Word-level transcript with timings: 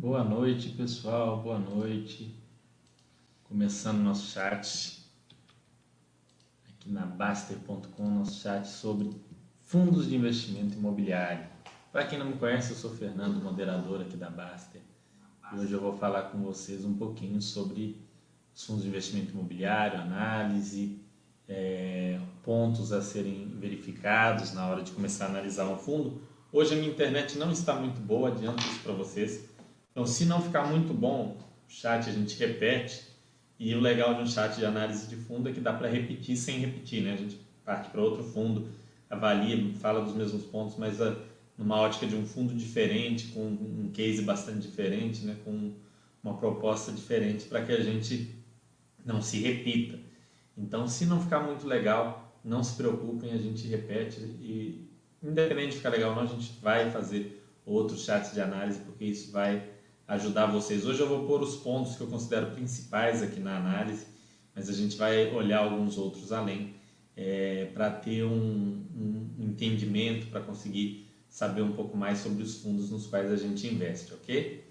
Boa 0.00 0.24
noite, 0.24 0.70
pessoal. 0.70 1.42
Boa 1.42 1.58
noite. 1.58 2.34
Começando 3.44 3.98
nosso 3.98 4.32
chat 4.32 4.98
aqui 6.70 6.90
na 6.90 7.04
Baster.com, 7.04 8.08
nosso 8.08 8.40
chat 8.40 8.66
sobre 8.66 9.10
fundos 9.60 10.08
de 10.08 10.16
investimento 10.16 10.78
imobiliário. 10.78 11.46
Para 11.92 12.06
quem 12.06 12.18
não 12.18 12.24
me 12.24 12.38
conhece, 12.38 12.70
eu 12.70 12.76
sou 12.76 12.96
Fernando, 12.96 13.44
moderador 13.44 14.00
aqui 14.00 14.16
da 14.16 14.30
Baster. 14.30 14.80
E 15.52 15.58
hoje 15.58 15.74
eu 15.74 15.80
vou 15.82 15.92
falar 15.92 16.30
com 16.30 16.38
vocês 16.38 16.82
um 16.82 16.94
pouquinho 16.94 17.42
sobre 17.42 18.00
os 18.54 18.64
fundos 18.64 18.84
de 18.84 18.88
investimento 18.88 19.32
imobiliário, 19.32 20.00
análise, 20.00 20.98
é, 21.46 22.18
pontos 22.42 22.90
a 22.90 23.02
serem 23.02 23.48
verificados 23.60 24.54
na 24.54 24.66
hora 24.66 24.82
de 24.82 24.92
começar 24.92 25.26
a 25.26 25.28
analisar 25.28 25.68
um 25.68 25.76
fundo. 25.76 26.22
Hoje 26.50 26.72
a 26.72 26.76
minha 26.76 26.90
internet 26.90 27.36
não 27.36 27.52
está 27.52 27.74
muito 27.76 28.00
boa, 28.00 28.30
adianto 28.30 28.66
isso 28.66 28.80
para 28.80 28.92
vocês. 28.92 29.49
Então, 30.00 30.10
se 30.10 30.24
não 30.24 30.40
ficar 30.40 30.66
muito 30.66 30.94
bom 30.94 31.36
o 31.68 31.70
chat, 31.70 32.08
a 32.08 32.12
gente 32.12 32.34
repete. 32.38 33.02
E 33.58 33.74
o 33.74 33.80
legal 33.80 34.14
de 34.14 34.22
um 34.22 34.26
chat 34.26 34.56
de 34.56 34.64
análise 34.64 35.06
de 35.06 35.16
fundo 35.16 35.46
é 35.46 35.52
que 35.52 35.60
dá 35.60 35.74
para 35.74 35.90
repetir 35.90 36.38
sem 36.38 36.58
repetir, 36.58 37.02
né? 37.02 37.12
A 37.12 37.16
gente 37.16 37.38
parte 37.66 37.90
para 37.90 38.00
outro 38.00 38.22
fundo, 38.22 38.70
avalia, 39.10 39.74
fala 39.74 40.00
dos 40.00 40.14
mesmos 40.14 40.44
pontos, 40.44 40.78
mas 40.78 41.02
a, 41.02 41.10
ah, 41.10 41.16
numa 41.58 41.76
ótica 41.76 42.06
de 42.06 42.16
um 42.16 42.24
fundo 42.24 42.54
diferente, 42.54 43.26
com 43.26 43.46
um 43.46 43.90
case 43.92 44.22
bastante 44.22 44.66
diferente, 44.66 45.22
né? 45.26 45.36
Com 45.44 45.72
uma 46.24 46.38
proposta 46.38 46.90
diferente 46.90 47.44
para 47.44 47.62
que 47.62 47.72
a 47.72 47.82
gente 47.82 48.34
não 49.04 49.20
se 49.20 49.38
repita. 49.38 49.98
Então, 50.56 50.88
se 50.88 51.04
não 51.04 51.20
ficar 51.20 51.40
muito 51.40 51.66
legal, 51.66 52.40
não 52.42 52.64
se 52.64 52.74
preocupem, 52.74 53.32
a 53.32 53.36
gente 53.36 53.68
repete 53.68 54.18
e 54.18 54.88
independente 55.22 55.72
de 55.72 55.76
ficar 55.76 55.90
legal 55.90 56.12
ou 56.12 56.16
não, 56.16 56.22
a 56.22 56.26
gente 56.26 56.58
vai 56.62 56.90
fazer 56.90 57.44
outros 57.66 58.02
chats 58.06 58.32
de 58.32 58.40
análise 58.40 58.80
porque 58.80 59.04
isso 59.04 59.30
vai 59.30 59.78
ajudar 60.10 60.46
vocês. 60.46 60.84
Hoje 60.84 61.00
eu 61.00 61.08
vou 61.08 61.24
pôr 61.24 61.40
os 61.40 61.56
pontos 61.56 61.94
que 61.94 62.00
eu 62.00 62.08
considero 62.08 62.50
principais 62.50 63.22
aqui 63.22 63.38
na 63.38 63.56
análise, 63.56 64.06
mas 64.54 64.68
a 64.68 64.72
gente 64.72 64.96
vai 64.96 65.32
olhar 65.32 65.60
alguns 65.60 65.96
outros 65.96 66.32
além 66.32 66.74
é, 67.16 67.70
para 67.72 67.90
ter 67.90 68.24
um, 68.24 68.84
um 68.92 69.36
entendimento, 69.38 70.26
para 70.26 70.40
conseguir 70.40 71.08
saber 71.28 71.62
um 71.62 71.72
pouco 71.72 71.96
mais 71.96 72.18
sobre 72.18 72.42
os 72.42 72.56
fundos 72.60 72.90
nos 72.90 73.06
quais 73.06 73.30
a 73.30 73.36
gente 73.36 73.68
investe, 73.68 74.12
ok? 74.12 74.68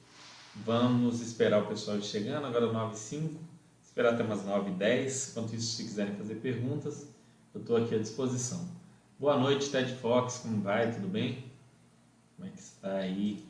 Vamos 0.65 1.21
esperar 1.21 1.63
o 1.63 1.67
pessoal 1.67 2.01
chegando, 2.01 2.45
agora 2.45 2.65
9 2.65 2.77
h 2.77 2.95
05 2.95 3.39
esperar 3.81 4.15
até 4.15 4.23
umas 4.23 4.43
9 4.43 4.71
h 4.71 4.77
10 4.77 5.29
Enquanto 5.29 5.55
isso, 5.55 5.77
se 5.77 5.83
quiserem 5.83 6.15
fazer 6.15 6.35
perguntas, 6.35 7.07
eu 7.55 7.61
estou 7.61 7.77
aqui 7.77 7.95
à 7.95 7.97
disposição. 7.97 8.67
Boa 9.17 9.37
noite, 9.37 9.69
Ted 9.69 9.93
Fox, 9.95 10.39
como 10.39 10.61
vai? 10.61 10.93
Tudo 10.93 11.07
bem? 11.07 11.45
Como 12.35 12.49
é 12.49 12.51
que 12.51 12.59
está 12.59 12.97
aí? 12.97 13.48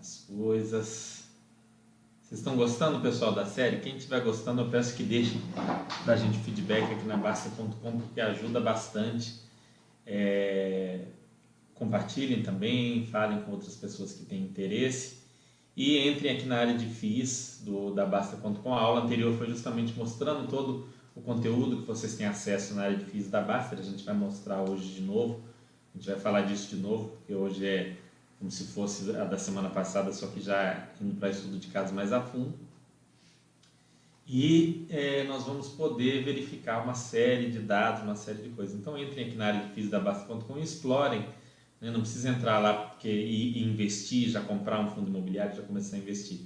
As 0.00 0.24
coisas. 0.26 1.24
Vocês 2.22 2.40
estão 2.40 2.56
gostando, 2.56 3.00
pessoal, 3.00 3.32
da 3.32 3.44
série? 3.44 3.80
Quem 3.80 3.96
estiver 3.96 4.20
gostando, 4.22 4.62
eu 4.62 4.70
peço 4.70 4.96
que 4.96 5.02
deixem 5.02 5.40
para 6.04 6.14
a 6.14 6.16
gente 6.16 6.38
feedback 6.38 6.84
aqui 6.84 7.04
na 7.04 7.16
Basta.com, 7.16 8.00
porque 8.00 8.20
ajuda 8.20 8.60
bastante. 8.60 9.40
É... 10.06 11.04
Compartilhem 11.74 12.42
também, 12.42 13.06
falem 13.06 13.40
com 13.42 13.52
outras 13.52 13.76
pessoas 13.76 14.12
que 14.12 14.24
têm 14.24 14.42
interesse. 14.42 15.20
E 15.76 16.08
entrem 16.08 16.36
aqui 16.36 16.46
na 16.46 16.58
área 16.58 16.76
de 16.76 16.86
FIIs 16.86 17.62
do, 17.64 17.92
da 17.92 18.06
Basta.com. 18.06 18.74
A 18.74 18.80
aula 18.80 19.02
anterior 19.02 19.36
foi 19.36 19.48
justamente 19.48 19.92
mostrando 19.96 20.48
todo 20.48 20.88
o 21.14 21.20
conteúdo 21.20 21.78
que 21.78 21.86
vocês 21.86 22.14
têm 22.16 22.26
acesso 22.26 22.74
na 22.74 22.82
área 22.82 22.96
de 22.96 23.04
FIIs 23.04 23.28
da 23.28 23.40
Basta. 23.40 23.76
A 23.76 23.82
gente 23.82 24.04
vai 24.04 24.14
mostrar 24.14 24.62
hoje 24.62 24.94
de 24.94 25.02
novo. 25.02 25.42
A 25.92 25.98
gente 25.98 26.08
vai 26.08 26.18
falar 26.18 26.42
disso 26.42 26.74
de 26.74 26.80
novo, 26.80 27.08
porque 27.08 27.34
hoje 27.34 27.66
é 27.66 27.96
como 28.40 28.50
se 28.50 28.64
fosse 28.64 29.14
a 29.14 29.24
da 29.24 29.36
semana 29.36 29.68
passada, 29.68 30.10
só 30.14 30.26
que 30.28 30.40
já 30.40 30.88
indo 30.98 31.14
para 31.16 31.28
estudo 31.28 31.58
de 31.58 31.68
casos 31.68 31.92
mais 31.92 32.10
a 32.10 32.22
fundo. 32.22 32.54
E 34.26 34.86
é, 34.88 35.24
nós 35.24 35.44
vamos 35.44 35.68
poder 35.68 36.24
verificar 36.24 36.82
uma 36.82 36.94
série 36.94 37.50
de 37.50 37.58
dados, 37.58 38.02
uma 38.02 38.16
série 38.16 38.42
de 38.42 38.48
coisas. 38.50 38.74
Então 38.74 38.96
entrem 38.96 39.26
aqui 39.26 39.36
na 39.36 39.46
área 39.46 39.60
de 39.66 39.74
física 39.74 39.98
da 39.98 40.04
Basta.com 40.04 40.56
e 40.56 40.62
explorem. 40.62 41.20
Né? 41.80 41.90
Não 41.90 42.00
precisa 42.00 42.30
entrar 42.30 42.60
lá 42.60 42.72
porque, 42.72 43.10
e, 43.10 43.58
e, 43.58 43.64
investir, 43.64 44.30
já 44.30 44.40
comprar 44.40 44.80
um 44.80 44.90
fundo 44.90 45.08
imobiliário, 45.08 45.56
já 45.56 45.62
começar 45.62 45.96
a 45.96 45.98
investir. 45.98 46.40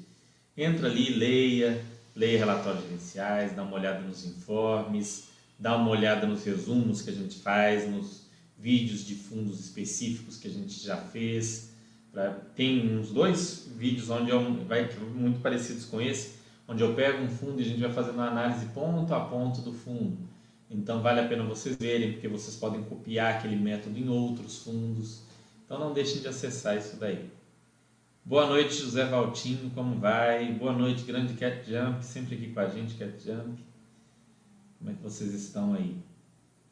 Entra 0.57 0.89
ali, 0.89 1.11
leia, 1.11 1.81
leia 2.17 2.39
relatórios 2.39 2.83
gerenciais, 2.85 3.55
dá 3.55 3.63
uma 3.63 3.77
olhada 3.77 4.01
nos 4.01 4.27
informes, 4.27 5.29
dá 5.59 5.77
uma 5.77 5.91
olhada 5.91 6.27
nos 6.27 6.43
resumos 6.43 7.03
que 7.03 7.11
a 7.11 7.15
gente 7.15 7.39
faz, 7.39 7.89
nos 7.89 8.25
vídeos 8.59 9.05
de 9.05 9.15
fundos 9.15 9.61
específicos 9.61 10.37
que 10.37 10.49
a 10.49 10.51
gente 10.51 10.83
já 10.83 10.97
fez 10.97 11.74
tem 12.55 12.97
uns 12.97 13.11
dois 13.11 13.69
vídeos 13.77 14.09
onde 14.11 14.31
eu, 14.31 14.65
vai 14.65 14.89
muito 15.15 15.41
parecidos 15.41 15.85
com 15.85 16.01
esse, 16.01 16.37
onde 16.69 16.83
eu 16.83 16.95
pego 16.95 17.23
um 17.23 17.29
fundo 17.29 17.61
e 17.61 17.65
a 17.65 17.67
gente 17.67 17.81
vai 17.81 17.93
fazendo 17.93 18.15
uma 18.15 18.29
análise 18.29 18.67
ponto 18.67 19.13
a 19.13 19.21
ponto 19.21 19.61
do 19.61 19.73
fundo. 19.73 20.17
Então 20.71 21.03
vale 21.03 21.21
a 21.21 21.29
pena 21.29 21.45
vocês 21.45 21.77
verem, 21.77 22.13
porque 22.13 22.29
vocês 22.29 22.57
podem 22.57 22.83
copiar 22.83 23.35
aquele 23.35 23.57
método 23.57 23.99
em 23.99 24.09
outros 24.09 24.59
fundos. 24.59 25.23
Então 25.65 25.79
não 25.79 25.93
deixem 25.93 26.21
de 26.21 26.29
acessar 26.29 26.77
isso 26.77 26.97
daí. 26.97 27.29
Boa 28.25 28.47
noite, 28.47 28.75
José 28.77 29.05
Valtinho, 29.05 29.71
como 29.71 29.99
vai? 30.01 30.53
Boa 30.53 30.73
noite, 30.73 31.05
grande 31.05 31.35
Cat 31.35 31.69
Jump, 31.71 32.03
sempre 32.05 32.37
aqui 32.37 32.49
com 32.49 32.61
a 32.61 32.69
gente, 32.69 32.95
Cat 32.95 33.13
Jump. 33.23 33.63
Como 34.79 34.91
é 34.91 34.95
que 34.95 35.03
vocês 35.03 35.35
estão 35.35 35.75
aí? 35.75 35.97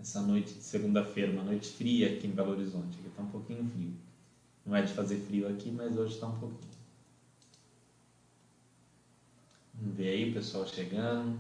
Essa 0.01 0.23
noite 0.23 0.55
de 0.55 0.63
segunda-feira, 0.63 1.31
uma 1.31 1.45
noite 1.45 1.69
fria 1.69 2.09
aqui 2.09 2.27
em 2.27 2.31
Belo 2.31 2.53
Horizonte, 2.53 2.99
aqui 2.99 3.09
está 3.09 3.23
um 3.23 3.29
pouquinho 3.29 3.65
frio. 3.67 3.93
Não 4.65 4.77
é 4.77 4.83
de 4.83 4.93
fazer 4.93 5.17
frio 5.17 5.49
aqui, 5.49 5.71
mas 5.71 5.97
hoje 5.97 6.15
está 6.15 6.27
um 6.27 6.39
pouquinho. 6.39 6.73
Vamos 9.75 9.97
ver 9.97 10.09
aí 10.09 10.33
pessoal 10.33 10.67
chegando. 10.67 11.39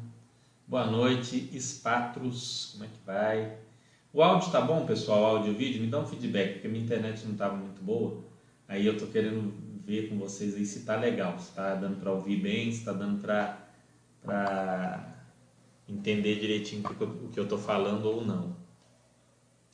Boa 0.66 0.86
noite, 0.86 1.48
Espatros, 1.52 2.70
como 2.72 2.84
é 2.84 2.86
que 2.88 3.06
vai? 3.06 3.58
O 4.12 4.22
áudio 4.22 4.50
tá 4.50 4.60
bom, 4.60 4.84
pessoal? 4.84 5.22
O 5.22 5.26
áudio 5.26 5.52
e 5.52 5.54
o 5.54 5.58
vídeo? 5.58 5.80
Me 5.80 5.88
dá 5.88 6.00
um 6.00 6.06
feedback, 6.06 6.54
porque 6.54 6.68
minha 6.68 6.84
internet 6.84 7.24
não 7.24 7.32
estava 7.32 7.56
muito 7.56 7.82
boa. 7.82 8.22
Aí 8.66 8.86
eu 8.86 8.98
tô 8.98 9.06
querendo 9.06 9.52
ver 9.84 10.08
com 10.08 10.18
vocês 10.18 10.54
aí 10.54 10.64
se 10.64 10.80
tá 10.80 10.96
legal, 10.96 11.38
se 11.38 11.52
tá 11.52 11.74
dando 11.74 12.00
para 12.00 12.12
ouvir 12.12 12.36
bem, 12.36 12.72
se 12.72 12.84
tá 12.84 12.92
dando 12.92 13.20
para 13.20 15.16
entender 15.88 16.40
direitinho 16.40 16.82
o 16.88 17.28
que 17.28 17.38
eu 17.38 17.48
tô 17.48 17.58
falando 17.58 18.06
ou 18.06 18.24
não. 18.24 18.61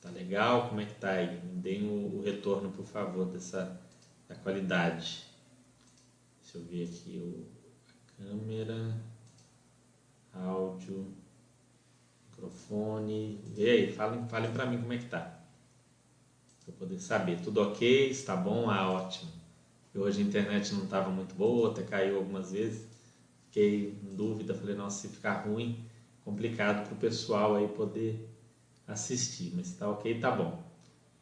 Tá 0.08 0.14
legal? 0.14 0.70
Como 0.70 0.80
é 0.80 0.86
que 0.86 0.94
tá 0.94 1.10
aí? 1.10 1.38
Me 1.44 1.60
deem 1.60 1.86
o, 1.86 2.16
o 2.16 2.22
retorno, 2.22 2.70
por 2.70 2.86
favor, 2.86 3.26
dessa 3.26 3.78
da 4.26 4.34
qualidade. 4.34 5.22
Deixa 6.40 6.56
eu 6.56 6.64
ver 6.64 6.84
aqui 6.84 7.18
o, 7.18 7.44
a 7.90 8.22
câmera, 8.22 8.96
áudio, 10.32 11.12
microfone. 12.30 13.38
Vê 13.54 13.70
aí, 13.70 13.92
falem, 13.92 14.26
falem 14.28 14.50
para 14.50 14.64
mim 14.64 14.80
como 14.80 14.94
é 14.94 14.98
que 14.98 15.06
tá. 15.06 15.40
Para 16.64 16.74
poder 16.74 16.98
saber. 16.98 17.42
Tudo 17.42 17.60
ok? 17.60 18.08
Está 18.08 18.34
bom? 18.34 18.70
Ah, 18.70 18.90
ótimo. 18.90 19.30
E 19.94 19.98
hoje 19.98 20.22
a 20.22 20.24
internet 20.24 20.72
não 20.72 20.84
estava 20.84 21.10
muito 21.10 21.34
boa, 21.34 21.70
até 21.70 21.82
caiu 21.82 22.16
algumas 22.16 22.52
vezes. 22.52 22.86
Fiquei 23.44 23.90
em 24.02 24.14
dúvida, 24.14 24.54
falei, 24.54 24.74
nossa, 24.74 25.02
se 25.02 25.08
ficar 25.08 25.46
ruim, 25.46 25.84
complicado 26.24 26.86
para 26.86 26.94
o 26.94 26.98
pessoal 26.98 27.56
aí 27.56 27.68
poder 27.68 28.27
assistir, 28.88 29.52
mas 29.54 29.72
tá 29.72 29.88
ok, 29.88 30.18
tá 30.18 30.30
bom. 30.30 30.66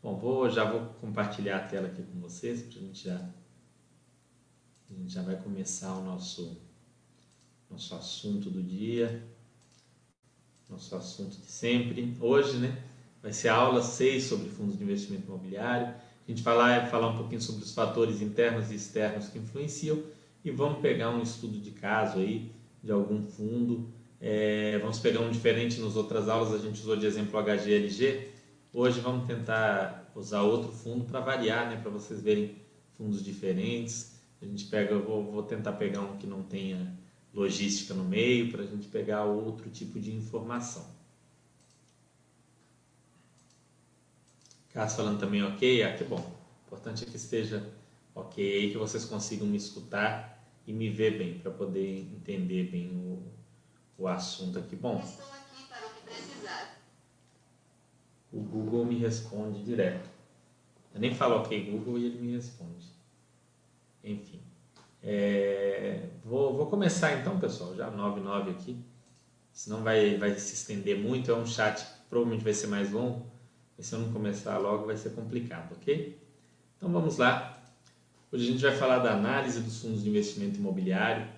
Bom, 0.00 0.16
vou, 0.16 0.49
já 0.49 0.65
vou 0.65 0.87
compartilhar 1.00 1.56
a 1.56 1.66
tela 1.66 1.88
aqui 1.88 2.03
com 2.03 2.21
vocês, 2.21 2.62
para 2.62 2.78
a 2.78 2.82
gente 2.82 3.04
já, 3.04 3.16
a 4.88 4.94
gente 4.94 5.12
já 5.12 5.22
vai 5.22 5.34
começar 5.37 5.93
o 5.94 6.05
nosso, 6.05 6.56
nosso 7.69 7.94
assunto 7.97 8.49
do 8.49 8.62
dia, 8.62 9.26
nosso 10.71 10.94
assunto 10.94 11.37
de 11.37 11.50
sempre. 11.50 12.16
Hoje, 12.21 12.56
né, 12.59 12.84
vai 13.21 13.32
ser 13.32 13.49
a 13.49 13.56
aula 13.56 13.82
6 13.82 14.22
sobre 14.22 14.49
fundos 14.49 14.78
de 14.78 14.84
investimento 14.84 15.26
imobiliário. 15.26 15.88
A 15.88 16.31
gente 16.31 16.43
vai 16.43 16.56
lá 16.56 16.87
falar 16.87 17.08
um 17.08 17.17
pouquinho 17.17 17.41
sobre 17.41 17.64
os 17.64 17.75
fatores 17.75 18.20
internos 18.20 18.70
e 18.70 18.76
externos 18.76 19.29
que 19.29 19.38
influenciam 19.38 20.02
e 20.44 20.50
vamos 20.52 20.81
pegar 20.81 21.11
um 21.11 21.20
estudo 21.20 21.58
de 21.58 21.73
caso 21.73 22.19
aí 22.19 22.52
de 22.82 22.93
algum 22.93 23.25
fundo 23.25 23.88
é, 24.21 24.79
vamos 24.79 24.99
pegar 24.99 25.21
um 25.21 25.31
diferente 25.31 25.81
nas 25.81 25.97
outras 25.97 26.29
aulas, 26.29 26.53
a 26.53 26.59
gente 26.59 26.81
usou 26.81 26.97
de 26.97 27.07
exemplo 27.07 27.41
HGLG. 27.41 28.29
Hoje 28.73 29.01
vamos 29.01 29.27
tentar 29.27 30.11
usar 30.15 30.43
outro 30.43 30.73
fundo 30.73 31.05
para 31.05 31.21
variar, 31.21 31.69
né, 31.69 31.77
para 31.81 31.91
vocês 31.91 32.21
verem 32.23 32.57
fundos 32.95 33.23
diferentes. 33.23 34.17
A 34.41 34.47
gente 34.47 34.65
pega, 34.67 34.99
vou, 34.99 35.25
vou 35.25 35.43
tentar 35.43 35.73
pegar 35.73 36.01
um 36.01 36.17
que 36.17 36.27
não 36.27 36.43
tenha 36.43 36.95
logística 37.33 37.93
no 37.93 38.05
meio, 38.05 38.51
para 38.51 38.63
a 38.63 38.67
gente 38.67 38.89
pegar 38.89 39.25
outro 39.25 39.69
tipo 39.71 40.01
de 40.01 40.15
informação. 40.15 40.87
Cássio 44.73 44.99
falando 44.99 45.19
também 45.19 45.43
ok, 45.43 45.83
ah, 45.83 45.95
que 45.95 46.05
bom. 46.05 46.17
O 46.19 46.67
importante 46.67 47.05
é 47.05 47.07
que 47.07 47.17
esteja 47.17 47.67
ok, 48.15 48.71
que 48.71 48.79
vocês 48.79 49.05
consigam 49.05 49.47
me 49.47 49.57
escutar 49.57 50.43
e 50.67 50.73
me 50.73 50.89
ver 50.89 51.19
bem, 51.19 51.39
para 51.39 51.51
poder 51.51 52.01
entender 52.01 52.65
bem 52.65 52.91
o, 52.91 53.23
o 53.98 54.08
assunto 54.08 54.58
aqui. 54.58 54.76
Bom, 54.76 55.02
Estou 55.02 55.26
aqui 55.26 55.66
para 55.69 55.87
o 55.87 55.90
que 55.90 56.00
precisar. 56.02 56.76
O 58.32 58.40
Google 58.40 58.84
me 58.84 58.98
responde 58.98 59.62
direto. 59.62 60.08
Eu 60.94 61.00
nem 61.00 61.14
falo 61.14 61.37
ok 61.37 61.70
Google 61.70 61.98
e 61.98 62.06
ele 62.06 62.19
me 62.19 62.32
responde. 62.34 62.87
enfim. 64.02 64.40
É, 65.02 66.08
vou, 66.25 66.54
vou 66.56 66.66
começar 66.66 67.12
então, 67.12 67.38
pessoal, 67.38 67.75
já 67.76 67.90
9 67.90 68.50
aqui, 68.50 68.76
senão 69.52 69.82
vai, 69.82 70.16
vai 70.19 70.37
se 70.38 70.54
estender 70.54 70.98
muito, 70.98 71.31
é 71.31 71.34
um 71.34 71.46
chat 71.46 71.84
que 71.84 72.08
provavelmente 72.10 72.43
vai 72.43 72.52
ser 72.52 72.66
mais 72.66 72.90
longo, 72.90 73.25
e 73.78 73.84
se 73.84 73.94
eu 73.94 74.00
não 74.00 74.12
começar 74.12 74.58
logo 74.58 74.87
vai 74.87 74.96
ser 74.96 75.10
complicado, 75.10 75.72
ok? 75.72 76.19
Então 76.76 76.90
vamos 76.90 77.19
lá. 77.19 77.56
Hoje 78.32 78.48
a 78.48 78.52
gente 78.52 78.62
vai 78.62 78.75
falar 78.75 78.98
da 78.98 79.12
análise 79.12 79.60
dos 79.60 79.81
fundos 79.81 80.02
de 80.02 80.08
investimento 80.08 80.58
imobiliário, 80.58 81.28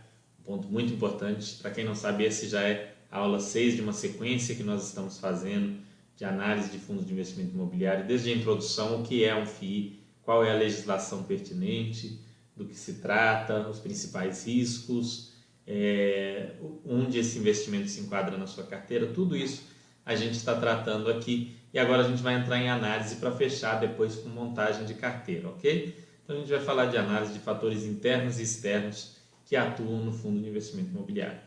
ponto 0.49 0.67
muito 0.69 0.95
importante. 0.95 1.57
Para 1.57 1.71
quem 1.71 1.85
não 1.85 1.95
sabe, 1.95 2.25
esse 2.25 2.49
já 2.49 2.63
é 2.63 2.95
a 3.11 3.19
aula 3.19 3.39
6 3.39 3.77
de 3.77 3.83
uma 3.83 3.93
sequência 3.93 4.55
que 4.55 4.63
nós 4.63 4.89
estamos 4.89 5.19
fazendo 5.19 5.79
de 6.17 6.25
análise 6.25 6.71
de 6.71 6.79
fundos 6.79 7.07
de 7.07 7.13
investimento 7.13 7.55
imobiliário, 7.55 8.07
desde 8.07 8.33
a 8.33 8.35
introdução, 8.35 9.01
o 9.01 9.05
que 9.05 9.23
é 9.23 9.37
um 9.37 9.47
FII, 9.47 10.01
qual 10.23 10.43
é 10.43 10.51
a 10.51 10.55
legislação 10.55 11.23
pertinente, 11.23 12.19
do 12.57 12.65
que 12.65 12.75
se 12.75 12.95
trata, 12.95 13.69
os 13.69 13.79
principais 13.79 14.45
riscos, 14.45 15.33
é, 15.65 16.55
onde 16.85 17.19
esse 17.19 17.39
investimento 17.39 17.89
se 17.89 18.01
enquadra 18.01 18.37
na 18.37 18.47
sua 18.47 18.65
carteira, 18.65 19.07
tudo 19.07 19.37
isso 19.37 19.63
a 20.05 20.17
gente 20.17 20.35
está 20.35 20.59
tratando 20.59 21.11
aqui 21.11 21.55
e 21.73 21.79
agora 21.79 22.03
a 22.03 22.09
gente 22.09 22.23
vai 22.23 22.35
entrar 22.35 22.59
em 22.59 22.71
análise 22.71 23.17
para 23.17 23.31
fechar 23.31 23.79
depois 23.79 24.17
com 24.17 24.31
montagem 24.31 24.87
de 24.87 24.95
carteira, 24.95 25.51
ok? 25.51 25.95
Então 26.25 26.35
a 26.35 26.39
gente 26.41 26.51
vai 26.51 26.61
falar 26.61 26.87
de 26.87 26.97
análise 26.97 27.35
de 27.35 27.39
fatores 27.39 27.85
internos 27.85 28.41
e 28.41 28.43
externos 28.43 29.18
que 29.49 29.57
atuam 29.57 30.05
no 30.05 30.13
fundo 30.13 30.43
de 30.43 30.47
investimento 30.47 30.91
imobiliário. 30.91 31.41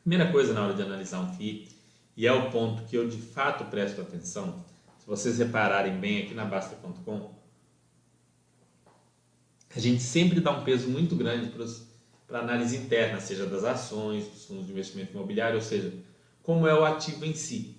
Primeira 0.00 0.30
coisa 0.30 0.52
na 0.52 0.64
hora 0.64 0.74
de 0.74 0.82
analisar 0.82 1.20
um 1.22 1.34
FII, 1.34 1.68
e 2.16 2.24
é 2.24 2.32
o 2.32 2.52
ponto 2.52 2.84
que 2.84 2.96
eu 2.96 3.08
de 3.08 3.16
fato 3.16 3.64
presto 3.64 4.00
atenção, 4.00 4.64
se 4.96 5.04
vocês 5.04 5.38
repararem 5.38 5.98
bem 5.98 6.22
aqui 6.22 6.34
na 6.34 6.44
Basta.com, 6.44 7.34
a 9.74 9.80
gente 9.80 10.02
sempre 10.02 10.40
dá 10.40 10.52
um 10.52 10.62
peso 10.62 10.88
muito 10.88 11.16
grande 11.16 11.50
para 12.28 12.38
a 12.38 12.42
análise 12.42 12.76
interna, 12.76 13.18
seja 13.18 13.44
das 13.44 13.64
ações, 13.64 14.28
dos 14.28 14.44
fundos 14.44 14.66
de 14.66 14.70
investimento 14.70 15.12
imobiliário, 15.12 15.56
ou 15.56 15.62
seja, 15.62 15.92
como 16.44 16.64
é 16.64 16.78
o 16.78 16.84
ativo 16.84 17.24
em 17.24 17.34
si. 17.34 17.76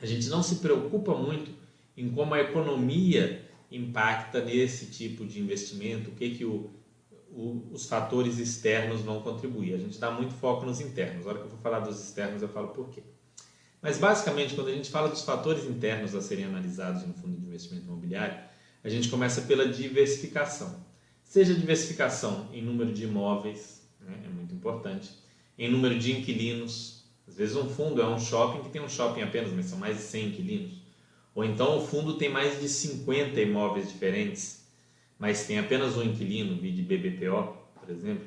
A 0.00 0.06
gente 0.06 0.30
não 0.30 0.42
se 0.42 0.56
preocupa 0.56 1.14
muito 1.14 1.50
em 1.94 2.08
como 2.08 2.32
a 2.32 2.40
economia 2.40 3.44
impacta 3.70 4.42
nesse 4.42 4.86
tipo 4.86 5.26
de 5.26 5.40
investimento, 5.40 6.10
o 6.10 6.14
que, 6.14 6.30
que 6.30 6.44
o, 6.46 6.70
o, 7.36 7.68
os 7.70 7.86
fatores 7.86 8.38
externos 8.38 9.02
vão 9.02 9.20
contribuir. 9.20 9.74
A 9.74 9.78
gente 9.78 9.98
dá 9.98 10.10
muito 10.10 10.34
foco 10.34 10.64
nos 10.64 10.80
internos. 10.80 11.24
Na 11.24 11.32
hora 11.32 11.40
que 11.40 11.44
eu 11.44 11.50
for 11.50 11.58
falar 11.58 11.80
dos 11.80 12.02
externos, 12.02 12.40
eu 12.40 12.48
falo 12.48 12.68
por 12.68 12.88
quê. 12.88 13.02
Mas 13.82 13.98
basicamente, 13.98 14.54
quando 14.54 14.68
a 14.68 14.72
gente 14.72 14.90
fala 14.90 15.08
dos 15.08 15.22
fatores 15.22 15.64
internos 15.64 16.14
a 16.14 16.22
serem 16.22 16.46
analisados 16.46 17.06
no 17.06 17.12
fundo 17.12 17.36
de 17.36 17.46
investimento 17.46 17.86
imobiliário, 17.86 18.38
a 18.82 18.88
gente 18.88 19.08
começa 19.10 19.42
pela 19.42 19.68
diversificação. 19.68 20.84
Seja 21.22 21.54
diversificação 21.54 22.48
em 22.52 22.62
número 22.62 22.92
de 22.92 23.04
imóveis, 23.04 23.86
né, 24.00 24.22
é 24.24 24.28
muito 24.28 24.54
importante, 24.54 25.10
em 25.58 25.70
número 25.70 25.98
de 25.98 26.12
inquilinos. 26.12 27.04
Às 27.28 27.36
vezes 27.36 27.54
um 27.54 27.68
fundo 27.68 28.00
é 28.00 28.08
um 28.08 28.18
shopping 28.18 28.62
que 28.62 28.70
tem 28.70 28.80
um 28.80 28.88
shopping 28.88 29.22
apenas, 29.22 29.52
mas 29.52 29.66
são 29.66 29.78
mais 29.78 29.98
de 29.98 30.02
100 30.04 30.28
inquilinos. 30.28 30.82
Ou 31.34 31.44
então 31.44 31.78
o 31.78 31.86
fundo 31.86 32.14
tem 32.14 32.30
mais 32.30 32.60
de 32.60 32.68
50 32.68 33.38
imóveis 33.40 33.88
diferentes, 33.88 34.65
mas 35.18 35.46
tem 35.46 35.58
apenas 35.58 35.96
um 35.96 36.02
inquilino, 36.02 36.54
de 36.60 36.82
BBPO, 36.82 37.56
por 37.80 37.90
exemplo. 37.90 38.26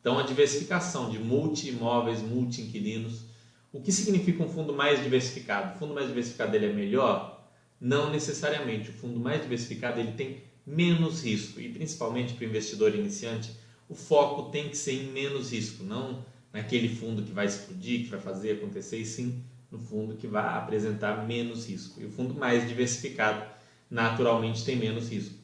Então 0.00 0.18
a 0.18 0.22
diversificação 0.22 1.10
de 1.10 1.18
multi-imóveis, 1.18 2.22
multi-inquilinos. 2.22 3.24
O 3.72 3.80
que 3.80 3.92
significa 3.92 4.42
um 4.42 4.48
fundo 4.48 4.72
mais 4.72 5.02
diversificado? 5.02 5.74
O 5.74 5.78
fundo 5.78 5.94
mais 5.94 6.08
diversificado 6.08 6.54
ele 6.56 6.66
é 6.66 6.72
melhor? 6.72 7.44
Não 7.80 8.10
necessariamente. 8.10 8.90
O 8.90 8.92
fundo 8.92 9.20
mais 9.20 9.42
diversificado 9.42 10.00
ele 10.00 10.12
tem 10.12 10.42
menos 10.66 11.24
risco 11.24 11.60
e 11.60 11.68
principalmente 11.68 12.34
para 12.34 12.44
o 12.44 12.48
investidor 12.48 12.94
iniciante, 12.94 13.52
o 13.88 13.94
foco 13.94 14.50
tem 14.50 14.68
que 14.68 14.76
ser 14.76 14.92
em 14.92 15.10
menos 15.10 15.50
risco, 15.50 15.82
não 15.82 16.22
naquele 16.52 16.88
fundo 16.88 17.22
que 17.22 17.32
vai 17.32 17.46
explodir, 17.46 18.02
que 18.02 18.10
vai 18.10 18.20
fazer 18.20 18.52
acontecer, 18.52 18.98
e 18.98 19.04
sim 19.04 19.42
no 19.70 19.78
fundo 19.78 20.14
que 20.14 20.26
vai 20.26 20.44
apresentar 20.56 21.26
menos 21.26 21.68
risco. 21.68 22.00
E 22.00 22.04
o 22.04 22.10
fundo 22.10 22.34
mais 22.34 22.66
diversificado 22.66 23.42
naturalmente 23.90 24.64
tem 24.64 24.76
menos 24.76 25.10
risco. 25.10 25.37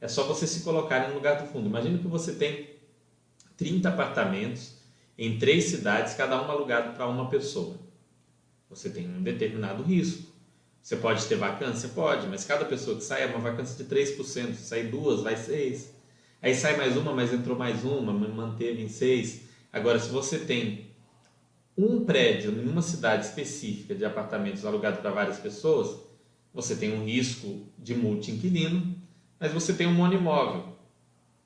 É 0.00 0.08
só 0.08 0.24
você 0.24 0.46
se 0.46 0.60
colocar 0.60 1.08
no 1.08 1.14
lugar 1.14 1.42
do 1.42 1.48
fundo. 1.48 1.66
Imagina 1.66 1.98
que 1.98 2.06
você 2.06 2.32
tem 2.32 2.70
30 3.56 3.88
apartamentos 3.88 4.74
em 5.16 5.38
três 5.38 5.64
cidades, 5.64 6.14
cada 6.14 6.40
um 6.40 6.50
alugado 6.50 6.94
para 6.94 7.08
uma 7.08 7.28
pessoa. 7.28 7.76
Você 8.70 8.88
tem 8.90 9.08
um 9.08 9.22
determinado 9.22 9.82
risco. 9.82 10.28
Você 10.80 10.96
pode 10.96 11.26
ter 11.26 11.34
vacância? 11.34 11.88
Pode, 11.88 12.28
mas 12.28 12.44
cada 12.44 12.64
pessoa 12.64 12.96
que 12.96 13.04
sai 13.04 13.24
é 13.24 13.26
uma 13.26 13.40
vacância 13.40 13.76
de 13.82 13.90
3%. 13.92 14.16
Se 14.54 14.54
sair 14.54 14.88
duas, 14.88 15.22
vai 15.22 15.34
6%. 15.34 15.88
Aí 16.40 16.54
sai 16.54 16.76
mais 16.76 16.96
uma, 16.96 17.12
mas 17.12 17.32
entrou 17.32 17.58
mais 17.58 17.84
uma, 17.84 18.12
manteve 18.12 18.80
em 18.80 18.86
6%. 18.86 19.40
Agora, 19.72 19.98
se 19.98 20.08
você 20.08 20.38
tem 20.38 20.88
um 21.76 22.04
prédio 22.04 22.52
em 22.52 22.68
uma 22.68 22.82
cidade 22.82 23.26
específica 23.26 23.94
de 23.94 24.04
apartamentos 24.04 24.64
alugado 24.64 25.00
para 25.00 25.10
várias 25.10 25.38
pessoas, 25.38 26.00
você 26.54 26.74
tem 26.74 26.92
um 26.92 27.04
risco 27.04 27.66
de 27.78 27.94
multi-inquilino, 27.94 28.96
mas 29.38 29.52
você 29.52 29.72
tem 29.72 29.86
um 29.86 29.94
monoimóvel. 29.94 30.76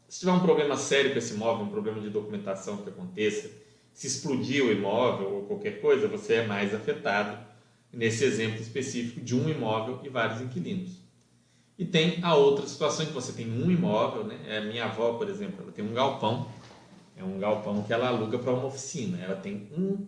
Se 0.09 0.21
tiver 0.21 0.33
um 0.33 0.41
problema 0.41 0.77
sério 0.77 1.13
com 1.13 1.19
esse 1.19 1.35
imóvel, 1.35 1.65
um 1.65 1.71
problema 1.71 2.01
de 2.01 2.11
documentação 2.11 2.79
que 2.79 2.89
aconteça, 2.89 3.51
se 3.93 4.07
explodir 4.07 4.65
o 4.65 4.73
imóvel 4.73 5.33
ou 5.35 5.43
qualquer 5.43 5.81
coisa, 5.81 6.09
você 6.09 6.35
é 6.35 6.47
mais 6.47 6.75
afetado 6.75 7.39
nesse 7.93 8.25
exemplo 8.25 8.61
específico 8.61 9.21
de 9.21 9.35
um 9.35 9.49
imóvel 9.49 10.01
e 10.03 10.09
vários 10.09 10.41
inquilinos. 10.41 11.03
E 11.79 11.85
tem 11.85 12.19
a 12.23 12.35
outra 12.35 12.67
situação 12.67 13.07
que 13.07 13.13
você 13.13 13.33
tem 13.33 13.51
um 13.51 13.71
imóvel, 13.71 14.25
né? 14.25 14.39
É, 14.47 14.61
minha 14.61 14.85
avó, 14.85 15.15
por 15.15 15.29
exemplo, 15.29 15.63
ela 15.63 15.73
tem 15.73 15.85
um 15.85 15.93
galpão, 15.93 16.49
é 17.17 17.25
um 17.25 17.39
galpão 17.39 17.83
que 17.83 17.93
ela 17.93 18.09
aluga 18.09 18.39
para 18.39 18.53
uma 18.53 18.67
oficina. 18.67 19.19
Ela 19.19 19.37
tem 19.37 19.69
um 19.77 20.07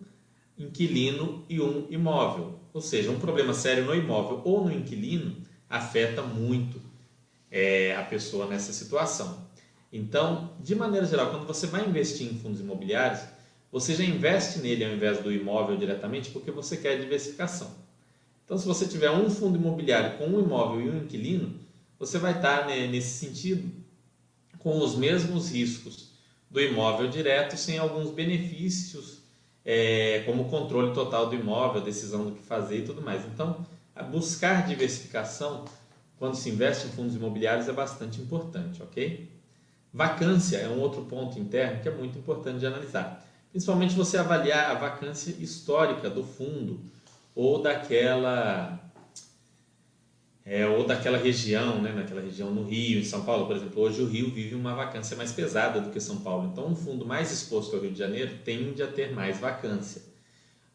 inquilino 0.57 1.43
e 1.49 1.61
um 1.61 1.87
imóvel. 1.89 2.59
Ou 2.73 2.81
seja, 2.81 3.11
um 3.11 3.19
problema 3.19 3.53
sério 3.53 3.85
no 3.85 3.95
imóvel 3.95 4.41
ou 4.43 4.63
no 4.63 4.71
inquilino 4.71 5.35
afeta 5.69 6.21
muito 6.21 6.79
é, 7.55 7.95
a 7.95 8.03
pessoa 8.03 8.45
nessa 8.47 8.73
situação. 8.73 9.47
Então, 9.91 10.51
de 10.59 10.75
maneira 10.75 11.05
geral, 11.05 11.31
quando 11.31 11.47
você 11.47 11.65
vai 11.65 11.87
investir 11.87 12.29
em 12.29 12.37
fundos 12.37 12.59
imobiliários, 12.59 13.21
você 13.71 13.95
já 13.95 14.03
investe 14.03 14.59
nele 14.59 14.83
ao 14.83 14.91
invés 14.91 15.19
do 15.19 15.31
imóvel 15.31 15.77
diretamente 15.77 16.31
porque 16.31 16.51
você 16.51 16.75
quer 16.75 16.99
diversificação. 16.99 17.71
Então, 18.43 18.57
se 18.57 18.67
você 18.67 18.85
tiver 18.85 19.09
um 19.09 19.29
fundo 19.29 19.57
imobiliário 19.57 20.17
com 20.17 20.27
um 20.27 20.41
imóvel 20.41 20.81
e 20.81 20.89
um 20.89 20.97
inquilino, 20.97 21.55
você 21.97 22.19
vai 22.19 22.33
estar 22.33 22.67
né, 22.67 22.87
nesse 22.87 23.25
sentido 23.25 23.71
com 24.59 24.77
os 24.79 24.93
mesmos 24.93 25.49
riscos 25.49 26.09
do 26.51 26.59
imóvel 26.59 27.07
direto, 27.07 27.55
sem 27.55 27.77
alguns 27.77 28.11
benefícios, 28.11 29.19
é, 29.63 30.23
como 30.25 30.49
controle 30.49 30.93
total 30.93 31.29
do 31.29 31.35
imóvel, 31.35 31.81
decisão 31.81 32.25
do 32.25 32.33
que 32.33 32.41
fazer 32.41 32.79
e 32.79 32.83
tudo 32.83 33.01
mais. 33.01 33.23
Então, 33.25 33.65
buscar 34.11 34.67
diversificação 34.67 35.63
quando 36.17 36.35
se 36.35 36.49
investe 36.49 36.87
em 36.87 36.91
fundos 36.91 37.15
imobiliários 37.15 37.67
é 37.67 37.73
bastante 37.73 38.21
importante, 38.21 38.81
ok? 38.81 39.29
Vacância 39.93 40.57
é 40.57 40.67
um 40.67 40.79
outro 40.79 41.03
ponto 41.03 41.39
interno 41.39 41.81
que 41.81 41.87
é 41.87 41.91
muito 41.91 42.17
importante 42.17 42.59
de 42.59 42.67
analisar 42.67 43.25
principalmente 43.55 43.95
você 43.95 44.17
avaliar 44.17 44.71
a 44.71 44.73
vacância 44.73 45.33
histórica 45.39 46.09
do 46.09 46.25
fundo 46.25 46.77
ou 47.33 47.61
daquela 47.61 48.91
é, 50.45 50.67
ou 50.67 50.85
daquela 50.85 51.17
região, 51.17 51.81
né, 51.81 51.93
naquela 51.93 52.19
região 52.19 52.51
no 52.51 52.65
Rio, 52.65 52.99
em 52.99 53.05
São 53.05 53.23
Paulo, 53.23 53.47
por 53.47 53.55
exemplo, 53.55 53.81
hoje 53.81 54.01
o 54.01 54.07
Rio 54.07 54.29
vive 54.29 54.55
uma 54.55 54.75
vacância 54.75 55.15
mais 55.15 55.31
pesada 55.31 55.79
do 55.79 55.89
que 55.89 56.01
São 56.01 56.17
Paulo. 56.17 56.49
Então, 56.51 56.67
um 56.67 56.75
fundo 56.75 57.05
mais 57.05 57.31
exposto 57.31 57.73
ao 57.77 57.81
Rio 57.81 57.91
de 57.93 57.97
Janeiro 57.97 58.39
tende 58.43 58.83
a 58.83 58.87
ter 58.87 59.13
mais 59.13 59.39
vacância. 59.39 60.01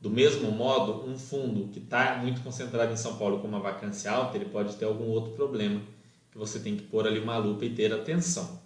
Do 0.00 0.08
mesmo 0.08 0.50
modo, 0.50 1.06
um 1.06 1.18
fundo 1.18 1.68
que 1.68 1.78
está 1.78 2.16
muito 2.16 2.40
concentrado 2.40 2.92
em 2.92 2.96
São 2.96 3.16
Paulo 3.16 3.40
com 3.40 3.48
uma 3.48 3.60
vacância 3.60 4.10
alta, 4.10 4.36
ele 4.36 4.46
pode 4.46 4.76
ter 4.76 4.86
algum 4.86 5.04
outro 5.04 5.32
problema 5.32 5.82
que 6.32 6.38
você 6.38 6.58
tem 6.58 6.74
que 6.74 6.84
pôr 6.84 7.06
ali 7.06 7.18
uma 7.18 7.36
lupa 7.36 7.66
e 7.66 7.70
ter 7.70 7.92
atenção. 7.92 8.60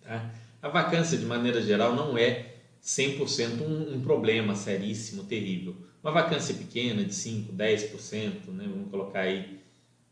Tá? 0.00 0.30
A 0.62 0.68
vacância, 0.68 1.18
de 1.18 1.26
maneira 1.26 1.60
geral, 1.60 1.94
não 1.94 2.16
é 2.16 2.54
100% 2.82 3.60
um, 3.60 3.96
um 3.96 4.00
problema 4.00 4.54
seríssimo, 4.54 5.24
terrível. 5.24 5.76
Uma 6.02 6.12
vacância 6.12 6.54
pequena 6.54 7.04
de 7.04 7.12
5%, 7.12 7.52
10%, 7.54 8.48
né? 8.48 8.64
vamos 8.66 8.90
colocar 8.90 9.20
aí 9.20 9.60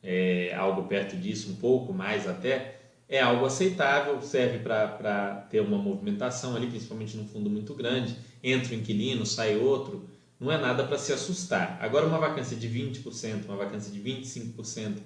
é, 0.02 0.54
algo 0.54 0.84
perto 0.84 1.16
disso, 1.16 1.50
um 1.50 1.56
pouco 1.56 1.92
mais 1.94 2.28
até, 2.28 2.76
é 3.08 3.20
algo 3.20 3.46
aceitável, 3.46 4.20
serve 4.20 4.58
para 4.58 5.46
ter 5.50 5.60
uma 5.60 5.78
movimentação 5.78 6.54
ali, 6.54 6.66
principalmente 6.66 7.16
num 7.16 7.26
fundo 7.26 7.48
muito 7.48 7.72
grande. 7.72 8.14
Entra 8.44 8.74
um 8.74 8.78
inquilino, 8.78 9.24
sai 9.24 9.56
outro, 9.56 10.06
não 10.40 10.52
é 10.52 10.58
nada 10.58 10.84
para 10.84 10.98
se 10.98 11.12
assustar. 11.12 11.78
Agora, 11.80 12.06
uma 12.06 12.18
vacância 12.18 12.56
de 12.56 12.68
20%, 12.68 13.46
uma 13.46 13.56
vacância 13.56 13.92
de 13.92 14.00
25%, 14.00 14.98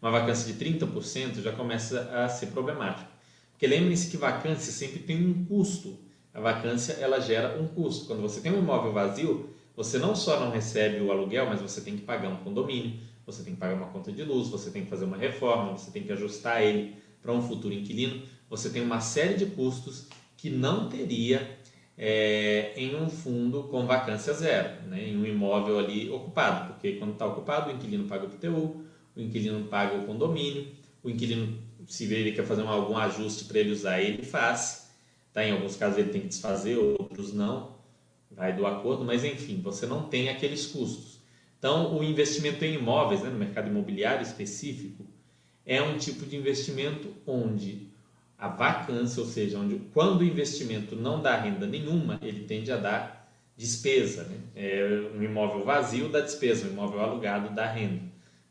uma 0.00 0.10
vacância 0.10 0.52
de 0.52 0.64
30% 0.64 1.42
já 1.42 1.52
começa 1.52 2.02
a 2.12 2.28
ser 2.28 2.46
problemático. 2.46 3.10
Porque 3.52 3.66
lembrem-se 3.66 4.10
que 4.10 4.16
vacância 4.16 4.72
sempre 4.72 5.00
tem 5.00 5.24
um 5.24 5.44
custo 5.44 5.98
a 6.32 6.40
vacância 6.40 6.92
ela 6.94 7.20
gera 7.20 7.60
um 7.60 7.66
custo. 7.66 8.06
Quando 8.06 8.22
você 8.22 8.40
tem 8.40 8.52
um 8.52 8.58
imóvel 8.58 8.92
vazio, 8.92 9.50
você 9.76 9.98
não 9.98 10.14
só 10.14 10.38
não 10.38 10.50
recebe 10.50 11.00
o 11.00 11.10
aluguel, 11.10 11.46
mas 11.46 11.60
você 11.60 11.80
tem 11.80 11.96
que 11.96 12.02
pagar 12.02 12.28
um 12.28 12.36
condomínio, 12.36 13.00
você 13.26 13.42
tem 13.42 13.54
que 13.54 13.60
pagar 13.60 13.74
uma 13.74 13.86
conta 13.86 14.12
de 14.12 14.22
luz, 14.22 14.48
você 14.48 14.70
tem 14.70 14.84
que 14.84 14.90
fazer 14.90 15.04
uma 15.04 15.16
reforma, 15.16 15.72
você 15.72 15.90
tem 15.90 16.04
que 16.04 16.12
ajustar 16.12 16.62
ele 16.62 16.96
para 17.20 17.32
um 17.32 17.42
futuro 17.42 17.74
inquilino. 17.74 18.22
você 18.48 18.70
tem 18.70 18.82
uma 18.82 19.00
série 19.00 19.34
de 19.34 19.46
custos 19.46 20.08
que 20.36 20.50
não 20.50 20.88
teria 20.88 21.58
é, 22.02 22.72
em 22.76 22.96
um 22.96 23.10
fundo 23.10 23.64
com 23.64 23.86
vacância 23.86 24.32
zero, 24.32 24.88
né? 24.88 25.08
em 25.10 25.18
um 25.18 25.26
imóvel 25.26 25.78
ali 25.78 26.08
ocupado, 26.08 26.72
porque 26.72 26.92
quando 26.92 27.12
está 27.12 27.26
ocupado 27.26 27.68
o 27.68 27.74
inquilino 27.74 28.08
paga 28.08 28.24
o 28.24 28.30
PTU, 28.30 28.82
o 29.14 29.20
inquilino 29.20 29.66
paga 29.66 29.98
o 29.98 30.06
condomínio, 30.06 30.66
o 31.02 31.10
inquilino, 31.10 31.58
se 31.86 32.10
ele 32.10 32.32
quer 32.32 32.46
fazer 32.46 32.62
algum 32.62 32.96
ajuste 32.96 33.44
para 33.44 33.58
ele 33.58 33.70
usar, 33.70 34.00
ele 34.00 34.22
faz, 34.22 34.90
tá? 35.30 35.44
em 35.44 35.52
alguns 35.52 35.76
casos 35.76 35.98
ele 35.98 36.08
tem 36.08 36.22
que 36.22 36.28
desfazer, 36.28 36.78
outros 36.78 37.34
não, 37.34 37.74
vai 38.30 38.56
do 38.56 38.64
acordo, 38.64 39.04
mas 39.04 39.22
enfim, 39.22 39.60
você 39.60 39.84
não 39.84 40.04
tem 40.04 40.30
aqueles 40.30 40.64
custos. 40.64 41.20
Então, 41.58 41.94
o 41.94 42.02
investimento 42.02 42.64
em 42.64 42.76
imóveis, 42.76 43.20
né, 43.20 43.28
no 43.28 43.38
mercado 43.38 43.68
imobiliário 43.68 44.22
específico, 44.22 45.04
é 45.66 45.82
um 45.82 45.98
tipo 45.98 46.24
de 46.24 46.34
investimento 46.34 47.12
onde 47.26 47.89
a 48.40 48.48
vacância, 48.48 49.22
ou 49.22 49.28
seja, 49.28 49.58
onde 49.58 49.76
quando 49.92 50.20
o 50.20 50.24
investimento 50.24 50.96
não 50.96 51.20
dá 51.20 51.36
renda 51.36 51.66
nenhuma, 51.66 52.18
ele 52.22 52.44
tende 52.44 52.72
a 52.72 52.76
dar 52.76 53.30
despesa. 53.56 54.24
Né? 54.24 54.38
É 54.56 55.10
um 55.14 55.22
imóvel 55.22 55.64
vazio 55.64 56.08
dá 56.08 56.20
despesa, 56.20 56.66
um 56.66 56.70
imóvel 56.70 57.00
alugado 57.00 57.54
dá 57.54 57.66
renda. 57.66 58.02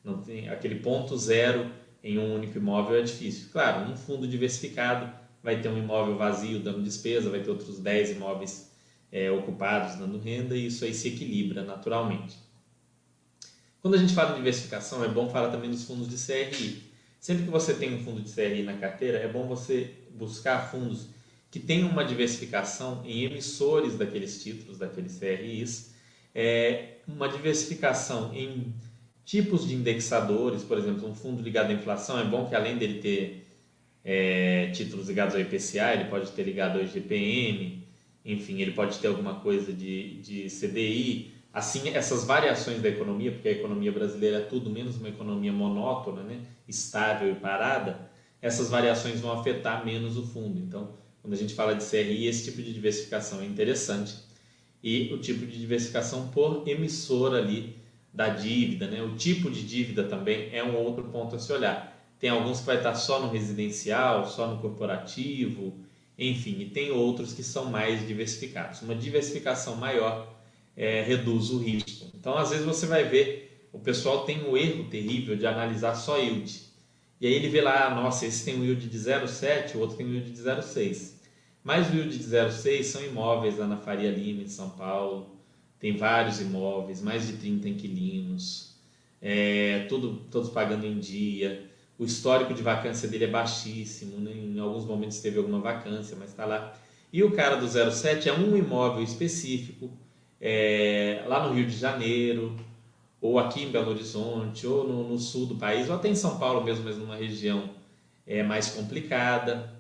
Não 0.03 0.21
tem 0.21 0.47
aquele 0.47 0.75
ponto 0.75 1.17
zero 1.17 1.71
em 2.03 2.19
um 2.19 2.35
único 2.35 2.57
imóvel 2.57 2.97
é 2.97 3.01
difícil. 3.01 3.49
Claro, 3.51 3.91
um 3.91 3.97
fundo 3.97 4.27
diversificado 4.27 5.11
vai 5.41 5.59
ter 5.59 5.69
um 5.69 5.77
imóvel 5.77 6.15
vazio 6.15 6.59
dando 6.59 6.83
despesa, 6.83 7.29
vai 7.29 7.41
ter 7.41 7.49
outros 7.49 7.79
10 7.79 8.11
imóveis 8.11 8.71
é, 9.11 9.31
ocupados 9.31 9.95
dando 9.95 10.19
renda 10.19 10.55
e 10.55 10.67
isso 10.67 10.85
aí 10.85 10.93
se 10.93 11.07
equilibra 11.07 11.63
naturalmente. 11.63 12.37
Quando 13.81 13.95
a 13.95 13.97
gente 13.97 14.13
fala 14.13 14.31
de 14.31 14.37
diversificação, 14.37 15.03
é 15.03 15.07
bom 15.07 15.29
falar 15.29 15.49
também 15.49 15.69
dos 15.69 15.85
fundos 15.85 16.07
de 16.07 16.17
CRI. 16.17 16.88
Sempre 17.19 17.43
que 17.45 17.51
você 17.51 17.73
tem 17.73 17.93
um 17.93 17.99
fundo 17.99 18.21
de 18.21 18.31
CRI 18.31 18.63
na 18.63 18.77
carteira, 18.77 19.17
é 19.17 19.27
bom 19.27 19.45
você 19.45 19.91
buscar 20.11 20.71
fundos 20.71 21.07
que 21.51 21.59
tenham 21.59 21.89
uma 21.89 22.05
diversificação 22.05 23.03
em 23.05 23.25
emissores 23.25 23.97
daqueles 23.97 24.41
títulos, 24.41 24.77
daqueles 24.77 25.17
CRIs, 25.17 25.93
é, 26.33 26.93
uma 27.07 27.27
diversificação 27.27 28.33
em 28.33 28.73
tipos 29.25 29.67
de 29.67 29.75
indexadores, 29.75 30.63
por 30.63 30.77
exemplo, 30.77 31.09
um 31.09 31.13
fundo 31.13 31.41
ligado 31.41 31.71
à 31.71 31.73
inflação, 31.73 32.19
é 32.19 32.23
bom 32.23 32.47
que 32.47 32.55
além 32.55 32.77
dele 32.77 32.99
ter 32.99 33.47
é, 34.03 34.71
títulos 34.71 35.07
ligados 35.07 35.35
ao 35.35 35.41
IPCA, 35.41 35.93
ele 35.93 36.05
pode 36.05 36.31
ter 36.31 36.43
ligado 36.43 36.77
ao 36.77 36.83
IGPM, 36.83 37.83
enfim, 38.23 38.61
ele 38.61 38.71
pode 38.71 38.97
ter 38.99 39.07
alguma 39.07 39.35
coisa 39.35 39.73
de, 39.73 40.21
de 40.21 40.47
CDI, 40.47 41.33
assim 41.53 41.89
essas 41.89 42.23
variações 42.23 42.81
da 42.81 42.89
economia, 42.89 43.31
porque 43.31 43.47
a 43.47 43.51
economia 43.51 43.91
brasileira 43.91 44.37
é 44.37 44.41
tudo 44.41 44.69
menos 44.69 44.97
uma 44.97 45.09
economia 45.09 45.51
monótona, 45.51 46.23
né, 46.23 46.41
estável 46.67 47.31
e 47.31 47.35
parada, 47.35 48.09
essas 48.41 48.69
variações 48.69 49.19
vão 49.19 49.31
afetar 49.31 49.85
menos 49.85 50.17
o 50.17 50.25
fundo. 50.25 50.59
Então, 50.59 50.93
quando 51.21 51.33
a 51.33 51.37
gente 51.37 51.53
fala 51.53 51.75
de 51.75 51.83
CRI, 51.83 52.27
esse 52.27 52.45
tipo 52.45 52.61
de 52.61 52.73
diversificação 52.73 53.41
é 53.41 53.45
interessante 53.45 54.15
e 54.81 55.13
o 55.13 55.17
tipo 55.17 55.45
de 55.45 55.59
diversificação 55.59 56.29
por 56.29 56.67
emissora 56.67 57.37
ali 57.37 57.77
da 58.13 58.29
dívida, 58.29 58.87
né? 58.87 59.01
O 59.03 59.15
tipo 59.15 59.51
de 59.51 59.61
dívida 59.65 60.03
também 60.03 60.49
é 60.53 60.63
um 60.63 60.75
outro 60.75 61.03
ponto 61.05 61.35
a 61.35 61.39
se 61.39 61.51
olhar. 61.51 61.97
Tem 62.17 62.29
alguns 62.29 62.61
que 62.61 62.65
vai 62.65 62.77
estar 62.77 62.95
só 62.95 63.21
no 63.21 63.29
residencial, 63.29 64.25
só 64.25 64.47
no 64.47 64.59
corporativo, 64.61 65.73
enfim, 66.17 66.59
e 66.59 66.65
tem 66.65 66.91
outros 66.91 67.33
que 67.33 67.43
são 67.43 67.65
mais 67.65 68.05
diversificados. 68.07 68.81
Uma 68.81 68.95
diversificação 68.95 69.75
maior 69.75 70.38
é, 70.79 71.01
reduz 71.01 71.49
o 71.49 71.59
risco. 71.59 72.09
Então, 72.17 72.37
às 72.37 72.51
vezes 72.51 72.65
você 72.65 72.85
vai 72.85 73.03
ver, 73.03 73.67
o 73.73 73.79
pessoal 73.79 74.23
tem 74.23 74.47
um 74.47 74.55
erro 74.55 74.85
terrível 74.85 75.35
de 75.35 75.45
analisar 75.45 75.93
só 75.93 76.17
yield. 76.17 76.61
E 77.19 77.27
aí 77.27 77.33
ele 77.33 77.49
vê 77.49 77.59
lá, 77.59 77.87
ah, 77.87 77.95
nossa, 77.95 78.25
esse 78.25 78.45
tem 78.45 78.57
um 78.57 78.63
yield 78.63 78.87
de 78.87 78.97
0,7, 78.97 79.75
o 79.75 79.79
outro 79.79 79.97
tem 79.97 80.05
um 80.05 80.13
yield 80.13 80.31
de 80.31 80.41
0,6. 80.41 81.15
Mas 81.61 81.89
o 81.89 81.95
yield 81.95 82.17
de 82.17 82.23
0,6 82.23 82.83
são 82.83 83.03
imóveis 83.03 83.57
lá 83.57 83.67
na 83.67 83.75
Faria 83.75 84.09
Lima, 84.09 84.41
em 84.41 84.47
São 84.47 84.69
Paulo. 84.69 85.35
Tem 85.77 85.97
vários 85.97 86.39
imóveis, 86.39 87.01
mais 87.01 87.27
de 87.27 87.33
30 87.33 87.67
inquilinos, 87.67 88.75
é, 89.21 89.85
tudo, 89.89 90.21
todos 90.31 90.49
pagando 90.49 90.85
em 90.85 90.97
dia. 90.97 91.69
O 91.97 92.05
histórico 92.05 92.53
de 92.53 92.63
vacância 92.63 93.09
dele 93.09 93.25
é 93.25 93.27
baixíssimo, 93.27 94.17
né? 94.17 94.31
em 94.31 94.57
alguns 94.57 94.85
momentos 94.85 95.19
teve 95.19 95.37
alguma 95.37 95.59
vacância, 95.59 96.15
mas 96.17 96.29
está 96.29 96.45
lá. 96.45 96.73
E 97.11 97.21
o 97.21 97.31
cara 97.31 97.57
do 97.57 97.67
07 97.67 98.29
é 98.29 98.33
um 98.33 98.55
imóvel 98.55 99.03
específico, 99.03 99.91
é, 100.39 101.23
lá 101.27 101.47
no 101.47 101.53
Rio 101.53 101.65
de 101.65 101.75
Janeiro, 101.75 102.55
ou 103.21 103.37
aqui 103.37 103.63
em 103.63 103.71
Belo 103.71 103.91
Horizonte, 103.91 104.65
ou 104.65 104.87
no, 104.87 105.09
no, 105.09 105.19
sul 105.19 105.45
do 105.45 105.55
país, 105.55 105.89
ou 105.89 105.95
até 105.95 106.07
em 106.07 106.15
São 106.15 106.37
Paulo 106.37 106.63
mesmo, 106.63 106.85
mas 106.85 106.97
numa 106.97 107.15
região 107.15 107.69
é, 108.25 108.41
mais 108.43 108.69
complicada. 108.69 109.77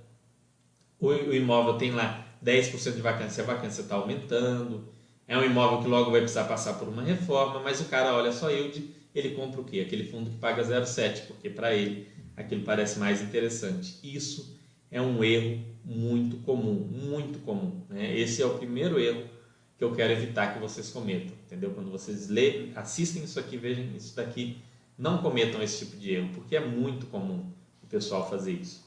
O, 0.99 1.07
o 1.07 1.33
imóvel 1.33 1.75
tem 1.77 1.91
lá 1.91 2.25
10% 2.43 2.95
de 2.95 3.01
vacância, 3.01 3.43
a 3.43 3.47
vacância 3.47 3.81
está 3.81 3.95
aumentando. 3.95 4.89
É 5.27 5.37
um 5.37 5.43
imóvel 5.43 5.81
que 5.81 5.87
logo 5.87 6.11
vai 6.11 6.21
precisar 6.21 6.45
passar 6.45 6.73
por 6.73 6.87
uma 6.87 7.03
reforma, 7.03 7.59
mas 7.59 7.79
o 7.79 7.85
cara 7.85 8.13
olha 8.13 8.31
só 8.31 8.49
yield, 8.49 8.89
ele 9.13 9.35
compra 9.35 9.61
o 9.61 9.63
quê? 9.63 9.81
Aquele 9.81 10.03
fundo 10.03 10.29
que 10.29 10.37
paga 10.37 10.63
0,7, 10.63 11.27
porque 11.27 11.49
para 11.49 11.73
ele 11.73 12.07
aquilo 12.35 12.63
parece 12.63 12.99
mais 12.99 13.21
interessante. 13.21 13.99
Isso 14.03 14.57
é 14.91 15.01
um 15.01 15.23
erro 15.23 15.63
muito 15.85 16.37
comum, 16.37 16.73
muito 16.73 17.39
comum. 17.39 17.81
Né? 17.89 18.17
Esse 18.17 18.41
é 18.41 18.45
o 18.45 18.57
primeiro 18.57 18.99
erro 18.99 19.23
que 19.79 19.83
eu 19.85 19.95
quero 19.95 20.11
evitar 20.11 20.53
que 20.53 20.59
vocês 20.59 20.89
cometam, 20.89 21.33
entendeu? 21.45 21.71
Quando 21.71 21.89
vocês 21.89 22.27
lê, 22.27 22.67
assistem 22.75 23.23
isso 23.23 23.39
aqui, 23.39 23.55
vejam 23.55 23.85
isso 23.95 24.13
daqui, 24.13 24.57
não 24.97 25.19
cometam 25.19 25.63
esse 25.63 25.85
tipo 25.85 25.95
de 25.95 26.11
erro, 26.15 26.31
porque 26.35 26.57
é 26.57 26.59
muito 26.59 27.05
comum 27.05 27.49
o 27.81 27.87
pessoal 27.87 28.29
fazer 28.29 28.51
isso. 28.51 28.85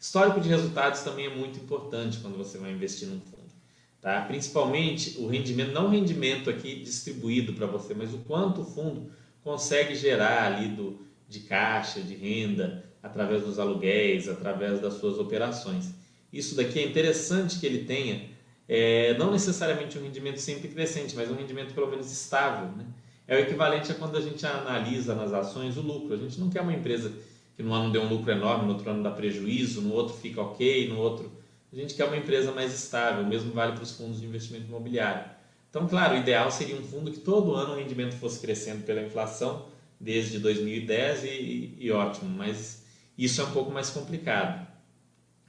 Histórico 0.00 0.40
de 0.40 0.48
resultados 0.48 1.02
também 1.02 1.26
é 1.26 1.36
muito 1.36 1.60
importante 1.60 2.18
quando 2.20 2.38
você 2.38 2.56
vai 2.56 2.72
investir 2.72 3.08
num 3.08 3.20
fundo, 3.20 3.52
tá? 4.00 4.22
Principalmente 4.22 5.18
o 5.18 5.26
rendimento, 5.26 5.72
não 5.72 5.88
o 5.88 5.90
rendimento 5.90 6.48
aqui 6.48 6.76
distribuído 6.76 7.52
para 7.52 7.66
você, 7.66 7.92
mas 7.92 8.14
o 8.14 8.18
quanto 8.20 8.62
o 8.62 8.64
fundo 8.64 9.12
consegue 9.44 9.94
gerar 9.94 10.50
ali 10.50 10.68
do, 10.68 10.98
de 11.28 11.40
caixa, 11.40 12.00
de 12.00 12.14
renda, 12.14 12.82
através 13.02 13.42
dos 13.42 13.58
aluguéis, 13.58 14.28
através 14.28 14.80
das 14.80 14.94
suas 14.94 15.18
operações. 15.18 15.92
Isso 16.32 16.54
daqui 16.54 16.78
é 16.78 16.86
interessante 16.86 17.60
que 17.60 17.66
ele 17.66 17.84
tenha 17.84 18.31
é, 18.74 19.14
não 19.18 19.30
necessariamente 19.30 19.98
um 19.98 20.02
rendimento 20.02 20.38
sempre 20.38 20.66
crescente, 20.66 21.14
mas 21.14 21.30
um 21.30 21.34
rendimento 21.34 21.74
pelo 21.74 21.90
menos 21.90 22.10
estável. 22.10 22.70
Né? 22.74 22.86
É 23.28 23.36
o 23.36 23.38
equivalente 23.38 23.92
a 23.92 23.94
quando 23.94 24.16
a 24.16 24.20
gente 24.22 24.46
analisa 24.46 25.14
nas 25.14 25.30
ações 25.30 25.76
o 25.76 25.82
lucro. 25.82 26.14
A 26.14 26.16
gente 26.16 26.40
não 26.40 26.48
quer 26.48 26.62
uma 26.62 26.72
empresa 26.72 27.12
que 27.54 27.62
no 27.62 27.74
ano 27.74 27.92
dê 27.92 27.98
um 27.98 28.08
lucro 28.08 28.32
enorme, 28.32 28.64
no 28.64 28.72
outro 28.72 28.88
ano 28.88 29.02
dá 29.02 29.10
prejuízo, 29.10 29.82
no 29.82 29.92
outro 29.92 30.16
fica 30.16 30.40
ok, 30.40 30.88
no 30.88 30.98
outro. 30.98 31.30
A 31.70 31.76
gente 31.76 31.92
quer 31.92 32.06
uma 32.06 32.16
empresa 32.16 32.50
mais 32.50 32.72
estável, 32.72 33.26
mesmo 33.26 33.52
vale 33.52 33.72
para 33.72 33.82
os 33.82 33.92
fundos 33.92 34.18
de 34.18 34.26
investimento 34.26 34.64
imobiliário. 34.64 35.30
Então, 35.68 35.86
claro, 35.86 36.14
o 36.14 36.18
ideal 36.18 36.50
seria 36.50 36.76
um 36.76 36.82
fundo 36.82 37.10
que 37.10 37.20
todo 37.20 37.54
ano 37.54 37.74
o 37.74 37.76
rendimento 37.76 38.14
fosse 38.14 38.40
crescendo 38.40 38.84
pela 38.86 39.02
inflação, 39.02 39.66
desde 40.00 40.38
2010 40.38 41.24
e, 41.24 41.76
e 41.78 41.90
ótimo, 41.90 42.30
mas 42.30 42.84
isso 43.18 43.42
é 43.42 43.44
um 43.44 43.50
pouco 43.50 43.70
mais 43.70 43.90
complicado. 43.90 44.66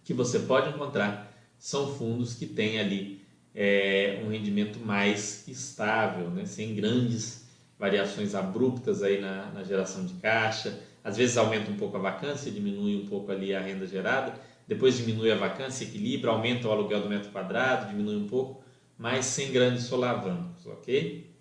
Que 0.03 0.13
você 0.13 0.39
pode 0.39 0.67
encontrar 0.67 1.32
são 1.63 1.95
fundos 1.95 2.33
que 2.33 2.45
têm 2.45 2.77
ali 2.77 3.21
é, 3.55 4.21
um 4.21 4.27
rendimento 4.27 4.79
mais 4.79 5.47
estável, 5.47 6.29
né? 6.29 6.45
sem 6.45 6.75
grandes 6.75 7.47
variações 7.79 8.35
abruptas 8.35 9.01
aí 9.01 9.21
na, 9.21 9.45
na, 9.45 9.63
geração 9.63 10.05
de 10.05 10.13
caixa. 10.15 10.77
Às 11.01 11.15
vezes 11.15 11.37
aumenta 11.37 11.71
um 11.71 11.77
pouco 11.77 11.95
a 11.95 12.01
vacância, 12.01 12.51
diminui 12.51 13.01
um 13.01 13.05
pouco 13.05 13.31
ali 13.31 13.55
a 13.55 13.61
renda 13.61 13.87
gerada, 13.87 14.33
depois 14.67 14.97
diminui 14.97 15.31
a 15.31 15.37
vacância, 15.37 15.85
equilibra, 15.85 16.31
aumenta 16.31 16.67
o 16.67 16.71
aluguel 16.71 17.01
do 17.01 17.07
metro 17.07 17.31
quadrado, 17.31 17.87
diminui 17.91 18.17
um 18.17 18.27
pouco, 18.27 18.61
mas 18.97 19.23
sem 19.23 19.49
grandes 19.53 19.83
solavancos, 19.83 20.65
ok? 20.65 21.33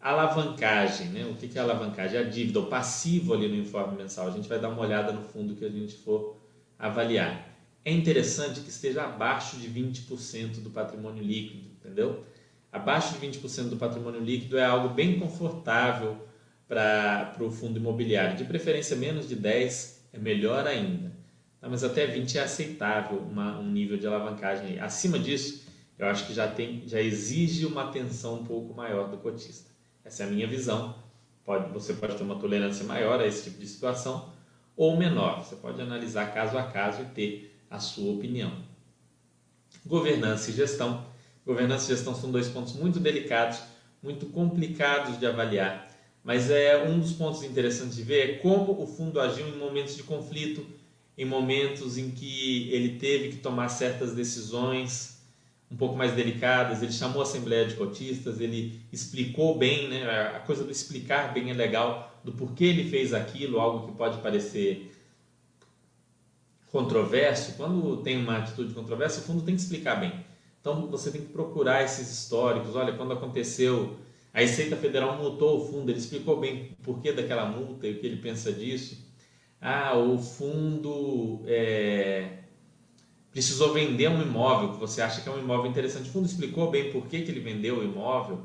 Alavancagem, 0.00 1.10
né? 1.10 1.24
O 1.26 1.34
que 1.36 1.56
é 1.56 1.62
alavancagem? 1.62 2.18
A 2.18 2.24
dívida, 2.24 2.58
o 2.58 2.66
passivo 2.66 3.34
ali 3.34 3.46
no 3.46 3.54
informe 3.54 3.96
mensal. 3.96 4.26
A 4.26 4.32
gente 4.32 4.48
vai 4.48 4.58
dar 4.58 4.70
uma 4.70 4.82
olhada 4.82 5.12
no 5.12 5.22
fundo 5.22 5.54
que 5.54 5.64
a 5.64 5.70
gente 5.70 5.94
for 5.94 6.36
avaliar 6.76 7.49
é 7.84 7.92
interessante 7.92 8.60
que 8.60 8.68
esteja 8.68 9.04
abaixo 9.04 9.56
de 9.56 9.68
20% 9.68 10.60
do 10.62 10.70
patrimônio 10.70 11.22
líquido, 11.22 11.68
entendeu? 11.80 12.24
Abaixo 12.70 13.18
de 13.18 13.26
20% 13.26 13.68
do 13.68 13.76
patrimônio 13.76 14.20
líquido 14.20 14.58
é 14.58 14.64
algo 14.64 14.90
bem 14.90 15.18
confortável 15.18 16.16
para 16.68 17.34
o 17.40 17.50
fundo 17.50 17.78
imobiliário. 17.78 18.36
De 18.36 18.44
preferência, 18.44 18.94
menos 18.96 19.28
de 19.28 19.36
10% 19.36 20.00
é 20.12 20.18
melhor 20.18 20.66
ainda. 20.66 21.10
Tá, 21.60 21.68
mas 21.68 21.82
até 21.82 22.06
20% 22.06 22.36
é 22.36 22.40
aceitável 22.40 23.18
uma, 23.18 23.58
um 23.58 23.70
nível 23.70 23.98
de 23.98 24.06
alavancagem. 24.06 24.78
Acima 24.78 25.18
disso, 25.18 25.66
eu 25.98 26.06
acho 26.06 26.26
que 26.26 26.32
já, 26.32 26.48
tem, 26.48 26.82
já 26.86 27.00
exige 27.00 27.66
uma 27.66 27.84
atenção 27.84 28.36
um 28.36 28.44
pouco 28.44 28.74
maior 28.74 29.10
do 29.10 29.18
cotista. 29.18 29.70
Essa 30.04 30.22
é 30.22 30.26
a 30.26 30.30
minha 30.30 30.46
visão. 30.46 30.94
Pode, 31.44 31.72
você 31.72 31.92
pode 31.94 32.16
ter 32.16 32.22
uma 32.22 32.36
tolerância 32.36 32.84
maior 32.84 33.20
a 33.20 33.26
esse 33.26 33.44
tipo 33.44 33.58
de 33.58 33.66
situação 33.66 34.32
ou 34.76 34.96
menor. 34.96 35.44
Você 35.44 35.56
pode 35.56 35.80
analisar 35.80 36.32
caso 36.32 36.56
a 36.56 36.62
caso 36.62 37.02
e 37.02 37.04
ter 37.06 37.49
a 37.70 37.78
sua 37.78 38.12
opinião. 38.12 38.52
Governança 39.86 40.50
e 40.50 40.54
gestão. 40.54 41.06
Governança 41.46 41.84
e 41.84 41.94
gestão 41.94 42.14
são 42.14 42.30
dois 42.30 42.48
pontos 42.48 42.74
muito 42.74 42.98
delicados, 42.98 43.60
muito 44.02 44.26
complicados 44.26 45.18
de 45.18 45.26
avaliar, 45.26 45.88
mas 46.22 46.50
é 46.50 46.84
um 46.86 46.98
dos 46.98 47.12
pontos 47.12 47.42
interessantes 47.42 47.96
de 47.96 48.02
ver 48.02 48.30
é 48.30 48.32
como 48.38 48.82
o 48.82 48.86
fundo 48.86 49.20
agiu 49.20 49.48
em 49.48 49.56
momentos 49.56 49.96
de 49.96 50.02
conflito 50.02 50.66
em 51.16 51.24
momentos 51.24 51.98
em 51.98 52.10
que 52.10 52.72
ele 52.72 52.98
teve 52.98 53.28
que 53.28 53.36
tomar 53.36 53.68
certas 53.68 54.14
decisões 54.14 55.20
um 55.70 55.76
pouco 55.76 55.94
mais 55.94 56.12
delicadas, 56.12 56.82
ele 56.82 56.92
chamou 56.92 57.20
a 57.20 57.24
Assembleia 57.24 57.64
de 57.64 57.74
Cotistas, 57.74 58.40
ele 58.40 58.80
explicou 58.92 59.56
bem, 59.56 59.88
né? 59.88 60.02
a 60.34 60.40
coisa 60.40 60.64
do 60.64 60.72
explicar 60.72 61.32
bem 61.32 61.50
é 61.50 61.54
legal, 61.54 62.20
do 62.24 62.32
porquê 62.32 62.64
ele 62.64 62.90
fez 62.90 63.14
aquilo, 63.14 63.60
algo 63.60 63.86
que 63.86 63.96
pode 63.96 64.18
parecer 64.18 64.89
controverso. 66.70 67.54
Quando 67.56 67.98
tem 67.98 68.16
uma 68.16 68.38
atitude 68.38 68.74
controversa, 68.74 69.20
o 69.20 69.24
fundo 69.24 69.42
tem 69.42 69.54
que 69.54 69.60
explicar 69.60 69.96
bem. 69.96 70.12
Então 70.60 70.86
você 70.88 71.10
tem 71.10 71.22
que 71.22 71.32
procurar 71.32 71.82
esses 71.82 72.10
históricos. 72.10 72.76
Olha, 72.76 72.92
quando 72.92 73.12
aconteceu, 73.12 73.96
a 74.32 74.40
Receita 74.40 74.76
Federal 74.76 75.16
multou 75.16 75.60
o 75.60 75.66
fundo, 75.66 75.90
ele 75.90 75.98
explicou 75.98 76.38
bem 76.38 76.76
o 76.80 76.82
porquê 76.82 77.12
daquela 77.12 77.46
multa 77.46 77.86
e 77.86 77.92
o 77.92 77.98
que 77.98 78.06
ele 78.06 78.16
pensa 78.16 78.52
disso 78.52 79.10
ah, 79.60 79.94
o 79.94 80.18
fundo 80.18 81.42
é, 81.46 82.38
precisou 83.30 83.74
vender 83.74 84.08
um 84.08 84.22
imóvel 84.22 84.70
que 84.72 84.78
você 84.78 85.02
acha 85.02 85.20
que 85.20 85.28
é 85.28 85.32
um 85.32 85.38
imóvel 85.38 85.70
interessante. 85.70 86.08
O 86.08 86.12
fundo 86.12 86.26
explicou 86.26 86.70
bem 86.70 86.90
por 86.90 87.06
que, 87.06 87.20
que 87.20 87.30
ele 87.30 87.40
vendeu 87.40 87.78
o 87.78 87.84
imóvel, 87.84 88.40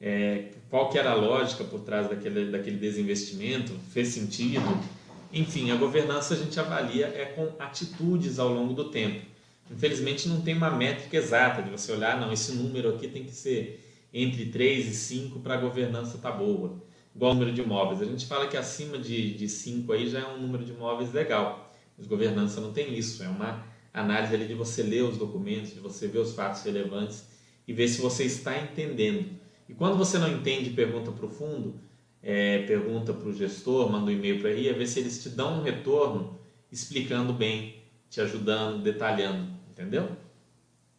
é, 0.00 0.50
qual 0.68 0.90
que 0.90 0.98
era 0.98 1.12
a 1.12 1.14
lógica 1.14 1.62
por 1.62 1.80
trás 1.80 2.08
daquele, 2.08 2.50
daquele 2.50 2.76
desinvestimento, 2.76 3.72
fez 3.92 4.08
sentido. 4.08 4.97
Enfim, 5.32 5.70
a 5.70 5.76
governança 5.76 6.34
a 6.34 6.36
gente 6.36 6.58
avalia 6.58 7.06
é 7.06 7.26
com 7.26 7.52
atitudes 7.58 8.38
ao 8.38 8.48
longo 8.48 8.72
do 8.72 8.90
tempo. 8.90 9.26
Infelizmente 9.70 10.28
não 10.28 10.40
tem 10.40 10.54
uma 10.54 10.70
métrica 10.70 11.16
exata 11.16 11.62
de 11.62 11.70
você 11.70 11.92
olhar, 11.92 12.18
não, 12.18 12.32
esse 12.32 12.52
número 12.52 12.88
aqui 12.90 13.08
tem 13.08 13.24
que 13.24 13.32
ser 13.32 13.84
entre 14.12 14.46
3 14.46 14.86
e 14.86 14.94
5 14.94 15.40
para 15.40 15.54
a 15.54 15.58
governança 15.58 16.16
estar 16.16 16.32
tá 16.32 16.36
boa 16.36 16.82
igual 17.18 17.34
número 17.34 17.52
de 17.52 17.60
imóveis. 17.60 18.00
A 18.00 18.04
gente 18.04 18.26
fala 18.26 18.46
que 18.46 18.56
acima 18.56 18.96
de 18.96 19.48
5 19.48 19.92
aí 19.92 20.08
já 20.08 20.20
é 20.20 20.26
um 20.26 20.40
número 20.40 20.64
de 20.64 20.70
imóveis 20.70 21.12
legal. 21.12 21.74
Mas 21.96 22.06
governança 22.06 22.60
não 22.60 22.72
tem 22.72 22.96
isso. 22.96 23.24
É 23.24 23.28
uma 23.28 23.66
análise 23.92 24.32
ali 24.32 24.46
de 24.46 24.54
você 24.54 24.84
ler 24.84 25.02
os 25.02 25.18
documentos, 25.18 25.74
de 25.74 25.80
você 25.80 26.06
ver 26.06 26.20
os 26.20 26.32
fatos 26.32 26.62
relevantes 26.62 27.26
e 27.66 27.72
ver 27.72 27.88
se 27.88 28.00
você 28.00 28.22
está 28.22 28.56
entendendo. 28.56 29.30
E 29.68 29.74
quando 29.74 29.98
você 29.98 30.16
não 30.16 30.30
entende, 30.30 30.70
pergunta 30.70 31.10
para 31.10 31.26
o 31.26 31.28
fundo, 31.28 31.74
é, 32.22 32.62
pergunta 32.66 33.12
para 33.12 33.28
o 33.28 33.32
gestor, 33.32 33.90
manda 33.90 34.10
um 34.10 34.14
e-mail 34.14 34.40
para 34.40 34.50
a 34.50 34.52
ver 34.52 34.86
se 34.86 35.00
eles 35.00 35.22
te 35.22 35.28
dão 35.28 35.60
um 35.60 35.62
retorno 35.62 36.38
explicando 36.70 37.32
bem, 37.32 37.82
te 38.10 38.20
ajudando, 38.20 38.82
detalhando, 38.82 39.48
entendeu? 39.70 40.08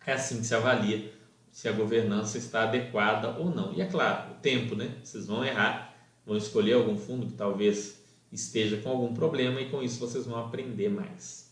É 0.06 0.14
assim 0.14 0.40
que 0.40 0.48
se 0.48 0.56
avalia 0.56 1.14
se 1.52 1.68
a 1.68 1.72
governança 1.72 2.38
está 2.38 2.64
adequada 2.64 3.38
ou 3.38 3.54
não. 3.54 3.74
E 3.74 3.82
é 3.82 3.86
claro, 3.86 4.32
o 4.32 4.36
tempo, 4.36 4.76
né? 4.76 4.96
Vocês 5.04 5.28
vão 5.28 5.44
errar, 5.44 5.96
vão 6.26 6.38
escolher 6.38 6.74
algum 6.74 6.98
fundo 6.98 7.28
que 7.28 7.34
talvez 7.34 8.02
esteja 8.32 8.78
com 8.78 8.90
algum 8.90 9.14
problema 9.14 9.60
e 9.62 9.70
com 9.70 9.82
isso 9.82 10.00
vocês 10.00 10.26
vão 10.26 10.40
aprender 10.40 10.90
mais. 10.90 11.50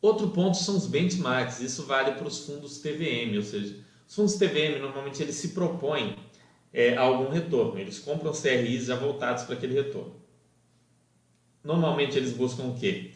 Outro 0.00 0.28
ponto 0.28 0.56
são 0.56 0.76
os 0.76 0.86
benchmarks. 0.86 1.60
Isso 1.60 1.84
vale 1.84 2.12
para 2.12 2.26
os 2.26 2.46
fundos 2.46 2.78
TVM, 2.78 3.36
ou 3.36 3.42
seja, 3.42 3.76
os 4.06 4.14
fundos 4.14 4.34
TVM 4.34 4.78
normalmente 4.80 5.22
eles 5.22 5.36
se 5.36 5.48
propõem 5.48 6.16
é, 6.72 6.96
algum 6.96 7.30
retorno. 7.30 7.78
Eles 7.78 7.98
compram 7.98 8.32
CRIs 8.32 8.86
já 8.86 8.96
voltados 8.96 9.44
para 9.44 9.54
aquele 9.54 9.74
retorno. 9.74 10.14
Normalmente 11.64 12.16
eles 12.16 12.32
buscam 12.32 12.64
o 12.64 12.74
quê? 12.78 13.12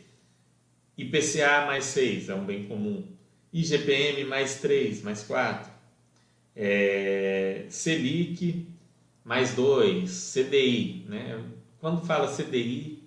IPCA 0.99 1.65
mais 1.67 1.85
6 1.85 2.29
é 2.29 2.35
um 2.35 2.45
bem 2.45 2.67
comum. 2.67 3.05
IGPM 3.53 4.25
mais 4.25 4.61
3, 4.61 5.03
mais 5.03 5.23
4. 5.23 5.71
É, 6.55 7.65
Selic 7.69 8.67
mais 9.25 9.55
dois, 9.55 10.11
CDI, 10.35 11.05
né? 11.09 11.45
Quando 11.79 12.05
fala 12.05 12.27
CDI, 12.27 13.03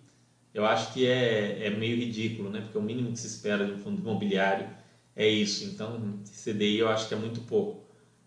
eu 0.54 0.66
acho 0.66 0.94
que 0.94 1.06
é, 1.06 1.68
é 1.68 1.70
meio 1.70 1.98
ridículo, 1.98 2.50
né? 2.50 2.62
Porque 2.62 2.78
o 2.78 2.82
mínimo 2.82 3.12
que 3.12 3.20
se 3.20 3.28
espera 3.28 3.66
de 3.66 3.74
um 3.74 3.80
fundo 3.80 4.02
imobiliário 4.02 4.70
é 5.16 5.28
isso. 5.28 5.66
Então, 5.66 6.20
CDI 6.26 6.78
eu 6.80 6.90
acho 6.90 7.08
que 7.08 7.14
é 7.14 7.18
muito 7.18 7.42
pouco. 7.42 7.83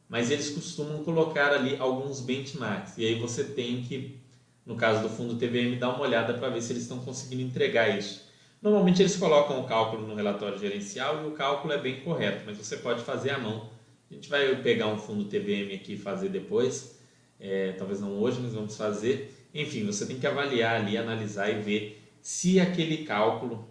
Mas 0.09 0.31
eles 0.31 0.51
costumam 0.51 1.03
colocar 1.03 1.53
ali 1.53 1.77
alguns 1.79 2.21
benchmarks. 2.21 2.97
E 2.97 3.05
aí 3.05 3.19
você 3.19 3.42
tem 3.42 3.83
que, 3.83 4.19
no 4.64 4.77
caso 4.77 5.03
do 5.03 5.09
fundo 5.09 5.37
TVM, 5.37 5.79
dar 5.79 5.90
uma 5.90 6.03
olhada 6.03 6.35
para 6.35 6.49
ver 6.49 6.62
se 6.62 6.73
eles 6.73 6.83
estão 6.83 6.99
conseguindo 6.99 7.42
entregar 7.42 7.97
isso. 7.99 8.25
Normalmente 8.62 9.03
eles 9.03 9.16
colocam 9.16 9.61
o 9.61 9.64
cálculo 9.64 10.07
no 10.07 10.14
relatório 10.14 10.59
gerencial 10.59 11.25
e 11.25 11.29
o 11.29 11.33
cálculo 11.33 11.73
é 11.73 11.79
bem 11.79 12.01
correto, 12.01 12.45
mas 12.47 12.57
você 12.57 12.77
pode 12.77 13.03
fazer 13.03 13.31
à 13.31 13.38
mão. 13.38 13.69
A 14.11 14.14
gente 14.14 14.29
vai 14.29 14.55
pegar 14.62 14.87
um 14.87 14.99
fundo 14.99 15.25
TVM 15.25 15.75
aqui 15.75 15.95
e 15.95 15.99
fazer 15.99 16.29
depois 16.29 16.97
é, 17.38 17.73
talvez 17.73 18.01
não 18.01 18.19
hoje, 18.19 18.40
mas 18.40 18.55
vamos 18.55 18.77
fazer. 18.77 19.49
Enfim, 19.55 19.85
você 19.85 20.07
tem 20.07 20.19
que 20.19 20.27
avaliar 20.27 20.81
ali, 20.81 20.97
analisar 20.97 21.51
e 21.51 21.61
ver 21.61 22.03
se 22.21 22.59
aquele 22.61 23.05
cálculo, 23.05 23.69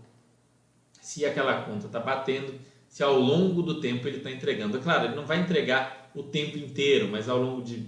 se 1.01 1.25
aquela 1.25 1.63
conta 1.63 1.87
está 1.87 1.99
batendo, 1.99 2.53
se 2.87 3.03
ao 3.03 3.19
longo 3.19 3.61
do 3.61 3.81
tempo 3.81 4.07
ele 4.07 4.17
está 4.17 4.31
entregando. 4.31 4.77
É 4.77 4.81
claro, 4.81 5.05
ele 5.05 5.15
não 5.15 5.25
vai 5.25 5.39
entregar 5.39 6.04
o 6.15 6.23
tempo 6.23 6.57
inteiro, 6.57 7.07
mas 7.07 7.29
ao 7.29 7.39
longo 7.39 7.61
de 7.61 7.85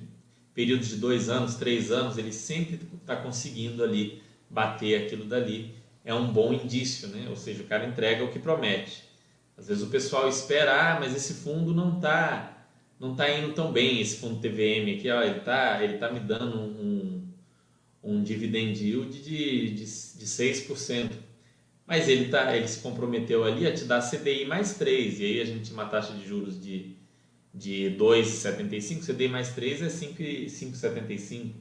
períodos 0.53 0.89
de 0.89 0.97
dois 0.97 1.29
anos, 1.29 1.55
três 1.55 1.91
anos, 1.91 2.17
ele 2.17 2.33
sempre 2.33 2.79
está 2.99 3.15
conseguindo 3.15 3.83
ali 3.83 4.21
bater 4.49 5.05
aquilo 5.05 5.25
dali. 5.25 5.73
É 6.03 6.13
um 6.13 6.31
bom 6.31 6.53
indício, 6.53 7.07
né? 7.09 7.27
Ou 7.29 7.35
seja, 7.35 7.63
o 7.63 7.67
cara 7.67 7.87
entrega 7.87 8.23
o 8.23 8.31
que 8.31 8.39
promete. 8.39 9.03
Às 9.57 9.67
vezes 9.67 9.83
o 9.83 9.87
pessoal 9.87 10.27
espera, 10.27 10.93
ah, 10.93 10.99
mas 10.99 11.15
esse 11.15 11.33
fundo 11.35 11.73
não 11.73 11.95
está 11.95 12.53
não 12.99 13.11
está 13.11 13.29
indo 13.29 13.53
tão 13.53 13.71
bem 13.71 14.01
esse 14.01 14.17
fundo 14.17 14.39
TVM 14.39 14.97
aqui, 14.97 15.09
ó, 15.11 15.21
ele 15.21 15.37
está 15.37 15.83
ele 15.83 15.97
tá 15.99 16.11
me 16.11 16.19
dando 16.19 16.59
um, 16.59 17.27
um 18.03 18.23
dividend 18.23 18.83
yield 18.83 19.21
de, 19.21 19.69
de, 19.71 19.83
de 19.83 20.25
6%. 20.25 21.11
Mas 21.85 22.09
ele, 22.09 22.29
tá, 22.29 22.55
ele 22.55 22.67
se 22.67 22.79
comprometeu 22.79 23.43
ali 23.45 23.65
a 23.65 23.73
te 23.73 23.85
dar 23.85 24.01
CDI 24.01 24.45
mais 24.45 24.73
3, 24.77 25.19
e 25.19 25.25
aí 25.25 25.41
a 25.41 25.45
gente 25.45 25.65
tinha 25.65 25.73
uma 25.73 25.85
taxa 25.85 26.13
de 26.13 26.27
juros 26.27 26.61
de, 26.61 26.97
de 27.57 27.95
2,75, 27.97 29.05
CDI 29.05 29.27
mais 29.27 29.49
3 29.49 29.81
é 29.81 29.87
5,75. 29.87 31.53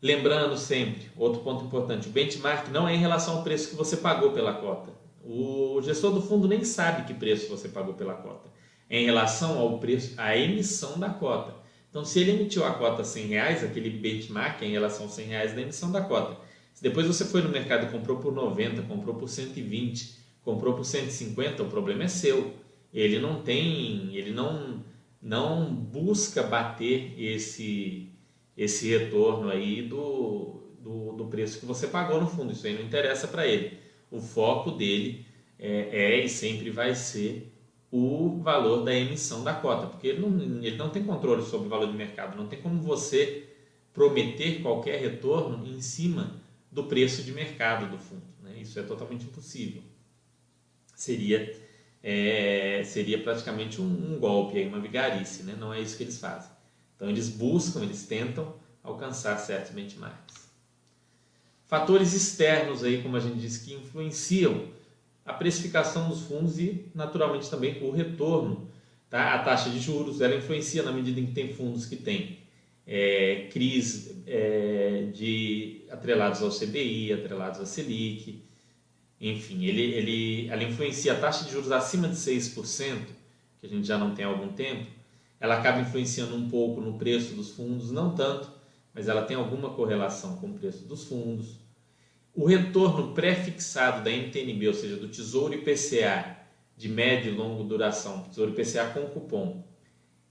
Lembrando 0.00 0.56
sempre, 0.56 1.10
outro 1.16 1.42
ponto 1.42 1.64
importante, 1.64 2.08
o 2.08 2.12
benchmark 2.12 2.68
não 2.70 2.88
é 2.88 2.94
em 2.94 2.98
relação 2.98 3.36
ao 3.36 3.42
preço 3.42 3.70
que 3.70 3.76
você 3.76 3.96
pagou 3.96 4.32
pela 4.32 4.54
cota. 4.54 4.92
O 5.22 5.80
gestor 5.82 6.12
do 6.12 6.20
fundo 6.20 6.46
nem 6.46 6.64
sabe 6.64 7.06
que 7.06 7.14
preço 7.14 7.48
você 7.48 7.68
pagou 7.68 7.94
pela 7.94 8.14
cota 8.14 8.52
em 8.90 9.06
relação 9.06 9.58
ao 9.58 9.78
preço, 9.78 10.14
à 10.18 10.36
emissão 10.36 10.98
da 10.98 11.08
cota. 11.08 11.54
Então, 11.88 12.04
se 12.04 12.18
ele 12.20 12.32
emitiu 12.32 12.64
a 12.64 12.74
cota 12.74 13.02
a 13.02 13.04
100 13.04 13.26
reais, 13.26 13.64
aquele 13.64 13.90
benchmark 13.90 14.62
é 14.62 14.66
em 14.66 14.72
relação 14.72 15.06
a 15.06 15.08
100 15.08 15.26
reais 15.26 15.54
da 15.54 15.62
emissão 15.62 15.90
da 15.90 16.00
cota. 16.00 16.36
Se 16.74 16.82
depois 16.82 17.06
você 17.06 17.24
foi 17.24 17.40
no 17.40 17.48
mercado 17.48 17.86
e 17.86 17.90
comprou 17.90 18.18
por 18.18 18.32
90, 18.32 18.82
comprou 18.82 19.14
por 19.14 19.28
120, 19.28 20.18
comprou 20.44 20.74
por 20.74 20.84
150, 20.84 21.62
o 21.62 21.68
problema 21.68 22.04
é 22.04 22.08
seu. 22.08 22.52
Ele 22.94 23.18
não 23.18 23.42
tem, 23.42 24.16
ele 24.16 24.30
não, 24.30 24.84
não 25.20 25.74
busca 25.74 26.42
bater 26.44 27.12
esse, 27.20 28.08
esse 28.56 28.88
retorno 28.88 29.50
aí 29.50 29.82
do, 29.82 30.62
do, 30.78 31.12
do 31.12 31.26
preço 31.26 31.58
que 31.58 31.66
você 31.66 31.88
pagou 31.88 32.20
no 32.20 32.28
fundo. 32.28 32.52
Isso 32.52 32.66
aí 32.66 32.74
não 32.74 32.84
interessa 32.84 33.26
para 33.26 33.46
ele. 33.46 33.78
O 34.10 34.20
foco 34.20 34.70
dele 34.70 35.26
é, 35.58 35.88
é 35.90 36.24
e 36.24 36.28
sempre 36.28 36.70
vai 36.70 36.94
ser 36.94 37.50
o 37.90 38.40
valor 38.42 38.84
da 38.84 38.92
emissão 38.92 39.44
da 39.44 39.54
cota, 39.54 39.86
porque 39.86 40.08
ele 40.08 40.20
não, 40.20 40.62
ele 40.62 40.76
não 40.76 40.90
tem 40.90 41.04
controle 41.04 41.44
sobre 41.44 41.68
o 41.68 41.70
valor 41.70 41.86
de 41.86 41.96
mercado, 41.96 42.36
não 42.36 42.48
tem 42.48 42.60
como 42.60 42.82
você 42.82 43.48
prometer 43.92 44.60
qualquer 44.62 45.00
retorno 45.00 45.64
em 45.64 45.80
cima 45.80 46.42
do 46.72 46.84
preço 46.84 47.22
de 47.22 47.30
mercado 47.30 47.88
do 47.88 47.96
fundo. 47.96 48.24
Né? 48.42 48.56
Isso 48.60 48.80
é 48.80 48.82
totalmente 48.82 49.26
impossível. 49.26 49.80
Seria, 50.96 51.56
é, 52.06 52.82
seria 52.84 53.18
praticamente 53.18 53.80
um, 53.80 53.86
um, 53.86 54.18
golpe, 54.18 54.62
uma 54.64 54.78
vigarice, 54.78 55.42
né? 55.42 55.56
não 55.58 55.72
é 55.72 55.80
isso 55.80 55.96
que 55.96 56.02
eles 56.02 56.18
fazem. 56.18 56.50
Então 56.94 57.08
eles 57.08 57.30
buscam, 57.30 57.82
eles 57.82 58.06
tentam 58.06 58.54
alcançar 58.82 59.38
certos 59.38 59.72
benchmarks. 59.72 60.44
Fatores 61.64 62.12
externos 62.12 62.84
aí, 62.84 63.02
como 63.02 63.16
a 63.16 63.20
gente 63.20 63.38
disse, 63.38 63.64
que 63.64 63.72
influenciam 63.72 64.68
a 65.24 65.32
precificação 65.32 66.10
dos 66.10 66.20
fundos 66.20 66.58
e, 66.58 66.84
naturalmente, 66.94 67.48
também 67.48 67.82
o 67.82 67.90
retorno. 67.90 68.68
Tá? 69.08 69.32
A 69.32 69.38
taxa 69.38 69.70
de 69.70 69.80
juros 69.80 70.20
ela 70.20 70.36
influencia 70.36 70.82
na 70.82 70.92
medida 70.92 71.18
em 71.18 71.26
que 71.26 71.32
tem 71.32 71.54
fundos 71.54 71.86
que 71.86 71.96
têm 71.96 72.38
é, 72.86 73.48
CRIs 73.50 74.22
é, 74.26 75.08
de, 75.14 75.86
atrelados 75.90 76.42
ao 76.42 76.50
CBI, 76.50 77.14
atrelados 77.14 77.60
à 77.60 77.64
Selic. 77.64 78.42
Enfim, 79.30 79.64
ele, 79.64 79.82
ele, 79.82 80.48
ela 80.48 80.62
influencia 80.62 81.12
a 81.12 81.18
taxa 81.18 81.44
de 81.44 81.52
juros 81.52 81.72
acima 81.72 82.08
de 82.08 82.16
6%, 82.16 83.06
que 83.60 83.66
a 83.66 83.68
gente 83.68 83.86
já 83.86 83.96
não 83.96 84.14
tem 84.14 84.24
há 84.24 84.28
algum 84.28 84.48
tempo. 84.48 84.86
Ela 85.40 85.58
acaba 85.58 85.80
influenciando 85.80 86.34
um 86.34 86.48
pouco 86.48 86.80
no 86.80 86.98
preço 86.98 87.34
dos 87.34 87.50
fundos, 87.50 87.90
não 87.90 88.14
tanto, 88.14 88.50
mas 88.92 89.08
ela 89.08 89.22
tem 89.22 89.36
alguma 89.36 89.70
correlação 89.70 90.36
com 90.36 90.48
o 90.48 90.54
preço 90.54 90.84
dos 90.84 91.04
fundos 91.04 91.64
o 92.34 92.46
retorno 92.46 93.14
pré-fixado 93.14 94.02
da 94.02 94.10
NTNB, 94.10 94.66
ou 94.66 94.74
seja, 94.74 94.96
do 94.96 95.08
Tesouro 95.08 95.54
IPCA 95.54 96.36
de 96.76 96.88
média 96.88 97.30
e 97.30 97.32
longa 97.34 97.62
duração, 97.62 98.24
Tesouro 98.24 98.50
IPCA 98.50 98.86
com 98.86 99.06
cupom, 99.06 99.62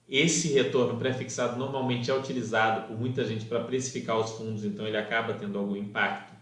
esse 0.09 0.49
retorno 0.49 0.99
pré-fixado 0.99 1.57
normalmente 1.57 2.11
é 2.11 2.13
utilizado 2.13 2.87
por 2.87 2.99
muita 2.99 3.23
gente 3.23 3.45
para 3.45 3.63
precificar 3.63 4.19
os 4.19 4.31
fundos, 4.31 4.65
então 4.65 4.85
ele 4.85 4.97
acaba 4.97 5.33
tendo 5.33 5.57
algum 5.57 5.77
impacto. 5.77 6.32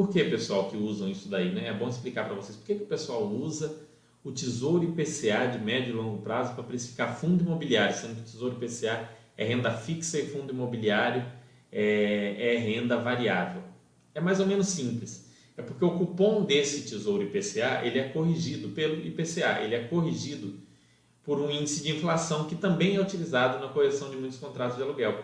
Por 0.00 0.08
que, 0.08 0.24
pessoal, 0.24 0.70
que 0.70 0.78
usam 0.78 1.10
isso 1.10 1.28
daí? 1.28 1.52
Né? 1.52 1.68
É 1.68 1.74
bom 1.74 1.86
explicar 1.86 2.24
para 2.24 2.34
vocês 2.34 2.56
por 2.56 2.64
que, 2.64 2.74
que 2.74 2.84
o 2.84 2.86
pessoal 2.86 3.22
usa 3.22 3.86
o 4.24 4.32
Tesouro 4.32 4.82
IPCA 4.82 5.46
de 5.52 5.58
médio 5.58 5.90
e 5.90 5.92
longo 5.92 6.22
prazo 6.22 6.54
para 6.54 6.64
precificar 6.64 7.14
fundo 7.14 7.44
imobiliário, 7.44 7.94
sendo 7.94 8.14
que 8.14 8.22
o 8.22 8.24
Tesouro 8.24 8.56
IPCA 8.56 9.10
é 9.36 9.44
renda 9.44 9.70
fixa 9.70 10.18
e 10.18 10.26
fundo 10.26 10.54
imobiliário 10.54 11.22
é, 11.70 12.54
é 12.54 12.56
renda 12.56 12.96
variável. 12.96 13.62
É 14.14 14.22
mais 14.22 14.40
ou 14.40 14.46
menos 14.46 14.68
simples. 14.68 15.28
É 15.54 15.60
porque 15.60 15.84
o 15.84 15.90
cupom 15.90 16.46
desse 16.46 16.88
Tesouro 16.88 17.22
IPCA 17.22 17.82
ele 17.84 17.98
é 17.98 18.08
corrigido 18.08 18.70
pelo 18.70 19.06
IPCA, 19.06 19.60
ele 19.60 19.74
é 19.74 19.84
corrigido 19.84 20.60
por 21.22 21.38
um 21.38 21.50
índice 21.50 21.82
de 21.82 21.94
inflação 21.94 22.46
que 22.46 22.54
também 22.54 22.96
é 22.96 23.00
utilizado 23.02 23.58
na 23.58 23.70
correção 23.70 24.08
de 24.08 24.16
muitos 24.16 24.38
contratos 24.38 24.78
de 24.78 24.82
aluguel. 24.82 25.22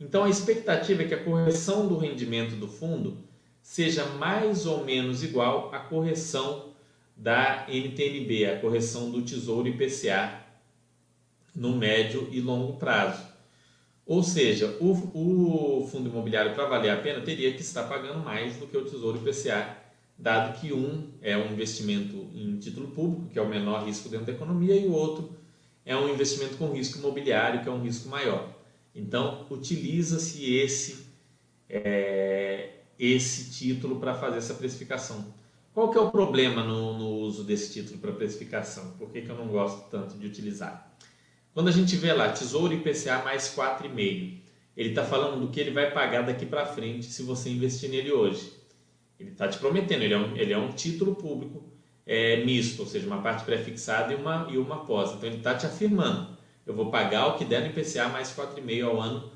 Então 0.00 0.24
a 0.24 0.30
expectativa 0.30 1.02
é 1.02 1.06
que 1.06 1.12
a 1.12 1.22
correção 1.22 1.86
do 1.86 1.98
rendimento 1.98 2.56
do 2.56 2.66
fundo 2.66 3.26
seja 3.66 4.06
mais 4.06 4.64
ou 4.64 4.84
menos 4.84 5.24
igual 5.24 5.74
à 5.74 5.80
correção 5.80 6.72
da 7.16 7.66
NTNB, 7.68 8.46
a 8.46 8.60
correção 8.60 9.10
do 9.10 9.22
Tesouro 9.22 9.66
IPCA 9.66 10.40
no 11.52 11.74
médio 11.76 12.28
e 12.30 12.40
longo 12.40 12.74
prazo. 12.74 13.26
Ou 14.06 14.22
seja, 14.22 14.78
o, 14.80 15.80
o 15.80 15.86
fundo 15.88 16.08
imobiliário 16.08 16.54
para 16.54 16.68
valer 16.68 16.90
a 16.90 16.96
pena 16.96 17.20
teria 17.22 17.52
que 17.54 17.60
estar 17.60 17.82
pagando 17.88 18.22
mais 18.22 18.56
do 18.56 18.68
que 18.68 18.76
o 18.76 18.84
Tesouro 18.84 19.18
IPCA, 19.18 19.76
dado 20.16 20.60
que 20.60 20.72
um 20.72 21.10
é 21.20 21.36
um 21.36 21.52
investimento 21.52 22.30
em 22.36 22.56
título 22.60 22.86
público, 22.92 23.28
que 23.32 23.38
é 23.38 23.42
o 23.42 23.48
menor 23.48 23.84
risco 23.84 24.08
dentro 24.08 24.26
da 24.26 24.32
economia, 24.32 24.76
e 24.76 24.86
o 24.86 24.92
outro 24.92 25.36
é 25.84 25.96
um 25.96 26.08
investimento 26.08 26.56
com 26.56 26.72
risco 26.72 26.98
imobiliário, 26.98 27.62
que 27.64 27.68
é 27.68 27.72
um 27.72 27.82
risco 27.82 28.08
maior. 28.08 28.48
Então, 28.94 29.44
utiliza-se 29.50 30.54
esse, 30.54 31.04
é, 31.68 32.75
esse 32.98 33.50
título 33.50 34.00
para 34.00 34.14
fazer 34.14 34.38
essa 34.38 34.54
precificação. 34.54 35.34
Qual 35.74 35.90
que 35.90 35.98
é 35.98 36.00
o 36.00 36.10
problema 36.10 36.62
no, 36.64 36.98
no 36.98 37.08
uso 37.16 37.44
desse 37.44 37.72
título 37.72 37.98
para 37.98 38.12
precificação? 38.12 38.92
Por 38.98 39.10
que, 39.10 39.20
que 39.20 39.28
eu 39.28 39.36
não 39.36 39.48
gosto 39.48 39.90
tanto 39.90 40.16
de 40.16 40.26
utilizar? 40.26 40.90
Quando 41.52 41.68
a 41.68 41.72
gente 41.72 41.96
vê 41.96 42.12
lá 42.12 42.30
Tesouro 42.30 42.72
IPCA 42.72 43.22
mais 43.22 43.54
4,5, 43.54 44.38
ele 44.76 44.90
está 44.90 45.04
falando 45.04 45.40
do 45.40 45.48
que 45.48 45.58
ele 45.58 45.70
vai 45.70 45.90
pagar 45.90 46.22
daqui 46.22 46.44
para 46.44 46.66
frente 46.66 47.06
se 47.06 47.22
você 47.22 47.50
investir 47.50 47.90
nele 47.90 48.12
hoje. 48.12 48.52
Ele 49.18 49.30
está 49.30 49.48
te 49.48 49.58
prometendo, 49.58 50.02
ele 50.02 50.14
é 50.14 50.18
um, 50.18 50.36
ele 50.36 50.52
é 50.52 50.58
um 50.58 50.72
título 50.72 51.14
público 51.14 51.64
é, 52.06 52.44
misto, 52.44 52.80
ou 52.80 52.86
seja, 52.86 53.06
uma 53.06 53.22
parte 53.22 53.44
pré-fixada 53.44 54.12
e 54.12 54.16
uma, 54.16 54.46
e 54.50 54.58
uma 54.58 54.84
pós. 54.84 55.12
Então 55.12 55.28
ele 55.28 55.38
está 55.38 55.54
te 55.54 55.66
afirmando, 55.66 56.36
eu 56.66 56.74
vou 56.74 56.90
pagar 56.90 57.28
o 57.28 57.38
que 57.38 57.44
der 57.44 57.62
no 57.62 57.66
IPCA 57.68 58.08
mais 58.08 58.34
4,5 58.34 58.84
ao 58.84 59.00
ano 59.00 59.32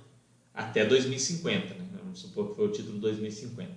até 0.55 0.85
2050. 0.85 1.80
Vamos 2.11 2.23
supor 2.23 2.49
que 2.49 2.57
foi 2.57 2.66
o 2.66 2.73
título 2.73 2.99
2050. 2.99 3.70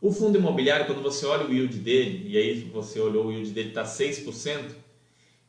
O 0.00 0.12
fundo 0.12 0.38
imobiliário, 0.38 0.86
quando 0.86 1.02
você 1.02 1.26
olha 1.26 1.44
o 1.44 1.52
yield 1.52 1.76
dele, 1.78 2.28
e 2.28 2.38
aí 2.38 2.60
você 2.72 3.00
olhou 3.00 3.26
o 3.26 3.32
yield 3.32 3.50
dele 3.50 3.70
está 3.70 3.82
6%, 3.82 4.70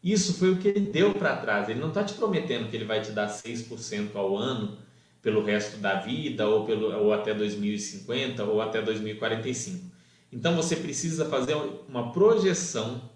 isso 0.03 0.33
foi 0.33 0.51
o 0.51 0.57
que 0.57 0.69
ele 0.69 0.79
deu 0.79 1.13
para 1.13 1.35
trás. 1.37 1.69
Ele 1.69 1.79
não 1.79 1.89
está 1.89 2.03
te 2.03 2.15
prometendo 2.15 2.67
que 2.67 2.75
ele 2.75 2.85
vai 2.85 2.99
te 2.99 3.11
dar 3.11 3.27
6% 3.27 4.15
ao 4.15 4.35
ano 4.35 4.75
pelo 5.21 5.43
resto 5.43 5.77
da 5.77 5.99
vida, 5.99 6.47
ou, 6.47 6.65
pelo, 6.65 6.91
ou 6.97 7.13
até 7.13 7.31
2050, 7.31 8.43
ou 8.43 8.59
até 8.59 8.81
2045. 8.81 9.85
Então 10.33 10.55
você 10.55 10.75
precisa 10.75 11.25
fazer 11.25 11.55
uma 11.87 12.11
projeção 12.11 13.07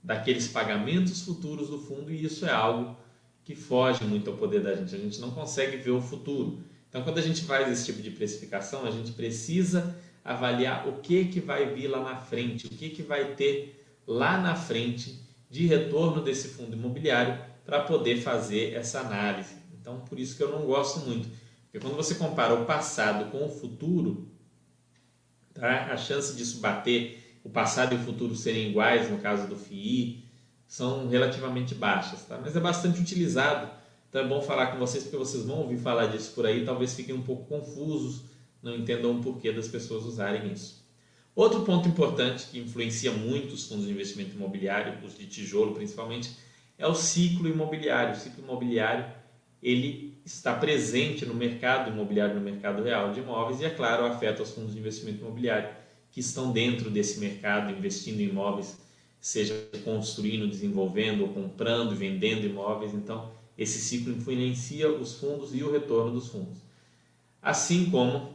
daqueles 0.00 0.46
pagamentos 0.46 1.22
futuros 1.22 1.68
do 1.68 1.80
fundo, 1.80 2.12
e 2.12 2.24
isso 2.24 2.46
é 2.46 2.52
algo 2.52 2.96
que 3.44 3.56
foge 3.56 4.04
muito 4.04 4.30
ao 4.30 4.36
poder 4.36 4.62
da 4.62 4.74
gente. 4.76 4.94
A 4.94 4.98
gente 4.98 5.20
não 5.20 5.32
consegue 5.32 5.78
ver 5.78 5.90
o 5.90 6.00
futuro. 6.00 6.60
Então, 6.92 7.02
quando 7.04 7.16
a 7.16 7.22
gente 7.22 7.44
faz 7.44 7.72
esse 7.72 7.86
tipo 7.86 8.02
de 8.02 8.10
precificação, 8.10 8.84
a 8.84 8.90
gente 8.90 9.12
precisa 9.12 9.96
avaliar 10.22 10.86
o 10.86 11.00
que 11.00 11.24
que 11.24 11.40
vai 11.40 11.64
vir 11.72 11.88
lá 11.88 12.02
na 12.02 12.16
frente, 12.18 12.66
o 12.66 12.68
que 12.68 12.90
que 12.90 13.02
vai 13.02 13.34
ter 13.34 13.82
lá 14.06 14.36
na 14.36 14.54
frente 14.54 15.18
de 15.48 15.66
retorno 15.66 16.20
desse 16.20 16.48
fundo 16.48 16.76
imobiliário 16.76 17.42
para 17.64 17.80
poder 17.80 18.20
fazer 18.20 18.74
essa 18.74 19.00
análise. 19.00 19.54
Então, 19.80 20.00
por 20.00 20.18
isso 20.18 20.36
que 20.36 20.42
eu 20.42 20.50
não 20.52 20.66
gosto 20.66 21.00
muito, 21.00 21.30
porque 21.62 21.80
quando 21.80 21.96
você 21.96 22.14
compara 22.16 22.52
o 22.52 22.66
passado 22.66 23.30
com 23.30 23.46
o 23.46 23.48
futuro, 23.48 24.28
tá? 25.54 25.86
A 25.90 25.96
chance 25.96 26.36
disso 26.36 26.60
bater, 26.60 27.40
o 27.42 27.48
passado 27.48 27.94
e 27.94 27.96
o 27.96 28.00
futuro 28.02 28.36
serem 28.36 28.68
iguais 28.68 29.10
no 29.10 29.16
caso 29.16 29.48
do 29.48 29.56
FII, 29.56 30.26
são 30.66 31.08
relativamente 31.08 31.74
baixas, 31.74 32.22
tá? 32.26 32.38
Mas 32.38 32.54
é 32.54 32.60
bastante 32.60 33.00
utilizado. 33.00 33.81
Então 34.12 34.20
é 34.20 34.28
bom 34.28 34.42
falar 34.42 34.66
com 34.66 34.78
vocês 34.78 35.04
porque 35.04 35.16
vocês 35.16 35.42
vão 35.46 35.60
ouvir 35.60 35.78
falar 35.78 36.08
disso 36.08 36.32
por 36.34 36.44
aí, 36.44 36.66
talvez 36.66 36.92
fiquem 36.92 37.14
um 37.14 37.22
pouco 37.22 37.46
confusos 37.46 38.24
não 38.62 38.76
entendam 38.76 39.18
o 39.18 39.22
porquê 39.22 39.50
das 39.50 39.68
pessoas 39.68 40.04
usarem 40.04 40.52
isso. 40.52 40.84
Outro 41.34 41.62
ponto 41.62 41.88
importante 41.88 42.46
que 42.50 42.58
influencia 42.58 43.10
muito 43.10 43.54
os 43.54 43.66
fundos 43.66 43.86
de 43.86 43.90
investimento 43.90 44.36
imobiliário, 44.36 45.02
os 45.02 45.16
de 45.16 45.24
tijolo 45.24 45.74
principalmente, 45.74 46.30
é 46.76 46.86
o 46.86 46.94
ciclo 46.94 47.48
imobiliário. 47.48 48.12
O 48.12 48.16
ciclo 48.18 48.44
imobiliário 48.44 49.10
ele 49.62 50.12
está 50.26 50.54
presente 50.54 51.24
no 51.24 51.32
mercado 51.32 51.90
imobiliário, 51.90 52.34
no 52.34 52.42
mercado 52.42 52.82
real 52.82 53.14
de 53.14 53.20
imóveis 53.20 53.62
e, 53.62 53.64
é 53.64 53.70
claro, 53.70 54.04
afeta 54.04 54.42
os 54.42 54.50
fundos 54.50 54.74
de 54.74 54.78
investimento 54.78 55.22
imobiliário 55.22 55.70
que 56.10 56.20
estão 56.20 56.52
dentro 56.52 56.90
desse 56.90 57.18
mercado, 57.18 57.72
investindo 57.72 58.20
em 58.20 58.28
imóveis, 58.28 58.76
seja 59.18 59.54
construindo, 59.82 60.46
desenvolvendo, 60.46 61.22
ou 61.22 61.28
comprando, 61.30 61.96
vendendo 61.96 62.44
imóveis. 62.44 62.92
Então, 62.92 63.32
esse 63.56 63.78
ciclo 63.78 64.12
influencia 64.12 64.90
os 64.90 65.18
fundos 65.18 65.54
e 65.54 65.62
o 65.62 65.70
retorno 65.70 66.12
dos 66.12 66.28
fundos. 66.28 66.58
Assim 67.40 67.90
como 67.90 68.32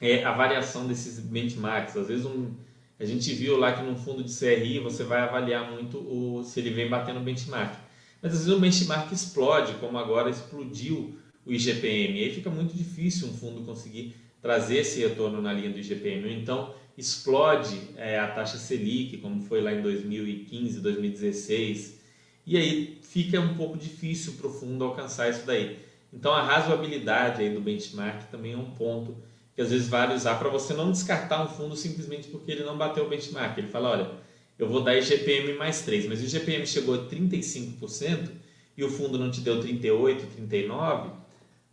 é 0.00 0.24
a 0.24 0.32
variação 0.32 0.86
desses 0.86 1.20
benchmarks. 1.20 1.96
Às 1.96 2.08
vezes 2.08 2.26
um, 2.26 2.52
a 2.98 3.04
gente 3.04 3.32
viu 3.34 3.56
lá 3.56 3.72
que 3.72 3.82
no 3.82 3.96
fundo 3.96 4.22
de 4.22 4.34
CRI 4.34 4.80
você 4.80 5.04
vai 5.04 5.20
avaliar 5.20 5.70
muito 5.70 5.98
o, 5.98 6.42
se 6.44 6.60
ele 6.60 6.70
vem 6.70 6.88
batendo 6.88 7.20
o 7.20 7.22
benchmark. 7.22 7.76
Mas 8.20 8.32
às 8.32 8.38
vezes 8.40 8.54
o 8.54 8.60
benchmark 8.60 9.10
explode, 9.12 9.74
como 9.74 9.98
agora 9.98 10.30
explodiu 10.30 11.18
o 11.44 11.52
IGPM. 11.52 12.20
E 12.20 12.24
aí 12.24 12.34
fica 12.34 12.50
muito 12.50 12.76
difícil 12.76 13.28
um 13.28 13.32
fundo 13.32 13.62
conseguir 13.62 14.14
trazer 14.40 14.78
esse 14.78 15.00
retorno 15.00 15.40
na 15.40 15.52
linha 15.52 15.70
do 15.70 15.78
IGPM. 15.78 16.32
Então 16.34 16.74
explode 16.96 17.80
é, 17.96 18.18
a 18.18 18.28
taxa 18.28 18.58
Selic, 18.58 19.16
como 19.18 19.40
foi 19.42 19.60
lá 19.60 19.72
em 19.72 19.82
2015, 19.82 20.80
2016. 20.80 22.00
E 22.44 22.56
aí 22.56 22.98
fica 23.12 23.38
um 23.38 23.54
pouco 23.54 23.76
difícil 23.76 24.32
para 24.38 24.46
o 24.46 24.50
fundo 24.50 24.82
alcançar 24.82 25.28
isso 25.28 25.44
daí. 25.44 25.78
Então 26.10 26.32
a 26.32 26.42
razoabilidade 26.42 27.42
aí 27.42 27.50
do 27.50 27.60
benchmark 27.60 28.30
também 28.30 28.54
é 28.54 28.56
um 28.56 28.70
ponto 28.70 29.14
que 29.54 29.60
às 29.60 29.70
vezes 29.70 29.86
vale 29.86 30.14
usar 30.14 30.36
para 30.36 30.48
você 30.48 30.72
não 30.72 30.90
descartar 30.90 31.44
um 31.44 31.48
fundo 31.48 31.76
simplesmente 31.76 32.28
porque 32.28 32.50
ele 32.50 32.64
não 32.64 32.78
bateu 32.78 33.04
o 33.04 33.08
benchmark. 33.10 33.58
Ele 33.58 33.68
fala, 33.68 33.90
olha, 33.90 34.10
eu 34.58 34.66
vou 34.66 34.82
dar 34.82 34.96
IGPM 34.96 35.52
mais 35.58 35.82
3, 35.82 36.06
mas 36.06 36.22
o 36.22 36.24
IGPM 36.24 36.66
chegou 36.66 36.94
a 36.94 37.06
35% 37.06 38.30
e 38.78 38.82
o 38.82 38.88
fundo 38.88 39.18
não 39.18 39.30
te 39.30 39.42
deu 39.42 39.60
38, 39.60 40.26
39, 40.28 41.10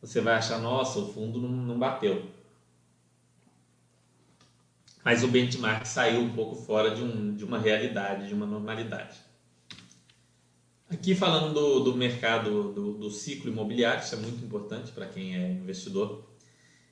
você 0.01 0.19
vai 0.19 0.35
achar, 0.35 0.59
nossa, 0.59 0.99
o 0.99 1.07
fundo 1.13 1.39
não, 1.39 1.49
não 1.49 1.79
bateu. 1.79 2.29
Mas 5.05 5.23
o 5.23 5.27
benchmark 5.29 5.85
saiu 5.85 6.19
um 6.19 6.33
pouco 6.33 6.55
fora 6.55 6.91
de, 6.91 7.01
um, 7.01 7.33
de 7.33 7.45
uma 7.45 7.57
realidade, 7.57 8.27
de 8.27 8.33
uma 8.33 8.45
normalidade. 8.45 9.28
Aqui 10.89 11.13
falando 11.13 11.53
do, 11.53 11.79
do 11.81 11.95
mercado, 11.95 12.73
do, 12.73 12.93
do 12.93 13.11
ciclo 13.11 13.49
imobiliário, 13.49 14.03
isso 14.03 14.15
é 14.15 14.17
muito 14.17 14.43
importante 14.43 14.91
para 14.91 15.05
quem 15.05 15.35
é 15.35 15.51
investidor 15.51 16.27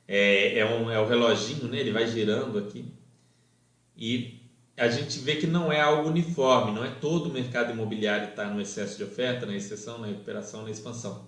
é, 0.08 0.60
é, 0.60 0.66
um, 0.66 0.90
é 0.90 1.00
o 1.00 1.08
reloginho, 1.08 1.68
né? 1.68 1.80
ele 1.80 1.92
vai 1.92 2.08
girando 2.08 2.58
aqui. 2.58 2.94
E 3.96 4.40
a 4.78 4.88
gente 4.88 5.20
vê 5.20 5.36
que 5.36 5.48
não 5.48 5.72
é 5.72 5.82
algo 5.82 6.10
uniforme, 6.10 6.72
não 6.72 6.86
é 6.86 6.90
todo 6.90 7.30
o 7.30 7.34
mercado 7.34 7.74
imobiliário 7.74 8.30
está 8.30 8.46
no 8.46 8.62
excesso 8.62 8.98
de 8.98 9.04
oferta, 9.04 9.46
na 9.46 9.56
exceção, 9.56 9.98
na 9.98 10.08
recuperação, 10.08 10.64
na 10.64 10.72
expansão. 10.72 11.28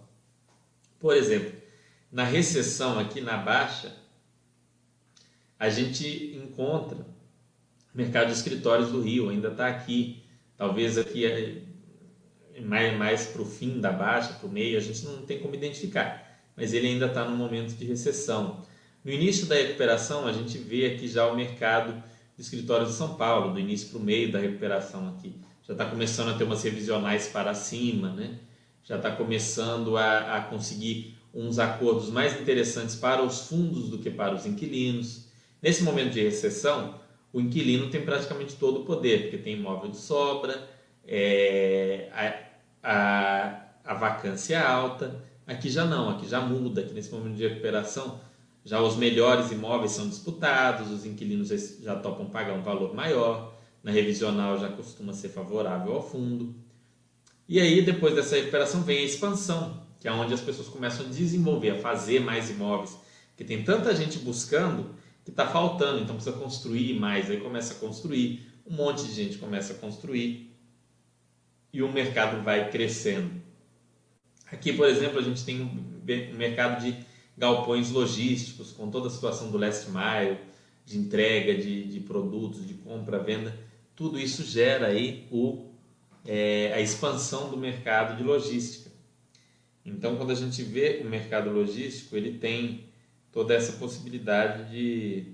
Por 0.99 1.15
exemplo, 1.15 1.51
na 2.11 2.23
recessão 2.23 2.99
aqui 2.99 3.19
na 3.19 3.37
baixa, 3.37 3.95
a 5.57 5.69
gente 5.69 6.35
encontra 6.37 6.99
o 7.93 7.97
mercado 7.97 8.27
de 8.27 8.33
escritórios 8.33 8.91
do 8.91 9.01
Rio, 9.01 9.29
ainda 9.29 9.49
está 9.49 9.67
aqui, 9.67 10.23
talvez 10.55 10.97
aqui 10.97 11.25
é 11.25 11.63
mais, 12.61 12.97
mais 12.97 13.25
para 13.27 13.41
o 13.41 13.45
fim 13.45 13.79
da 13.79 13.91
baixa, 13.91 14.33
para 14.33 14.47
o 14.47 14.51
meio, 14.51 14.77
a 14.77 14.81
gente 14.81 15.05
não 15.05 15.21
tem 15.23 15.39
como 15.39 15.55
identificar, 15.55 16.39
mas 16.55 16.73
ele 16.73 16.87
ainda 16.87 17.07
está 17.07 17.23
no 17.25 17.35
momento 17.35 17.73
de 17.75 17.85
recessão. 17.85 18.65
No 19.03 19.11
início 19.11 19.47
da 19.47 19.55
recuperação, 19.55 20.27
a 20.27 20.33
gente 20.33 20.57
vê 20.57 20.85
aqui 20.87 21.07
já 21.07 21.27
o 21.27 21.35
mercado 21.35 22.03
de 22.35 22.41
escritórios 22.41 22.89
de 22.89 22.95
São 22.95 23.15
Paulo, 23.15 23.53
do 23.53 23.59
início 23.59 23.89
para 23.89 23.99
o 23.99 24.03
meio 24.03 24.31
da 24.31 24.39
recuperação 24.39 25.09
aqui. 25.09 25.35
Já 25.67 25.73
está 25.73 25.85
começando 25.85 26.29
a 26.29 26.33
ter 26.33 26.43
umas 26.43 26.63
revisionais 26.63 27.27
para 27.27 27.53
cima, 27.53 28.11
né? 28.11 28.39
já 28.89 28.95
está 28.97 29.11
começando 29.11 29.95
a, 29.97 30.37
a 30.37 30.41
conseguir 30.41 31.15
uns 31.31 31.59
acordos 31.59 32.09
mais 32.09 32.41
interessantes 32.41 32.95
para 32.95 33.21
os 33.21 33.41
fundos 33.41 33.87
do 33.87 33.99
que 33.99 34.09
para 34.09 34.33
os 34.33 34.47
inquilinos. 34.47 35.27
Nesse 35.61 35.83
momento 35.83 36.13
de 36.13 36.23
recessão, 36.23 36.99
o 37.31 37.39
inquilino 37.39 37.91
tem 37.91 38.01
praticamente 38.01 38.55
todo 38.55 38.81
o 38.81 38.85
poder, 38.85 39.23
porque 39.23 39.37
tem 39.37 39.53
imóvel 39.53 39.91
de 39.91 39.97
sobra, 39.97 40.67
é, 41.07 42.09
a, 42.83 43.61
a 43.83 43.93
vacância 43.93 44.55
é 44.55 44.61
alta. 44.61 45.23
Aqui 45.45 45.69
já 45.69 45.85
não, 45.85 46.09
aqui 46.09 46.27
já 46.27 46.41
muda, 46.41 46.81
aqui 46.81 46.93
nesse 46.93 47.11
momento 47.11 47.35
de 47.35 47.47
recuperação 47.47 48.19
Já 48.63 48.81
os 48.81 48.95
melhores 48.95 49.51
imóveis 49.51 49.93
são 49.93 50.07
disputados, 50.07 50.91
os 50.91 51.05
inquilinos 51.05 51.49
já 51.81 51.95
topam 51.95 52.27
pagar 52.27 52.53
um 52.53 52.61
valor 52.61 52.93
maior, 52.93 53.53
na 53.83 53.91
revisional 53.91 54.59
já 54.59 54.69
costuma 54.69 55.13
ser 55.13 55.29
favorável 55.29 55.93
ao 55.93 56.07
fundo. 56.07 56.53
E 57.47 57.59
aí, 57.59 57.81
depois 57.81 58.13
dessa 58.13 58.35
recuperação, 58.35 58.83
vem 58.83 58.99
a 58.99 59.03
expansão, 59.03 59.81
que 59.99 60.07
é 60.07 60.11
onde 60.11 60.33
as 60.33 60.41
pessoas 60.41 60.67
começam 60.67 61.05
a 61.05 61.09
desenvolver, 61.09 61.71
a 61.71 61.79
fazer 61.79 62.19
mais 62.19 62.49
imóveis, 62.49 62.95
porque 63.29 63.43
tem 63.43 63.63
tanta 63.63 63.95
gente 63.95 64.19
buscando 64.19 64.93
que 65.23 65.31
está 65.31 65.47
faltando, 65.47 66.01
então 66.01 66.15
precisa 66.15 66.37
construir 66.37 66.99
mais, 66.99 67.29
aí 67.29 67.39
começa 67.39 67.73
a 67.73 67.77
construir, 67.77 68.47
um 68.67 68.75
monte 68.75 69.03
de 69.03 69.13
gente 69.13 69.37
começa 69.39 69.73
a 69.73 69.75
construir 69.77 70.48
e 71.71 71.81
o 71.81 71.91
mercado 71.91 72.43
vai 72.43 72.69
crescendo. 72.69 73.31
Aqui, 74.51 74.73
por 74.73 74.87
exemplo, 74.87 75.19
a 75.19 75.21
gente 75.21 75.45
tem 75.45 75.61
um 75.61 76.35
mercado 76.35 76.83
de 76.83 76.97
galpões 77.37 77.91
logísticos, 77.91 78.71
com 78.71 78.89
toda 78.89 79.07
a 79.07 79.11
situação 79.11 79.51
do 79.51 79.57
last 79.57 79.89
mile, 79.89 80.37
de 80.85 80.97
entrega 80.97 81.55
de, 81.55 81.83
de 81.83 81.99
produtos, 81.99 82.67
de 82.67 82.73
compra, 82.73 83.19
venda, 83.19 83.55
tudo 83.95 84.19
isso 84.19 84.43
gera 84.43 84.87
aí 84.87 85.27
o, 85.29 85.67
é, 86.25 86.73
a 86.73 86.81
expansão 86.81 87.49
do 87.49 87.57
mercado 87.57 88.17
de 88.17 88.23
logística. 88.23 88.89
Então, 89.85 90.15
quando 90.15 90.31
a 90.31 90.35
gente 90.35 90.63
vê 90.63 91.01
o 91.03 91.05
mercado 91.05 91.49
logístico, 91.51 92.15
ele 92.15 92.37
tem 92.37 92.85
toda 93.31 93.53
essa 93.53 93.73
possibilidade 93.73 94.71
de, 94.71 95.33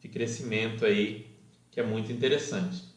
de 0.00 0.08
crescimento 0.08 0.84
aí, 0.84 1.26
que 1.70 1.78
é 1.78 1.82
muito 1.82 2.10
interessante. 2.10 2.93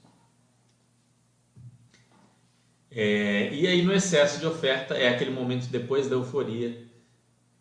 É, 2.90 3.54
e 3.54 3.68
aí, 3.68 3.82
no 3.82 3.94
excesso 3.94 4.40
de 4.40 4.46
oferta, 4.46 4.96
é 4.96 5.10
aquele 5.10 5.32
momento 5.32 5.68
depois 5.68 6.08
da 6.08 6.16
euforia, 6.16 6.86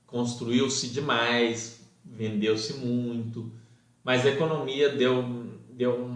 construiu-se 0.07 0.89
demais, 0.89 1.81
vendeu-se 2.05 2.75
muito, 2.75 3.53
mas 4.05 4.25
a 4.25 4.31
economia 4.31 4.89
deu, 4.89 5.23
deu 5.71 6.09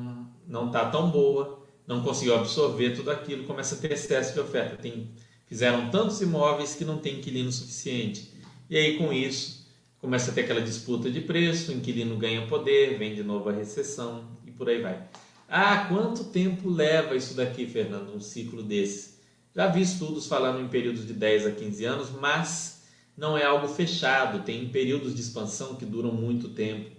não 0.46 0.66
está 0.66 0.88
tão 0.90 1.11
boa, 1.11 1.61
não 1.87 2.03
conseguiu 2.03 2.35
absorver 2.35 2.90
tudo 2.90 3.11
aquilo, 3.11 3.44
começa 3.44 3.75
a 3.75 3.79
ter 3.79 3.92
excesso 3.92 4.35
de 4.35 4.40
oferta. 4.40 4.77
Tem, 4.77 5.11
fizeram 5.46 5.90
tantos 5.90 6.20
imóveis 6.20 6.75
que 6.75 6.85
não 6.85 6.99
tem 6.99 7.18
inquilino 7.18 7.51
suficiente. 7.51 8.33
E 8.68 8.77
aí, 8.77 8.96
com 8.96 9.12
isso, 9.12 9.68
começa 10.01 10.31
a 10.31 10.35
ter 10.35 10.42
aquela 10.42 10.61
disputa 10.61 11.11
de 11.11 11.20
preço, 11.20 11.73
o 11.73 11.75
inquilino 11.75 12.16
ganha 12.16 12.46
poder, 12.46 12.96
vem 12.99 13.14
de 13.14 13.23
novo 13.23 13.49
a 13.49 13.53
recessão 13.53 14.25
e 14.46 14.51
por 14.51 14.68
aí 14.68 14.81
vai. 14.81 15.03
Ah, 15.52 15.86
quanto 15.88 16.26
tempo 16.26 16.70
leva 16.70 17.16
isso 17.16 17.34
daqui, 17.34 17.66
Fernando, 17.66 18.14
um 18.14 18.20
ciclo 18.20 18.62
desse? 18.62 19.18
Já 19.52 19.66
vi 19.66 19.82
estudos 19.82 20.28
falando 20.28 20.60
em 20.60 20.68
períodos 20.68 21.04
de 21.04 21.12
10 21.12 21.48
a 21.48 21.50
15 21.50 21.84
anos, 21.84 22.10
mas 22.12 22.84
não 23.16 23.36
é 23.36 23.44
algo 23.44 23.66
fechado. 23.66 24.44
Tem 24.44 24.68
períodos 24.68 25.12
de 25.12 25.20
expansão 25.20 25.74
que 25.74 25.84
duram 25.84 26.12
muito 26.12 26.50
tempo, 26.50 26.92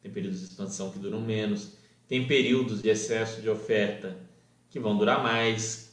tem 0.00 0.12
períodos 0.12 0.38
de 0.38 0.46
expansão 0.46 0.92
que 0.92 1.00
duram 1.00 1.20
menos, 1.20 1.72
tem 2.06 2.24
períodos 2.28 2.80
de 2.80 2.88
excesso 2.88 3.42
de 3.42 3.50
oferta 3.50 4.16
que 4.70 4.78
vão 4.78 4.96
durar 4.96 5.20
mais, 5.20 5.90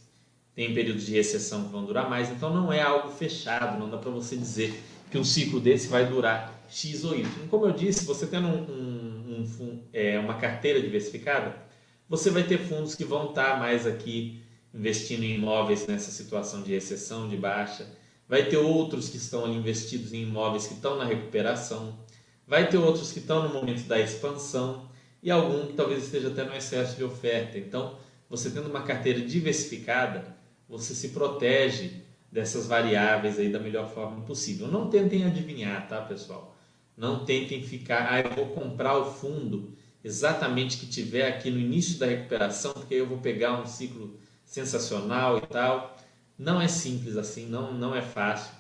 tem 0.54 0.72
períodos 0.72 1.08
de 1.08 1.14
recessão 1.14 1.64
que 1.64 1.72
vão 1.72 1.84
durar 1.84 2.08
mais. 2.08 2.30
Então 2.30 2.54
não 2.54 2.72
é 2.72 2.80
algo 2.80 3.10
fechado, 3.10 3.80
não 3.80 3.90
dá 3.90 3.98
para 3.98 4.12
você 4.12 4.38
dizer 4.38 4.84
que 5.10 5.18
um 5.18 5.24
ciclo 5.24 5.60
desse 5.60 5.88
vai 5.88 6.06
durar 6.06 6.64
X 6.70 7.04
ou 7.06 7.18
Y. 7.18 7.28
Como 7.50 7.66
eu 7.66 7.72
disse, 7.72 8.06
você 8.06 8.28
tendo 8.28 8.50
um, 8.50 8.62
um, 8.62 9.46
um, 9.60 9.80
é, 9.92 10.20
uma 10.20 10.36
carteira 10.36 10.80
diversificada, 10.80 11.73
você 12.10 12.30
vai 12.30 12.44
ter 12.44 12.60
fundos 12.60 12.96
que 12.96 13.04
vão 13.04 13.30
estar 13.30 13.60
mais 13.60 13.88
aqui 13.88 14.44
investindo 14.74 15.24
em 15.24 15.36
imóveis 15.36 15.88
nessa 15.88 16.12
situação 16.12 16.64
de 16.64 16.72
recessão, 16.72 17.30
de 17.30 17.38
baixa. 17.38 17.88
Vai 18.28 18.46
ter 18.46 18.58
outros 18.58 19.10
que 19.10 19.18
estão 19.18 19.46
ali 19.46 19.56
investidos 19.56 20.14
em 20.14 20.24
imóveis 20.24 20.68
que 20.68 20.74
estão 20.74 20.98
na 20.98 21.06
recuperação. 21.06 22.00
Vai 22.48 22.68
ter 22.68 22.78
outros 22.78 23.12
que 23.12 23.20
estão 23.20 23.48
no 23.48 23.54
momento 23.54 23.84
da 23.88 24.00
expansão 24.00 24.90
e 25.22 25.30
algum 25.32 25.68
que 25.68 25.74
talvez 25.74 26.04
esteja 26.04 26.30
até 26.30 26.44
no 26.44 26.56
excesso 26.56 26.98
de 26.98 27.04
oferta. 27.04 27.58
Então, 27.58 27.98
você 28.30 28.50
tendo 28.50 28.70
uma 28.70 28.82
carteira 28.82 29.22
diversificada, 29.22 30.36
você 30.68 30.94
se 30.96 31.10
protege 31.10 32.02
dessas 32.32 32.66
variáveis 32.66 33.38
aí 33.38 33.50
da 33.50 33.60
melhor 33.60 33.88
forma 33.94 34.22
possível. 34.22 34.68
Não 34.68 34.90
tentem 34.90 35.24
adivinhar, 35.24 35.88
tá, 35.88 36.02
pessoal? 36.02 36.56
Não 36.98 37.24
tentem 37.26 37.62
ficar, 37.62 38.08
ah, 38.12 38.20
eu 38.22 38.36
vou 38.36 38.48
comprar 38.48 38.98
o 38.98 39.06
fundo 39.06 39.72
exatamente 40.04 40.78
que 40.78 40.86
tiver 40.86 41.28
aqui 41.28 41.50
no 41.50 41.60
início 41.60 41.98
da 41.98 42.06
recuperação, 42.06 42.74
porque 42.74 42.96
eu 42.96 43.08
vou 43.08 43.20
pegar 43.20 43.60
um 43.60 43.66
ciclo 43.66 44.20
sensacional 44.46 45.38
e 45.38 45.42
tal. 45.42 45.96
Não 46.38 46.62
é 46.62 46.68
simples 46.68 47.16
assim, 47.16 47.48
não, 47.48 47.74
não 47.74 47.96
é 47.96 48.02
fácil 48.02 48.54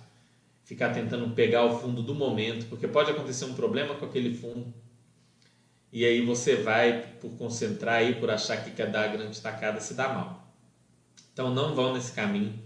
ficar 0.63 0.93
tentando 0.93 1.33
pegar 1.35 1.65
o 1.65 1.79
fundo 1.79 2.01
do 2.01 2.15
momento, 2.15 2.67
porque 2.67 2.87
pode 2.87 3.11
acontecer 3.11 3.45
um 3.45 3.53
problema 3.53 3.95
com 3.95 4.05
aquele 4.05 4.33
fundo. 4.33 4.73
E 5.91 6.05
aí 6.05 6.25
você 6.25 6.55
vai, 6.55 7.05
por 7.19 7.31
concentrar 7.31 7.95
aí, 7.95 8.15
por 8.15 8.29
achar 8.29 8.63
que 8.63 8.71
quer 8.71 8.89
dar 8.89 9.03
a 9.03 9.07
grande 9.07 9.39
tacada, 9.39 9.79
se 9.79 9.93
dá 9.93 10.09
mal. 10.09 10.47
Então 11.31 11.53
não 11.53 11.75
vão 11.75 11.93
nesse 11.93 12.11
caminho 12.13 12.63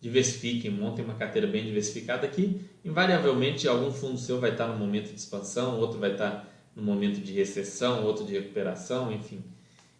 diversifiquem, 0.00 0.70
montem 0.70 1.04
uma 1.04 1.14
carteira 1.14 1.46
bem 1.46 1.64
diversificada 1.64 2.28
que 2.28 2.60
invariavelmente 2.84 3.66
algum 3.66 3.90
fundo 3.90 4.18
seu 4.18 4.38
vai 4.38 4.52
estar 4.52 4.68
no 4.68 4.76
momento 4.76 5.08
de 5.08 5.18
expansão, 5.18 5.78
outro 5.78 5.98
vai 5.98 6.12
estar 6.12 6.48
no 6.76 6.82
momento 6.82 7.20
de 7.20 7.32
recessão, 7.32 8.04
outro 8.04 8.24
de 8.26 8.34
recuperação, 8.34 9.10
enfim. 9.10 9.42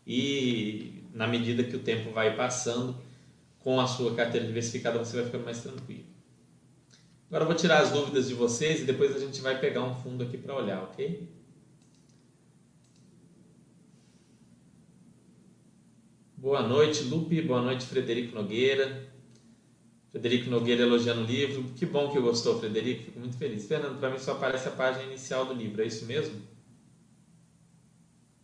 E 0.06 1.02
na 1.14 1.26
medida 1.26 1.64
que 1.64 1.74
o 1.74 1.80
tempo 1.80 2.12
vai 2.12 2.36
passando, 2.36 2.94
com 3.60 3.80
a 3.80 3.86
sua 3.86 4.14
carteira 4.14 4.46
diversificada 4.46 4.98
você 4.98 5.16
vai 5.16 5.24
ficando 5.24 5.44
mais 5.44 5.62
tranquilo. 5.62 6.04
Agora 7.28 7.42
eu 7.42 7.48
vou 7.48 7.56
tirar 7.56 7.80
as 7.80 7.90
dúvidas 7.90 8.28
de 8.28 8.34
vocês 8.34 8.82
e 8.82 8.84
depois 8.84 9.16
a 9.16 9.18
gente 9.18 9.40
vai 9.40 9.58
pegar 9.58 9.82
um 9.82 9.94
fundo 9.94 10.22
aqui 10.22 10.36
para 10.36 10.54
olhar, 10.54 10.82
ok? 10.84 11.26
Boa 16.36 16.62
noite, 16.62 17.02
Lupe. 17.04 17.42
Boa 17.42 17.60
noite, 17.60 17.86
Frederico 17.86 18.36
Nogueira. 18.36 19.10
Frederico 20.12 20.48
Nogueira 20.48 20.82
elogiando 20.82 21.22
o 21.22 21.24
livro. 21.24 21.64
Que 21.74 21.84
bom 21.84 22.12
que 22.12 22.20
gostou, 22.20 22.60
Frederico. 22.60 23.02
Fico 23.02 23.18
muito 23.18 23.36
feliz. 23.36 23.66
Fernando, 23.66 23.98
para 23.98 24.10
mim 24.10 24.18
só 24.18 24.32
aparece 24.32 24.68
a 24.68 24.70
página 24.70 25.06
inicial 25.06 25.46
do 25.46 25.54
livro. 25.54 25.82
É 25.82 25.86
isso 25.86 26.06
mesmo? 26.06 26.40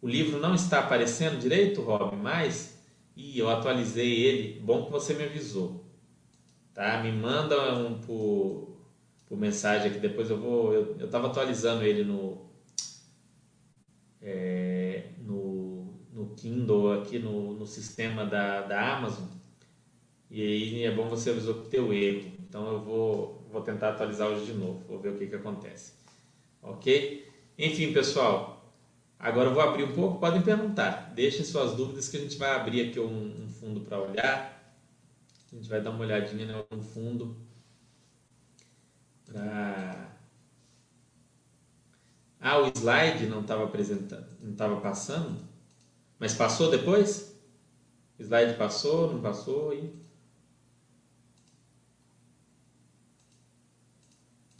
O 0.03 0.09
livro 0.09 0.39
não 0.39 0.55
está 0.55 0.81
aparecendo 0.81 1.41
direito, 1.41 1.81
Rob, 1.81 2.17
mas 2.17 2.79
e 3.17 3.39
eu 3.39 3.49
atualizei 3.49 4.25
ele. 4.25 4.61
Bom 4.61 4.85
que 4.85 4.93
você 4.93 5.15
me 5.15 5.25
avisou. 5.25 5.87
Tá? 6.75 7.03
Me 7.03 7.13
manda 7.13 7.75
um 7.75 7.99
por, 8.01 8.77
por 9.27 9.39
mensagem 9.39 9.91
aqui. 9.91 9.99
Depois 10.01 10.29
eu 10.29 10.39
vou. 10.39 10.75
Eu 10.75 11.07
estava 11.07 11.29
atualizando 11.29 11.85
ele 11.85 12.05
no, 12.05 12.51
é, 14.21 15.13
no, 15.21 15.95
no 16.13 16.35
Kindle, 16.35 17.01
aqui 17.01 17.19
no, 17.19 17.55
no 17.55 17.67
sistema 17.67 18.27
da, 18.27 18.63
da 18.63 18.97
Amazon 18.97 19.43
e 20.35 20.41
aí 20.41 20.85
é 20.85 20.91
bom 20.91 21.11
você 21.11 21.29
avisou 21.29 21.57
que 21.57 21.69
teu 21.69 21.93
erro. 21.93 22.33
Então 22.49 22.73
eu 22.73 22.81
vou, 22.81 23.47
vou 23.53 23.61
tentar 23.61 23.91
atualizar 23.91 24.29
hoje 24.29 24.47
de 24.47 24.55
novo, 24.55 24.83
vou 24.89 24.99
ver 24.99 25.11
o 25.11 25.19
que, 25.19 25.27
que 25.27 25.35
acontece. 25.35 25.93
Ok? 26.63 27.29
Enfim, 27.59 27.93
pessoal, 27.93 28.62
agora 29.23 29.49
eu 29.49 29.55
vou 29.55 29.63
abrir 29.63 29.85
um 29.85 29.93
pouco, 29.95 30.19
podem 30.19 30.43
perguntar. 30.43 31.13
Deixem 31.15 31.45
suas 31.45 31.75
dúvidas 31.75 32.09
que 32.09 32.17
a 32.19 32.21
gente 32.21 32.37
vai 32.37 32.51
abrir 32.51 32.91
aqui 32.91 33.01
um, 33.01 33.45
um 33.45 33.49
fundo 33.49 33.81
para 33.81 33.99
olhar. 33.99 34.77
A 35.51 35.57
gente 35.57 35.69
vai 35.69 35.81
dar 35.81 35.91
uma 35.91 36.01
olhadinha 36.01 36.57
algum 36.57 36.83
fundo. 36.83 37.37
Ah, 39.35 40.09
o 42.59 42.67
slide 42.77 43.27
não 43.27 43.41
estava 43.41 43.65
apresentando, 43.65 44.27
não 44.41 44.53
estava 44.53 44.81
passando, 44.81 45.41
mas 46.19 46.35
passou 46.35 46.71
depois? 46.71 47.35
O 48.19 48.23
slide 48.23 48.55
passou, 48.59 49.13
não 49.13 49.23
passou 49.23 49.73
e 49.73 50.03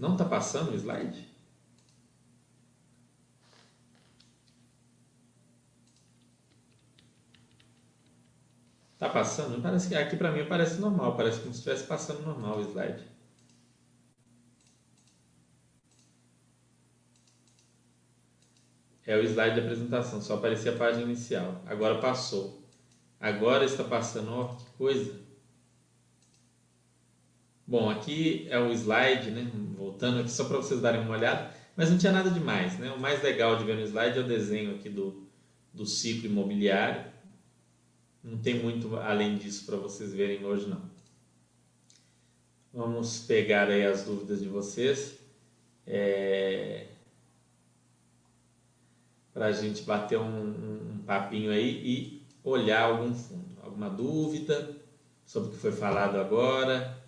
Não 0.03 0.15
está 0.15 0.25
passando 0.25 0.73
o 0.73 0.75
slide? 0.75 1.32
Está 9.03 9.13
passando? 9.13 9.61
Parece 9.61 9.89
que 9.89 9.97
aqui 9.97 10.17
para 10.17 10.31
mim 10.31 10.47
parece 10.49 10.81
normal, 10.81 11.17
parece 11.17 11.41
como 11.41 11.53
se 11.53 11.59
estivesse 11.59 11.89
passando 11.89 12.23
normal 12.23 12.59
o 12.59 12.63
slide. 12.63 13.03
É 19.05 19.17
o 19.17 19.25
slide 19.25 19.57
da 19.57 19.63
apresentação, 19.63 20.23
só 20.23 20.35
aparecia 20.35 20.73
a 20.73 20.77
página 20.77 21.03
inicial. 21.03 21.61
Agora 21.67 21.99
passou. 21.99 22.63
Agora 23.19 23.65
está 23.65 23.83
passando, 23.83 24.31
ó, 24.31 24.55
que 24.55 24.71
coisa. 24.79 25.19
Bom, 27.67 27.91
aqui 27.91 28.47
é 28.51 28.59
o 28.61 28.71
slide, 28.71 29.33
né? 29.33 29.51
voltando 29.77 30.21
aqui 30.21 30.31
só 30.31 30.45
para 30.45 30.59
vocês 30.59 30.81
darem 30.81 31.01
uma 31.01 31.17
olhada, 31.17 31.53
mas 31.75 31.91
não 31.91 31.99
tinha 31.99 32.13
nada 32.13 32.31
demais. 32.31 32.79
Né? 32.79 32.89
O 32.93 33.01
mais 33.01 33.21
legal 33.21 33.57
de 33.57 33.65
ver 33.65 33.75
no 33.75 33.83
slide 33.83 34.17
é 34.17 34.23
o 34.23 34.29
desenho 34.29 34.77
aqui 34.77 34.89
do, 34.89 35.27
do 35.75 35.85
ciclo 35.85 36.27
imobiliário. 36.27 37.12
Não 38.23 38.39
tem 38.39 38.63
muito 38.63 38.97
além 38.97 39.37
disso 39.37 39.67
para 39.67 39.77
vocês 39.77 40.13
verem 40.13 40.45
hoje 40.45 40.69
não. 40.69 40.83
Vamos 42.73 43.21
pegar 43.21 43.69
aí 43.69 43.85
as 43.85 44.05
dúvidas 44.05 44.41
de 44.41 44.49
vocês 44.49 45.19
é, 45.87 46.87
para 49.33 49.47
a 49.47 49.53
gente 49.53 49.83
bater 49.83 50.19
um, 50.19 50.25
um, 50.25 50.93
um 50.95 50.99
papinho 51.05 51.51
aí 51.51 51.69
e 51.85 52.23
olhar 52.45 52.83
algum 52.83 53.15
fundo. 53.15 53.59
Alguma 53.63 53.91
dúvida 53.91 54.77
sobre 55.25 55.49
o 55.49 55.53
que 55.53 55.59
foi 55.59 55.73
falado 55.73 56.19
agora? 56.19 56.99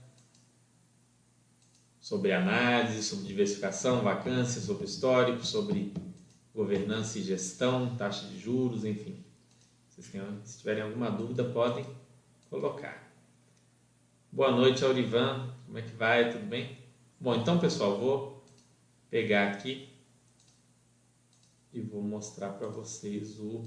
Sobre 2.01 2.33
análise, 2.33 3.03
sobre 3.03 3.27
diversificação, 3.27 4.03
vacância, 4.03 4.61
sobre 4.61 4.85
histórico, 4.85 5.45
sobre 5.45 5.95
governança 6.55 7.19
e 7.19 7.23
gestão, 7.23 7.97
taxa 7.97 8.27
de 8.27 8.39
juros, 8.39 8.85
enfim. 8.85 9.24
Se, 9.95 10.03
se 10.03 10.59
tiverem 10.59 10.83
alguma 10.83 11.09
dúvida, 11.09 11.45
podem 11.45 11.87
colocar. 12.51 13.09
Boa 14.33 14.51
noite, 14.51 14.85
Aurivan. 14.85 15.55
Como 15.67 15.79
é 15.79 15.83
que 15.83 15.93
vai? 15.93 16.33
Tudo 16.33 16.47
bem? 16.47 16.77
Bom, 17.21 17.37
então, 17.37 17.61
pessoal, 17.61 17.97
vou 17.97 18.45
pegar 19.09 19.53
aqui 19.53 19.89
e 21.73 21.81
vou 21.81 22.03
mostrar 22.03 22.55
para 22.55 22.67
vocês 22.67 23.39
o, 23.39 23.63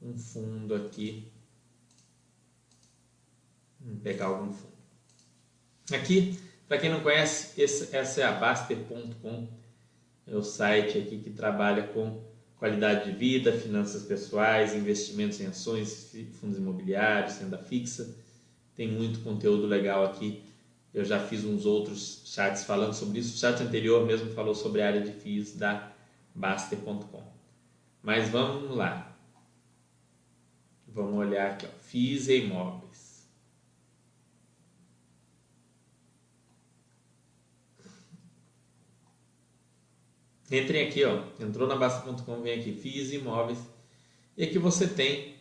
um 0.00 0.16
fundo 0.16 0.74
aqui. 0.74 1.30
Vou 3.78 3.96
pegar 3.96 4.24
algum 4.24 4.50
fundo. 4.50 4.72
Aqui, 5.92 6.40
para 6.66 6.78
quem 6.78 6.88
não 6.88 7.02
conhece, 7.02 7.60
esse, 7.60 7.94
essa 7.94 8.22
é 8.22 8.24
a 8.24 8.32
Baster.com, 8.32 9.48
é 10.26 10.34
o 10.34 10.42
site 10.42 10.96
aqui 10.96 11.18
que 11.18 11.28
trabalha 11.28 11.86
com 11.88 12.29
qualidade 12.60 13.10
de 13.10 13.16
vida, 13.16 13.52
finanças 13.54 14.02
pessoais, 14.02 14.74
investimentos 14.74 15.40
em 15.40 15.46
ações, 15.46 16.14
fundos 16.38 16.58
imobiliários, 16.58 17.38
renda 17.38 17.56
fixa. 17.56 18.14
Tem 18.76 18.86
muito 18.86 19.20
conteúdo 19.20 19.66
legal 19.66 20.04
aqui. 20.04 20.44
Eu 20.92 21.02
já 21.02 21.18
fiz 21.18 21.42
uns 21.42 21.64
outros 21.64 22.20
chats 22.26 22.64
falando 22.64 22.92
sobre 22.92 23.18
isso. 23.18 23.34
O 23.34 23.38
chat 23.38 23.62
anterior 23.62 24.06
mesmo 24.06 24.30
falou 24.32 24.54
sobre 24.54 24.82
a 24.82 24.88
área 24.88 25.00
de 25.00 25.10
FIIs 25.10 25.56
da 25.56 25.90
Baster.com. 26.34 27.22
Mas 28.02 28.28
vamos 28.28 28.76
lá. 28.76 29.16
Vamos 30.86 31.14
olhar 31.14 31.52
aqui, 31.52 31.66
ó. 31.66 31.82
FIIs 31.84 32.28
e 32.28 32.40
imóveis. 32.40 32.89
Entrem 40.50 40.88
aqui, 40.88 41.04
ó. 41.04 41.22
Entrou 41.38 41.68
na 41.68 41.76
Baster.com, 41.76 42.40
vem 42.42 42.58
aqui, 42.58 42.72
FIIs 42.72 43.12
imóveis. 43.12 43.58
E 44.36 44.44
aqui 44.44 44.58
você 44.58 44.86
tem 44.86 45.34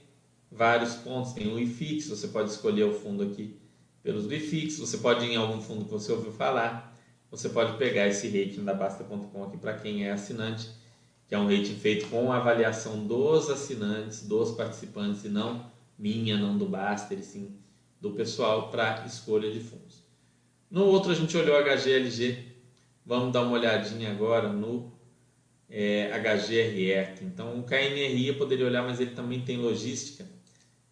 vários 0.52 0.96
pontos. 0.96 1.34
Tem 1.34 1.52
o 1.52 1.60
IFIX, 1.60 2.08
você 2.08 2.28
pode 2.28 2.52
escolher 2.52 2.84
o 2.84 2.94
fundo 2.94 3.24
aqui 3.24 3.58
pelos 4.04 4.32
IFIX. 4.32 4.78
Você 4.78 4.98
pode 4.98 5.26
ir 5.26 5.32
em 5.32 5.36
algum 5.36 5.62
fundo 5.62 5.86
que 5.86 5.92
você 5.92 6.12
ouviu 6.12 6.32
falar. 6.32 6.98
Você 7.32 7.50
pode 7.50 7.78
pegar 7.78 8.08
esse 8.08 8.28
rating 8.28 8.64
da 8.64 8.74
Basta.com 8.74 9.44
aqui 9.44 9.58
para 9.58 9.74
quem 9.74 10.06
é 10.06 10.12
assinante 10.12 10.70
que 11.30 11.36
é 11.36 11.38
um 11.38 11.46
rating 11.46 11.76
feito 11.76 12.08
com 12.08 12.32
a 12.32 12.38
avaliação 12.38 13.06
dos 13.06 13.52
assinantes, 13.52 14.28
dos 14.28 14.50
participantes, 14.50 15.24
e 15.24 15.30
não 15.30 15.64
minha, 15.96 16.36
não 16.36 16.58
do 16.58 16.66
Baster, 16.66 17.20
e 17.20 17.24
sim 17.24 17.56
do 18.02 18.12
pessoal 18.12 18.70
para 18.70 19.06
escolha 19.06 19.52
de 19.52 19.60
fundos. 19.60 20.02
No 20.72 20.86
outro 20.86 21.12
a 21.12 21.16
gente 21.16 21.38
olhou 21.38 21.56
HGLG, 21.62 22.46
vamos 23.06 23.32
dar 23.32 23.44
uma 23.44 23.52
olhadinha 23.52 24.10
agora 24.10 24.52
no 24.52 24.92
é, 25.70 26.10
HGRE. 26.20 27.26
Então 27.26 27.60
o 27.60 27.64
KNRI 27.64 28.28
eu 28.28 28.36
poderia 28.36 28.66
olhar, 28.66 28.84
mas 28.84 29.00
ele 29.00 29.12
também 29.12 29.42
tem 29.42 29.58
logística, 29.58 30.26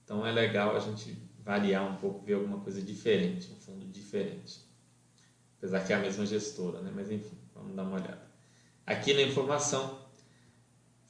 então 0.04 0.26
é 0.26 0.32
legal 0.32 0.76
a 0.76 0.80
gente 0.80 1.18
variar 1.44 1.86
um 1.90 1.96
pouco, 1.96 2.26
ver 2.26 2.34
alguma 2.34 2.60
coisa 2.60 2.82
diferente, 2.82 3.50
um 3.52 3.56
fundo 3.56 3.86
diferente. 3.86 4.60
Apesar 5.58 5.80
que 5.84 5.94
é 5.94 5.96
a 5.96 6.00
mesma 6.00 6.26
gestora, 6.26 6.82
né? 6.82 6.92
mas 6.94 7.10
enfim, 7.10 7.38
vamos 7.56 7.76
dar 7.76 7.84
uma 7.84 7.96
olhada. 7.96 8.28
Aqui 8.86 9.14
na 9.14 9.22
informação 9.22 10.08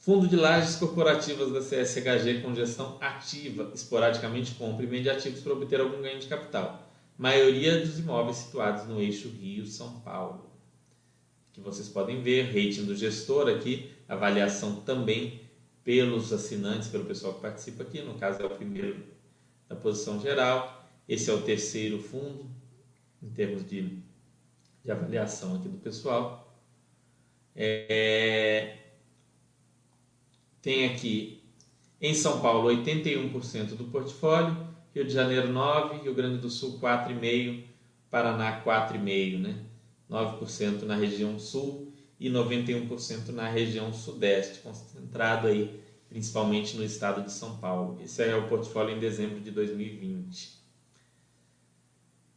Fundo 0.07 0.25
de 0.25 0.37
lajes 0.37 0.77
corporativas 0.77 1.51
da 1.51 1.59
CSHG 1.59 2.41
com 2.41 2.55
gestão 2.55 2.97
ativa, 3.01 3.71
esporadicamente 3.75 4.55
compra 4.55 4.85
e 4.85 4.87
vende 4.87 5.09
ativos 5.09 5.41
para 5.41 5.51
obter 5.51 5.81
algum 5.81 6.01
ganho 6.01 6.17
de 6.17 6.27
capital. 6.27 6.87
Maioria 7.17 7.81
dos 7.81 7.99
imóveis 7.99 8.37
situados 8.37 8.87
no 8.87 9.01
eixo 9.01 9.27
Rio-São 9.27 9.99
Paulo. 9.99 10.46
Que 11.57 11.61
vocês 11.63 11.89
podem 11.89 12.21
ver, 12.21 12.45
rating 12.49 12.85
do 12.85 12.95
gestor 12.95 13.49
aqui, 13.49 13.89
avaliação 14.07 14.75
também 14.81 15.41
pelos 15.83 16.31
assinantes, 16.31 16.87
pelo 16.87 17.03
pessoal 17.05 17.33
que 17.33 17.41
participa 17.41 17.81
aqui, 17.81 17.99
no 17.99 18.13
caso 18.13 18.43
é 18.43 18.45
o 18.45 18.49
primeiro 18.51 19.03
da 19.67 19.75
posição 19.75 20.21
geral. 20.21 20.87
Esse 21.09 21.31
é 21.31 21.33
o 21.33 21.41
terceiro 21.41 21.97
fundo, 21.97 22.47
em 23.23 23.29
termos 23.29 23.67
de, 23.67 23.97
de 24.85 24.91
avaliação 24.91 25.55
aqui 25.55 25.67
do 25.67 25.79
pessoal. 25.79 26.55
É, 27.55 28.77
tem 30.61 30.85
aqui 30.85 31.41
em 31.99 32.13
São 32.13 32.39
Paulo 32.39 32.69
81% 32.69 33.69
do 33.69 33.85
portfólio, 33.85 34.55
Rio 34.93 35.05
de 35.05 35.11
Janeiro 35.11 35.47
9%, 35.47 36.03
Rio 36.03 36.13
Grande 36.13 36.37
do 36.37 36.51
Sul 36.51 36.79
4,5%, 36.79 37.63
Paraná 38.11 38.63
4,5%, 38.63 39.39
né? 39.39 39.66
9% 40.09 40.83
na 40.83 40.95
região 40.95 41.39
sul 41.39 41.91
e 42.19 42.29
91% 42.29 43.29
na 43.29 43.47
região 43.47 43.93
sudeste, 43.93 44.59
concentrado 44.59 45.47
aí 45.47 45.79
principalmente 46.09 46.77
no 46.77 46.83
estado 46.83 47.23
de 47.23 47.31
São 47.31 47.57
Paulo. 47.57 47.99
Esse 48.01 48.23
é 48.23 48.35
o 48.35 48.47
portfólio 48.47 48.95
em 48.95 48.99
dezembro 48.99 49.39
de 49.39 49.51
2020. 49.51 50.57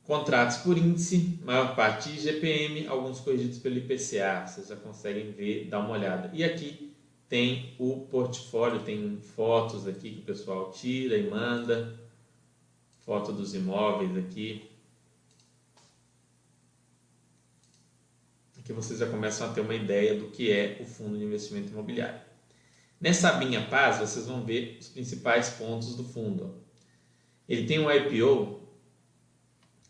Contratos 0.05 0.59
por 0.59 0.77
índice, 0.77 1.39
maior 1.45 1.77
parte 1.77 2.11
IGPM, 2.11 2.89
alguns 2.89 3.21
corrigidos 3.21 3.59
pelo 3.59 3.79
IPCA, 3.79 4.45
vocês 4.47 4.67
já 4.67 4.77
conseguem 4.77 5.31
ver, 5.31 5.67
dar 5.67 5.79
uma 5.79 5.91
olhada. 5.93 6.31
E 6.35 6.43
aqui 6.43 6.93
tem 7.29 7.75
o 7.79 8.09
portfólio, 8.11 8.83
tem 8.83 9.21
fotos 9.21 9.87
aqui 9.87 10.11
que 10.11 10.21
o 10.21 10.25
pessoal 10.25 10.73
tira 10.73 11.17
e 11.17 11.31
manda, 11.31 11.97
foto 13.07 13.33
dos 13.33 13.55
imóveis 13.55 14.17
aqui. 14.17 14.70
Aqui 18.61 18.75
vocês 18.75 18.99
já 18.99 19.07
começam 19.07 19.49
a 19.49 19.53
ter 19.53 19.63
uma 19.63 19.75
ideia 19.75 20.15
do 20.15 20.27
que 20.29 20.53
é 20.53 20.77
o 20.81 20.85
fundo 20.85 21.19
de 21.19 21.25
investimento 21.25 21.71
imobiliário. 21.71 22.21
Nessa 23.01 23.31
abinha 23.31 23.63
paz, 23.63 23.99
vocês 23.99 24.27
vão 24.27 24.45
ver 24.45 24.77
os 24.79 24.89
principais 24.89 25.49
pontos 25.51 25.97
do 25.97 26.05
fundo. 26.05 26.63
Ele 27.49 27.67
tem 27.67 27.79
um 27.79 27.91
IPO 27.91 28.61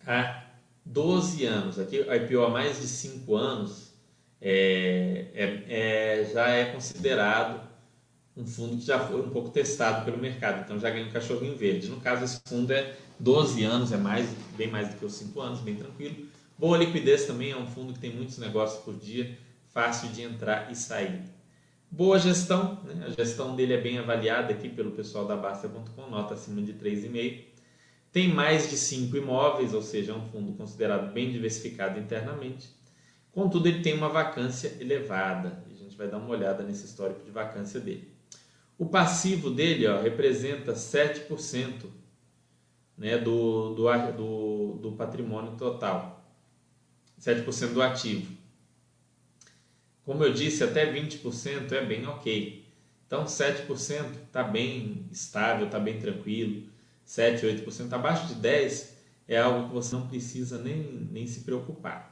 há 0.07 0.45
12 0.85 1.45
anos, 1.45 1.79
aqui 1.81 1.99
IPO 1.99 2.45
há 2.45 2.49
mais 2.49 2.81
de 2.81 2.87
5 2.87 3.35
anos, 3.35 3.93
é, 4.41 5.27
é, 5.35 5.65
é, 5.69 6.31
já 6.33 6.49
é 6.49 6.67
considerado 6.67 7.69
um 8.37 8.47
fundo 8.47 8.77
que 8.77 8.87
já 8.87 9.01
foi 9.01 9.21
um 9.21 9.31
pouco 9.31 9.51
testado 9.51 10.05
pelo 10.05 10.17
mercado, 10.17 10.63
então 10.65 10.79
já 10.79 10.89
ganha 10.91 11.07
um 11.07 11.11
cachorrinho 11.11 11.57
verde. 11.57 11.89
No 11.89 12.01
caso, 12.01 12.25
esse 12.25 12.41
fundo 12.47 12.73
é 12.73 12.97
12 13.19 13.65
anos, 13.65 13.93
é 13.93 13.97
mais, 13.97 14.31
bem 14.57 14.69
mais 14.69 14.89
do 14.89 14.97
que 14.97 15.05
os 15.05 15.15
5 15.15 15.41
anos, 15.41 15.61
bem 15.61 15.75
tranquilo. 15.75 16.30
Boa 16.61 16.77
liquidez 16.77 17.25
também, 17.25 17.53
é 17.53 17.57
um 17.57 17.67
fundo 17.67 17.95
que 17.95 17.99
tem 17.99 18.15
muitos 18.15 18.37
negócios 18.37 18.85
por 18.85 18.95
dia, 18.95 19.39
fácil 19.71 20.11
de 20.11 20.21
entrar 20.21 20.71
e 20.71 20.77
sair. 20.77 21.23
Boa 21.91 22.19
gestão, 22.19 22.79
né? 22.85 23.07
a 23.07 23.11
gestão 23.11 23.57
dele 23.57 23.73
é 23.73 23.81
bem 23.81 23.99
avaliada 23.99 24.53
aqui 24.53 24.69
pelo 24.69 24.91
pessoal 24.91 25.27
da 25.27 25.35
Basta.com, 25.35 26.11
nota 26.11 26.35
acima 26.35 26.61
de 26.61 26.75
3,5. 26.75 27.45
Tem 28.13 28.29
mais 28.29 28.69
de 28.69 28.77
5 28.77 29.17
imóveis, 29.17 29.73
ou 29.73 29.81
seja, 29.81 30.13
é 30.13 30.15
um 30.15 30.29
fundo 30.29 30.53
considerado 30.53 31.11
bem 31.15 31.33
diversificado 31.33 31.99
internamente 31.99 32.69
Contudo, 33.33 33.69
ele 33.69 33.81
tem 33.81 33.95
uma 33.95 34.11
vacância 34.11 34.77
elevada. 34.81 35.65
A 35.71 35.75
gente 35.75 35.97
vai 35.97 36.09
dar 36.09 36.19
uma 36.19 36.29
olhada 36.29 36.63
nesse 36.63 36.85
histórico 36.85 37.25
de 37.25 37.31
vacância 37.31 37.81
dele. 37.81 38.13
O 38.77 38.85
passivo 38.85 39.49
dele 39.49 39.87
ó, 39.87 39.99
representa 39.99 40.73
7% 40.73 41.87
né, 42.99 43.17
do, 43.17 43.75
do, 43.75 44.13
do, 44.13 44.79
do 44.83 44.93
patrimônio 44.93 45.53
total. 45.57 46.20
7% 47.21 47.73
do 47.73 47.83
ativo. 47.83 48.35
Como 50.05 50.25
eu 50.25 50.33
disse, 50.33 50.65
até 50.65 50.91
20% 50.93 51.73
é 51.73 51.85
bem 51.85 52.07
ok. 52.07 52.67
Então, 53.07 53.25
7% 53.25 54.25
está 54.27 54.43
bem 54.43 55.07
estável, 55.11 55.67
está 55.67 55.79
bem 55.79 55.99
tranquilo. 55.99 56.69
7, 57.05 57.45
8% 57.45 57.93
abaixo 57.93 58.27
de 58.29 58.35
10% 58.37 58.89
é 59.29 59.39
algo 59.39 59.69
que 59.69 59.75
você 59.75 59.95
não 59.95 60.09
precisa 60.09 60.59
nem, 60.59 61.09
nem 61.11 61.27
se 61.27 61.41
preocupar. 61.41 62.11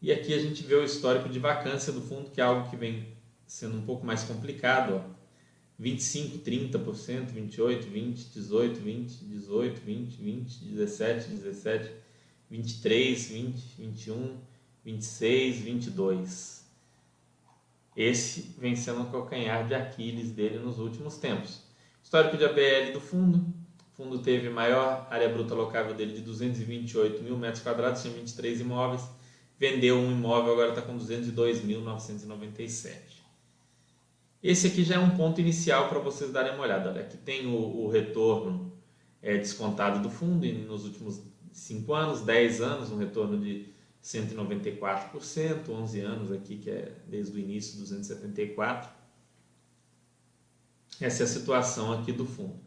E 0.00 0.12
aqui 0.12 0.32
a 0.32 0.38
gente 0.38 0.62
vê 0.62 0.74
o 0.76 0.84
histórico 0.84 1.28
de 1.28 1.38
vacância 1.38 1.92
do 1.92 2.00
fundo, 2.00 2.30
que 2.30 2.40
é 2.40 2.44
algo 2.44 2.70
que 2.70 2.76
vem 2.76 3.08
sendo 3.46 3.76
um 3.76 3.82
pouco 3.82 4.06
mais 4.06 4.22
complicado. 4.22 4.94
Ó. 4.94 5.18
25, 5.78 6.38
30%, 6.38 7.26
28, 7.26 7.86
20, 7.86 8.24
18, 8.24 8.80
20, 8.80 9.24
18, 9.24 9.80
20, 9.80 10.16
20, 10.16 10.64
17, 10.64 11.28
17, 11.28 11.90
23, 12.50 13.28
20, 13.28 13.54
21, 13.78 14.36
26, 14.84 15.60
22. 15.60 16.68
Esse 17.96 18.54
vem 18.58 18.76
sendo 18.76 19.02
o 19.02 19.10
calcanhar 19.10 19.66
de 19.66 19.74
Aquiles 19.74 20.30
dele 20.30 20.58
nos 20.58 20.78
últimos 20.78 21.16
tempos. 21.16 21.62
Histórico 22.02 22.36
de 22.36 22.44
ABL 22.44 22.92
do 22.92 23.00
fundo. 23.00 23.38
O 23.92 23.96
fundo 23.96 24.20
teve 24.20 24.48
maior 24.48 25.06
área 25.10 25.28
bruta 25.28 25.54
locável 25.54 25.94
dele 25.94 26.14
de 26.14 26.20
228 26.20 27.22
mil 27.22 27.36
metros 27.36 27.62
quadrados, 27.62 28.02
tinha 28.02 28.14
23 28.14 28.60
imóveis 28.60 29.02
vendeu 29.58 29.96
um 29.96 30.12
imóvel, 30.12 30.52
agora 30.52 30.68
está 30.70 30.80
com 30.80 30.96
202.997. 30.96 33.18
Esse 34.40 34.68
aqui 34.68 34.84
já 34.84 34.94
é 34.94 34.98
um 34.98 35.16
ponto 35.16 35.40
inicial 35.40 35.88
para 35.88 35.98
vocês 35.98 36.30
darem 36.30 36.54
uma 36.54 36.62
olhada. 36.62 36.90
Olha, 36.90 37.00
aqui 37.00 37.16
tem 37.16 37.44
o, 37.46 37.56
o 37.56 37.90
retorno 37.90 38.72
é, 39.20 39.36
descontado 39.36 40.00
do 40.00 40.08
fundo 40.08 40.46
nos 40.46 40.84
últimos 40.84 41.20
5 41.58 41.92
anos, 41.92 42.20
10 42.20 42.60
anos, 42.60 42.90
um 42.90 42.96
retorno 42.96 43.38
de 43.38 43.66
194%, 44.02 45.68
11 45.68 46.00
anos 46.00 46.32
aqui, 46.32 46.56
que 46.56 46.70
é 46.70 46.92
desde 47.06 47.36
o 47.36 47.38
início, 47.38 47.82
274%. 47.82 48.88
Essa 51.00 51.22
é 51.22 51.24
a 51.24 51.28
situação 51.28 51.92
aqui 51.92 52.12
do 52.12 52.24
fundo. 52.24 52.58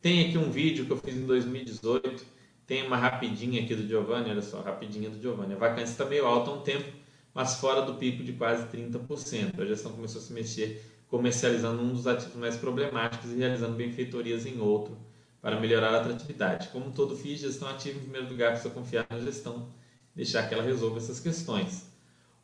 Tem 0.00 0.28
aqui 0.28 0.38
um 0.38 0.50
vídeo 0.50 0.84
que 0.84 0.92
eu 0.92 0.96
fiz 0.96 1.14
em 1.14 1.26
2018, 1.26 2.24
tem 2.66 2.86
uma 2.86 2.96
rapidinha 2.96 3.62
aqui 3.62 3.74
do 3.74 3.86
Giovanni, 3.86 4.30
olha 4.30 4.42
só, 4.42 4.60
rapidinha 4.60 5.08
do 5.08 5.20
Giovanni. 5.20 5.54
A 5.54 5.58
vacância 5.58 5.92
está 5.92 6.04
meio 6.04 6.26
alta 6.26 6.50
há 6.50 6.54
um 6.54 6.62
tempo, 6.62 6.92
mas 7.32 7.56
fora 7.56 7.82
do 7.82 7.94
pico 7.94 8.22
de 8.22 8.32
quase 8.32 8.66
30%. 8.66 9.60
A 9.60 9.64
gestão 9.64 9.92
começou 9.92 10.20
a 10.20 10.24
se 10.24 10.32
mexer 10.32 10.84
comercializando 11.08 11.82
um 11.82 11.92
dos 11.92 12.06
ativos 12.06 12.36
mais 12.36 12.56
problemáticos 12.56 13.30
e 13.30 13.36
realizando 13.36 13.76
benfeitorias 13.76 14.46
em 14.46 14.60
outro 14.60 14.96
para 15.42 15.58
melhorar 15.58 15.92
a 15.92 16.00
atratividade. 16.00 16.68
Como 16.68 16.92
todo 16.92 17.16
FII, 17.16 17.36
gestão 17.36 17.68
ativa 17.68 17.98
em 17.98 18.02
primeiro 18.02 18.28
lugar 18.28 18.52
precisa 18.52 18.72
confiar 18.72 19.04
na 19.10 19.18
gestão, 19.18 19.68
deixar 20.14 20.48
que 20.48 20.54
ela 20.54 20.62
resolva 20.62 20.98
essas 20.98 21.18
questões. 21.18 21.90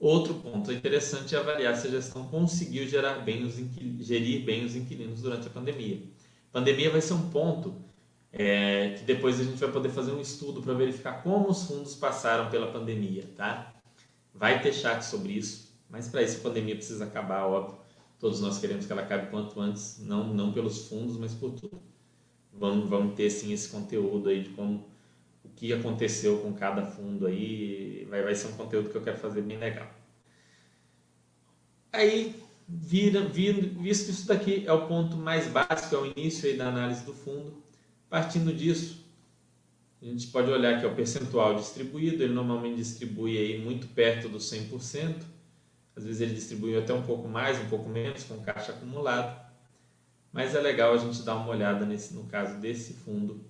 Outro 0.01 0.35
ponto 0.35 0.73
interessante 0.73 1.35
é 1.35 1.39
avaliar 1.39 1.77
se 1.77 1.87
a 1.87 1.91
gestão 1.91 2.25
conseguiu 2.25 2.87
gerar 2.89 3.21
bem 3.21 3.45
os 3.45 3.55
gerir 4.01 4.45
bem 4.45 4.65
os 4.65 4.75
inquilinos 4.75 5.23
durante 5.23 5.47
a 5.47 5.51
pandemia. 5.51 6.03
A 6.51 6.59
pandemia 6.59 6.91
vai 6.91 7.01
ser 7.01 7.15
um 7.15 7.31
ponto 7.31 7.75
é, 8.33 8.95
que 8.99 9.05
depois 9.05 9.41
a 9.41 9.45
gente 9.45 9.59
vai 9.59 9.71
poder 9.71 9.91
fazer 9.91 10.13
um 10.13 10.21
estudo 10.21 10.61
para 10.61 10.75
verificar 10.75 11.23
como 11.23 11.49
os 11.49 11.65
fundos 11.65 11.95
passaram 11.95 12.51
pela 12.51 12.71
pandemia, 12.73 13.25
tá? 13.37 13.75
Vai 14.35 14.61
ter 14.61 14.73
chat 14.73 15.03
sobre 15.03 15.33
isso, 15.33 15.73
mas 15.89 16.09
para 16.09 16.23
isso 16.23 16.39
a 16.39 16.43
pandemia 16.43 16.77
precisa 16.77 17.05
acabar, 17.05 17.47
óbvio. 17.47 17.79
Todos 18.21 18.41
nós 18.41 18.59
queremos 18.59 18.87
que 18.87 18.93
ela 18.93 19.03
acabe 19.03 19.31
quanto 19.31 19.61
antes, 19.61 19.99
não, 20.01 20.33
não 20.35 20.53
pelos 20.53 20.89
fundos, 20.89 21.17
mas 21.17 21.33
por 21.35 21.53
tudo. 21.53 21.81
Vamos, 22.59 22.89
vamos 22.89 23.15
ter 23.15 23.31
sim 23.31 23.53
esse 23.53 23.69
conteúdo 23.69 24.29
aí 24.29 24.43
de 24.43 24.51
como 24.51 24.85
o 25.45 25.49
que 25.49 25.73
aconteceu 25.73 26.39
com 26.39 26.53
cada 26.53 26.85
fundo 26.85 27.27
aí. 27.27 28.07
Vai, 28.11 28.23
vai 28.23 28.35
ser 28.35 28.49
um 28.49 28.57
conteúdo 28.57 28.91
que 28.91 28.97
eu 28.97 29.03
quero 29.03 29.19
fazer 29.19 29.43
bem 29.43 29.59
legal. 29.59 29.89
Aí, 31.93 32.35
vira, 32.69 33.23
vira, 33.23 33.63
visto 33.63 34.07
que 34.07 34.11
isso 34.11 34.27
daqui 34.27 34.65
é 34.67 34.73
o 34.73 34.87
ponto 34.87 35.17
mais 35.17 35.49
básico, 35.49 35.95
é 35.95 35.99
o 35.99 36.07
início 36.07 36.49
aí 36.49 36.57
da 36.57 36.69
análise 36.69 37.05
do 37.05 37.15
fundo, 37.15 37.63
partindo 38.11 38.53
disso, 38.53 39.07
a 40.01 40.05
gente 40.05 40.29
pode 40.29 40.51
olhar 40.51 40.77
aqui 40.77 40.87
o 40.87 40.95
percentual 40.95 41.57
distribuído, 41.57 42.23
ele 42.23 42.33
normalmente 42.33 42.77
distribui 42.77 43.37
aí 43.37 43.59
muito 43.59 43.89
perto 43.89 44.29
do 44.29 44.39
100%, 44.39 45.25
às 45.97 46.05
vezes 46.05 46.21
ele 46.21 46.35
distribui 46.35 46.77
até 46.77 46.95
um 46.95 47.03
pouco 47.03 47.27
mais, 47.27 47.59
um 47.59 47.69
pouco 47.69 47.89
menos, 47.89 48.23
com 48.23 48.39
caixa 48.39 48.71
acumulado. 48.71 49.48
Mas 50.33 50.55
é 50.55 50.61
legal 50.61 50.95
a 50.95 50.99
gente 50.99 51.23
dar 51.23 51.37
uma 51.37 51.51
olhada 51.51 51.87
nesse, 51.87 52.15
no 52.15 52.25
caso 52.25 52.59
desse 52.59 52.95
fundo 52.95 53.45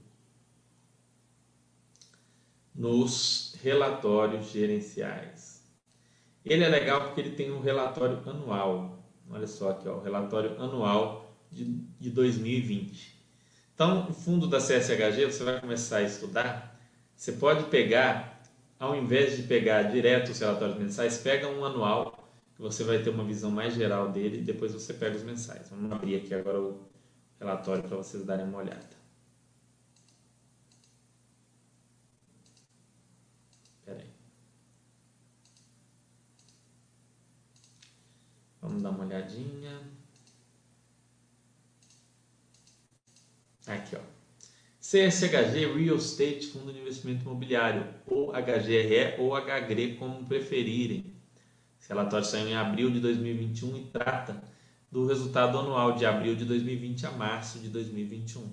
nos 2.74 3.56
relatórios 3.62 4.50
gerenciais. 4.50 5.64
Ele 6.44 6.62
é 6.62 6.68
legal 6.68 7.02
porque 7.02 7.20
ele 7.20 7.34
tem 7.34 7.50
um 7.50 7.60
relatório 7.60 8.22
anual. 8.24 9.02
Olha 9.28 9.46
só 9.46 9.70
aqui, 9.70 9.88
ó, 9.88 9.96
o 9.96 10.02
relatório 10.02 10.60
anual 10.60 11.36
de, 11.50 11.64
de 11.98 12.10
2020. 12.10 13.18
Então, 13.74 14.08
o 14.08 14.12
fundo 14.12 14.46
da 14.46 14.58
CSHG, 14.58 15.26
você 15.26 15.44
vai 15.44 15.60
começar 15.60 15.98
a 15.98 16.02
estudar, 16.02 16.80
você 17.14 17.32
pode 17.32 17.64
pegar, 17.64 18.40
ao 18.78 18.96
invés 18.96 19.36
de 19.36 19.42
pegar 19.42 19.82
direto 19.84 20.30
os 20.30 20.38
relatórios 20.38 20.78
mensais, 20.78 21.18
pega 21.18 21.48
um 21.48 21.64
anual 21.64 22.27
você 22.58 22.84
vai 22.84 23.02
ter 23.02 23.10
uma 23.10 23.24
visão 23.24 23.50
mais 23.50 23.74
geral 23.74 24.10
dele 24.10 24.38
e 24.38 24.44
depois 24.44 24.72
você 24.72 24.92
pega 24.92 25.16
os 25.16 25.22
mensais. 25.22 25.68
Vamos 25.70 25.90
abrir 25.92 26.16
aqui 26.16 26.34
agora 26.34 26.60
o 26.60 26.88
relatório 27.38 27.82
para 27.84 27.96
vocês 27.96 28.24
darem 28.24 28.46
uma 28.46 28.58
olhada. 28.58 28.98
Vamos 38.68 38.82
dar 38.82 38.90
uma 38.90 39.04
olhadinha. 39.04 39.80
Aqui, 43.66 43.96
ó. 43.96 44.00
CSHG 44.80 45.66
Real 45.74 45.96
Estate 45.96 46.46
Fundo 46.48 46.72
de 46.72 46.80
Investimento 46.80 47.22
Imobiliário, 47.22 47.94
ou 48.06 48.32
HGRE 48.32 49.16
ou 49.18 49.34
HGRE, 49.34 49.96
como 49.96 50.26
preferirem. 50.26 51.17
Esse 51.88 51.94
relatório 51.94 52.26
saiu 52.26 52.46
em 52.48 52.54
abril 52.54 52.90
de 52.90 53.00
2021 53.00 53.78
e 53.78 53.84
trata 53.84 54.44
do 54.92 55.06
resultado 55.06 55.56
anual 55.56 55.92
de 55.92 56.04
abril 56.04 56.36
de 56.36 56.44
2020 56.44 57.06
a 57.06 57.10
março 57.12 57.58
de 57.60 57.70
2021. 57.70 58.52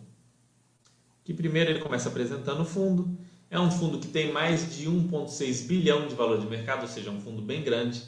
Que 1.22 1.34
primeiro 1.34 1.70
ele 1.70 1.80
começa 1.80 2.08
apresentando 2.08 2.62
o 2.62 2.66
fundo. 2.66 3.18
É 3.52 3.60
um 3.60 3.70
fundo 3.70 4.00
que 4.00 4.08
tem 4.08 4.32
mais 4.32 4.78
de 4.78 4.90
1,6 4.90 5.68
bilhão 5.68 6.08
de 6.08 6.16
valor 6.16 6.40
de 6.40 6.48
mercado, 6.48 6.84
ou 6.84 6.88
seja, 6.88 7.10
é 7.10 7.12
um 7.12 7.20
fundo 7.20 7.42
bem 7.42 7.62
grande. 7.62 8.02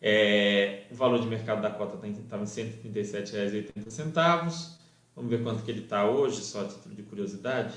É, 0.00 0.86
o 0.90 0.94
valor 0.94 1.20
de 1.20 1.26
mercado 1.26 1.60
da 1.60 1.68
cota 1.70 1.96
estava 2.06 2.42
em 2.42 2.46
R$ 2.46 2.62
137,80. 2.94 4.70
Vamos 5.14 5.30
ver 5.30 5.42
quanto 5.42 5.62
que 5.64 5.70
ele 5.70 5.82
está 5.82 6.08
hoje, 6.08 6.40
só 6.40 6.62
a 6.62 6.68
título 6.68 6.94
de 6.94 7.02
curiosidade. 7.02 7.74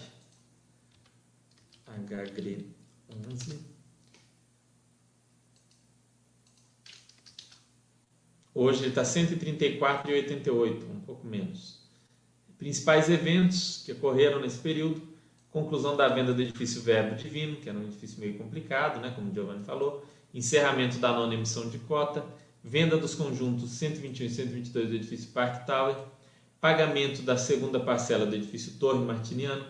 HGRE 1.85 2.73
11. 3.29 3.78
Hoje 8.61 8.81
ele 8.81 8.89
está 8.89 9.03
134,88, 9.03 10.83
um 10.91 10.99
pouco 10.99 11.25
menos. 11.25 11.79
Principais 12.57 13.09
eventos 13.09 13.83
que 13.85 13.93
ocorreram 13.93 14.41
nesse 14.41 14.57
período: 14.57 15.01
conclusão 15.49 15.95
da 15.95 16.09
venda 16.09 16.33
do 16.33 16.41
edifício 16.41 16.81
Verbo 16.81 17.15
Divino, 17.15 17.55
que 17.55 17.69
era 17.69 17.77
um 17.79 17.83
edifício 17.83 18.19
meio 18.19 18.37
complicado, 18.37 18.99
né, 18.99 19.13
como 19.15 19.31
o 19.31 19.33
Giovanni 19.33 19.63
falou, 19.63 20.05
encerramento 20.33 20.97
da 20.97 21.13
nona 21.13 21.35
emissão 21.35 21.69
de 21.69 21.79
cota, 21.79 22.25
venda 22.61 22.97
dos 22.97 23.15
conjuntos 23.15 23.71
121 23.71 24.25
e 24.25 24.29
122 24.29 24.89
do 24.89 24.95
edifício 24.95 25.29
Park 25.31 25.65
Tower, 25.65 25.95
pagamento 26.59 27.21
da 27.21 27.37
segunda 27.37 27.79
parcela 27.79 28.25
do 28.25 28.35
edifício 28.35 28.73
Torre 28.73 28.99
Martiniano, 29.05 29.63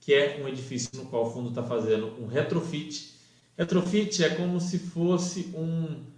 que 0.00 0.12
é 0.12 0.42
um 0.42 0.48
edifício 0.48 0.90
no 0.96 1.04
qual 1.04 1.28
o 1.28 1.30
fundo 1.30 1.50
está 1.50 1.62
fazendo 1.62 2.08
um 2.20 2.26
retrofit. 2.26 3.14
Retrofit 3.56 4.24
é 4.24 4.30
como 4.30 4.60
se 4.60 4.80
fosse 4.80 5.52
um 5.54 6.10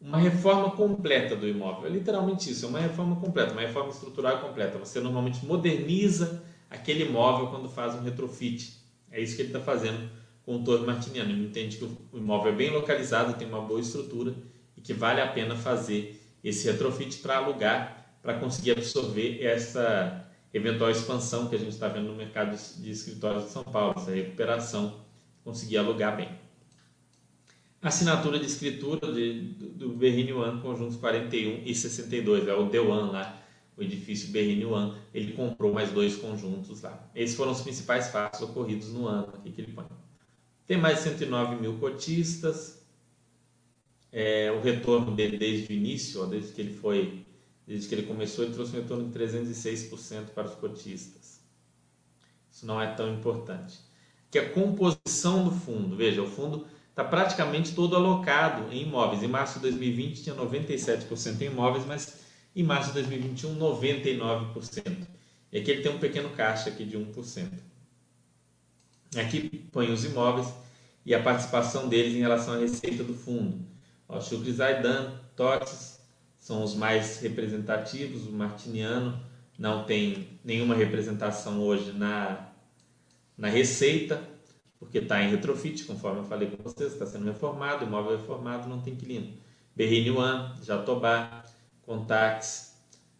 uma 0.00 0.18
reforma 0.18 0.70
completa 0.70 1.34
do 1.34 1.46
imóvel. 1.46 1.86
É 1.86 1.90
literalmente 1.90 2.50
isso, 2.50 2.66
é 2.66 2.68
uma 2.68 2.78
reforma 2.78 3.16
completa, 3.16 3.52
uma 3.52 3.60
reforma 3.60 3.90
estrutural 3.90 4.40
completa. 4.40 4.78
Você 4.78 5.00
normalmente 5.00 5.44
moderniza 5.44 6.42
aquele 6.70 7.04
imóvel 7.04 7.48
quando 7.48 7.68
faz 7.68 7.94
um 7.94 8.02
retrofit. 8.02 8.78
É 9.10 9.20
isso 9.20 9.34
que 9.34 9.42
ele 9.42 9.48
está 9.48 9.60
fazendo 9.60 10.08
com 10.44 10.56
o 10.56 10.64
Torre 10.64 10.86
Martiniano. 10.86 11.30
Ele 11.30 11.46
entende 11.46 11.76
que 11.76 11.84
o 11.84 12.18
imóvel 12.18 12.52
é 12.52 12.54
bem 12.54 12.70
localizado, 12.70 13.34
tem 13.34 13.48
uma 13.48 13.60
boa 13.60 13.80
estrutura 13.80 14.34
e 14.76 14.80
que 14.80 14.92
vale 14.92 15.20
a 15.20 15.26
pena 15.26 15.56
fazer 15.56 16.22
esse 16.44 16.70
retrofit 16.70 17.18
para 17.18 17.38
alugar, 17.38 18.16
para 18.22 18.34
conseguir 18.38 18.72
absorver 18.72 19.44
essa 19.44 20.24
eventual 20.54 20.90
expansão 20.90 21.48
que 21.48 21.56
a 21.56 21.58
gente 21.58 21.72
está 21.72 21.88
vendo 21.88 22.06
no 22.06 22.14
mercado 22.14 22.56
de 22.56 22.90
escritórios 22.90 23.44
de 23.44 23.50
São 23.50 23.64
Paulo, 23.64 23.94
essa 23.96 24.12
recuperação, 24.12 25.00
conseguir 25.44 25.78
alugar 25.78 26.16
bem 26.16 26.28
assinatura 27.80 28.38
de 28.38 28.46
escritura 28.46 29.12
de, 29.12 29.40
do, 29.40 29.68
do 29.68 29.88
Berrini 29.90 30.32
One, 30.32 30.60
conjuntos 30.60 30.96
41 30.96 31.62
e 31.64 31.74
62, 31.74 32.48
é 32.48 32.54
o 32.54 32.68
Dewan 32.68 33.10
lá, 33.10 33.40
o 33.76 33.82
edifício 33.82 34.30
Berrini 34.30 34.64
One, 34.64 34.98
ele 35.14 35.32
comprou 35.32 35.72
mais 35.72 35.90
dois 35.90 36.16
conjuntos 36.16 36.82
lá. 36.82 37.08
Esses 37.14 37.36
foram 37.36 37.52
os 37.52 37.60
principais 37.60 38.08
fatos 38.08 38.40
ocorridos 38.40 38.92
no 38.92 39.06
ano 39.06 39.28
aqui 39.34 39.52
que 39.52 39.60
ele 39.60 39.72
põe. 39.72 39.86
Tem 40.66 40.76
mais 40.76 40.98
de 40.98 41.04
109 41.04 41.56
mil 41.56 41.78
cotistas, 41.78 42.78
é, 44.12 44.50
o 44.50 44.60
retorno 44.60 45.14
dele 45.14 45.38
desde 45.38 45.72
o 45.72 45.76
início, 45.76 46.22
ó, 46.22 46.26
desde 46.26 46.52
que 46.52 46.60
ele 46.60 46.74
foi, 46.74 47.24
desde 47.66 47.88
que 47.88 47.94
ele 47.94 48.06
começou, 48.06 48.44
ele 48.44 48.54
trouxe 48.54 48.76
um 48.76 48.80
retorno 48.80 49.08
de 49.08 49.18
306% 49.18 50.30
para 50.34 50.48
os 50.48 50.54
cotistas. 50.54 51.40
Isso 52.50 52.66
não 52.66 52.80
é 52.80 52.92
tão 52.94 53.14
importante. 53.14 53.78
Que 54.30 54.38
a 54.38 54.50
composição 54.50 55.44
do 55.44 55.50
fundo, 55.50 55.96
veja, 55.96 56.22
o 56.22 56.26
fundo 56.26 56.66
está 56.98 57.04
praticamente 57.04 57.76
todo 57.76 57.94
alocado 57.94 58.72
em 58.72 58.82
imóveis. 58.82 59.22
Em 59.22 59.28
março 59.28 59.54
de 59.54 59.60
2020 59.60 60.24
tinha 60.24 60.34
97% 60.34 61.40
em 61.40 61.44
imóveis, 61.44 61.86
mas 61.86 62.18
em 62.56 62.64
março 62.64 62.88
de 62.88 62.94
2021 62.94 63.56
99%. 63.56 65.06
E 65.52 65.58
aqui 65.58 65.70
ele 65.70 65.82
tem 65.82 65.92
um 65.92 66.00
pequeno 66.00 66.30
caixa 66.30 66.68
aqui 66.68 66.84
de 66.84 66.98
1%. 66.98 67.50
Aqui 69.16 69.68
põe 69.70 69.92
os 69.92 70.04
imóveis 70.04 70.52
e 71.06 71.14
a 71.14 71.22
participação 71.22 71.88
deles 71.88 72.14
em 72.14 72.18
relação 72.18 72.54
à 72.54 72.58
receita 72.58 73.04
do 73.04 73.14
fundo. 73.14 73.64
O 74.08 74.20
Shukri 74.20 74.56
Totes 75.36 76.00
são 76.36 76.64
os 76.64 76.74
mais 76.74 77.20
representativos, 77.20 78.26
o 78.26 78.32
Martiniano 78.32 79.22
não 79.56 79.84
tem 79.84 80.40
nenhuma 80.44 80.74
representação 80.74 81.62
hoje 81.62 81.92
na, 81.92 82.48
na 83.36 83.48
receita, 83.48 84.20
porque 84.78 84.98
está 84.98 85.22
em 85.22 85.30
retrofit, 85.30 85.84
conforme 85.84 86.20
eu 86.20 86.24
falei 86.24 86.50
com 86.50 86.62
vocês, 86.62 86.92
está 86.92 87.04
sendo 87.04 87.24
reformado, 87.24 87.84
imóvel 87.84 88.16
reformado, 88.16 88.68
não 88.68 88.80
tem 88.80 88.94
inquilino. 88.94 89.36
Berrini 89.74 90.10
One, 90.10 90.54
Jatobá, 90.62 91.44
Contax, 91.82 92.76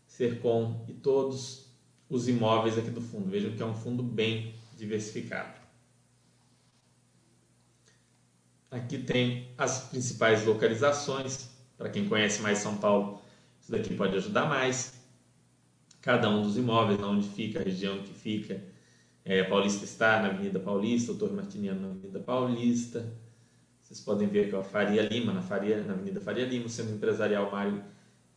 Sercom 0.06 0.84
e 0.88 0.92
todos 0.92 1.66
os 2.08 2.28
imóveis 2.28 2.78
aqui 2.78 2.90
do 2.90 3.00
fundo. 3.00 3.28
Vejam 3.28 3.54
que 3.54 3.62
é 3.62 3.66
um 3.66 3.74
fundo 3.74 4.02
bem 4.02 4.54
diversificado. 4.76 5.58
Aqui 8.70 8.98
tem 8.98 9.48
as 9.56 9.80
principais 9.88 10.44
localizações. 10.44 11.48
Para 11.76 11.90
quem 11.90 12.08
conhece 12.08 12.42
mais 12.42 12.58
São 12.58 12.76
Paulo, 12.76 13.22
isso 13.60 13.70
daqui 13.70 13.94
pode 13.94 14.16
ajudar 14.16 14.46
mais. 14.46 14.94
Cada 16.00 16.28
um 16.28 16.42
dos 16.42 16.56
imóveis, 16.56 17.00
onde 17.00 17.28
fica, 17.28 17.60
a 17.60 17.62
região 17.62 18.02
que 18.02 18.12
fica. 18.12 18.60
É, 19.28 19.44
Paulista 19.44 19.84
está 19.84 20.22
na 20.22 20.28
Avenida 20.28 20.58
Paulista, 20.58 21.12
Torre 21.12 21.34
Martiniano 21.34 21.82
na 21.82 21.88
Avenida 21.88 22.18
Paulista. 22.18 23.12
Vocês 23.82 24.00
podem 24.00 24.26
ver 24.26 24.48
que 24.48 24.56
é 24.56 24.58
a 24.58 24.62
Faria 24.62 25.02
Lima, 25.02 25.34
na, 25.34 25.42
Faria, 25.42 25.82
na 25.82 25.92
Avenida 25.92 26.18
Faria 26.18 26.46
Lima, 26.46 26.64
o 26.64 26.70
Centro 26.70 26.94
Empresarial 26.94 27.50
Mário 27.52 27.84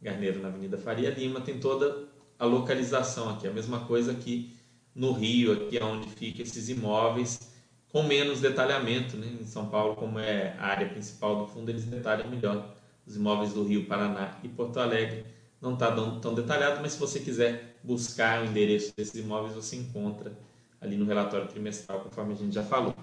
Garneiro 0.02 0.42
na 0.42 0.50
Avenida 0.50 0.78
Faria 0.78 1.10
Lima. 1.10 1.40
Tem 1.40 1.58
toda 1.62 2.10
a 2.38 2.44
localização 2.44 3.30
aqui. 3.30 3.48
A 3.48 3.52
mesma 3.54 3.86
coisa 3.86 4.12
aqui 4.12 4.54
no 4.94 5.14
Rio, 5.14 5.54
aqui 5.54 5.78
é 5.78 5.84
onde 5.84 6.10
ficam 6.10 6.44
esses 6.44 6.68
imóveis 6.68 7.40
com 7.88 8.04
menos 8.04 8.42
detalhamento. 8.42 9.16
Né? 9.16 9.38
Em 9.40 9.46
São 9.46 9.68
Paulo, 9.70 9.96
como 9.96 10.20
é 10.20 10.58
a 10.60 10.66
área 10.66 10.90
principal 10.90 11.38
do 11.38 11.48
fundo, 11.48 11.70
eles 11.70 11.86
detalham 11.86 12.30
melhor 12.30 12.76
os 13.08 13.16
imóveis 13.16 13.54
do 13.54 13.64
Rio, 13.64 13.86
Paraná 13.86 14.38
e 14.44 14.50
Porto 14.50 14.78
Alegre. 14.78 15.24
Não 15.62 15.76
está 15.76 15.90
tão 16.20 16.34
detalhado, 16.34 16.82
mas 16.82 16.92
se 16.92 17.00
você 17.00 17.22
quiser 17.22 17.78
buscar 17.82 18.42
o 18.42 18.46
endereço 18.46 18.94
desses 18.94 19.16
imóveis, 19.16 19.54
você 19.54 19.78
encontra 19.78 20.34
ali 20.82 20.98
no 20.98 21.06
relatório 21.06 21.48
trimestral, 21.48 22.02
conforme 22.02 22.34
a 22.34 22.36
gente 22.36 22.54
já 22.54 22.64
falou. 22.64 22.94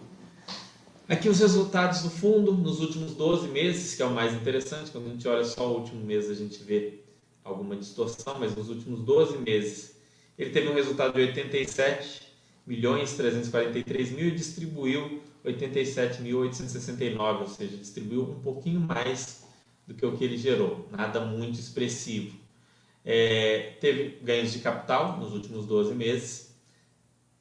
Aqui 1.09 1.29
os 1.29 1.39
resultados 1.39 2.03
do 2.03 2.11
fundo 2.11 2.53
nos 2.53 2.81
últimos 2.81 3.15
12 3.15 3.49
meses, 3.49 3.95
que 3.95 4.03
é 4.03 4.05
o 4.05 4.11
mais 4.11 4.35
interessante, 4.35 4.91
quando 4.91 5.07
a 5.07 5.11
gente 5.11 5.27
olha 5.27 5.45
só 5.45 5.67
o 5.67 5.79
último 5.79 6.05
mês 6.05 6.29
a 6.29 6.35
gente 6.35 6.63
vê 6.63 7.01
alguma 7.43 7.77
distorção, 7.77 8.37
mas 8.39 8.55
nos 8.55 8.69
últimos 8.69 9.01
12 9.01 9.39
meses 9.39 9.97
ele 10.37 10.51
teve 10.51 10.69
um 10.69 10.75
resultado 10.75 11.15
de 11.15 11.21
87 11.21 12.29
milhões 12.67 13.15
343 13.15 14.11
mil 14.11 14.29
e 14.29 14.33
distribuiu 14.33 15.23
87.869, 15.45 17.41
ou 17.41 17.49
seja, 17.49 17.77
distribuiu 17.77 18.23
um 18.25 18.41
pouquinho 18.41 18.81
mais 18.81 19.47
do 19.87 19.95
que 19.95 20.05
o 20.05 20.15
que 20.15 20.25
ele 20.25 20.37
gerou, 20.37 20.87
nada 20.91 21.21
muito 21.21 21.59
expressivo. 21.59 22.37
É, 23.03 23.77
teve 23.81 24.19
ganhos 24.23 24.53
de 24.53 24.59
capital 24.59 25.17
nos 25.17 25.33
últimos 25.33 25.65
12 25.65 25.95
meses 25.95 26.48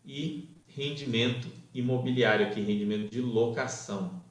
e 0.08 0.50
rendimento 0.68 1.50
imobiliário 1.74 2.48
aqui, 2.48 2.62
rendimento 2.62 3.12
de 3.12 3.22
locação. 3.22 4.24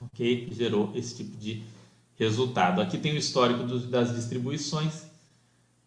Ok? 0.00 0.48
Gerou 0.50 0.90
esse 0.94 1.16
tipo 1.16 1.36
de 1.36 1.62
resultado. 2.18 2.80
Aqui 2.80 2.96
tem 2.96 3.12
o 3.12 3.16
histórico 3.16 3.64
das 3.64 4.14
distribuições, 4.14 5.04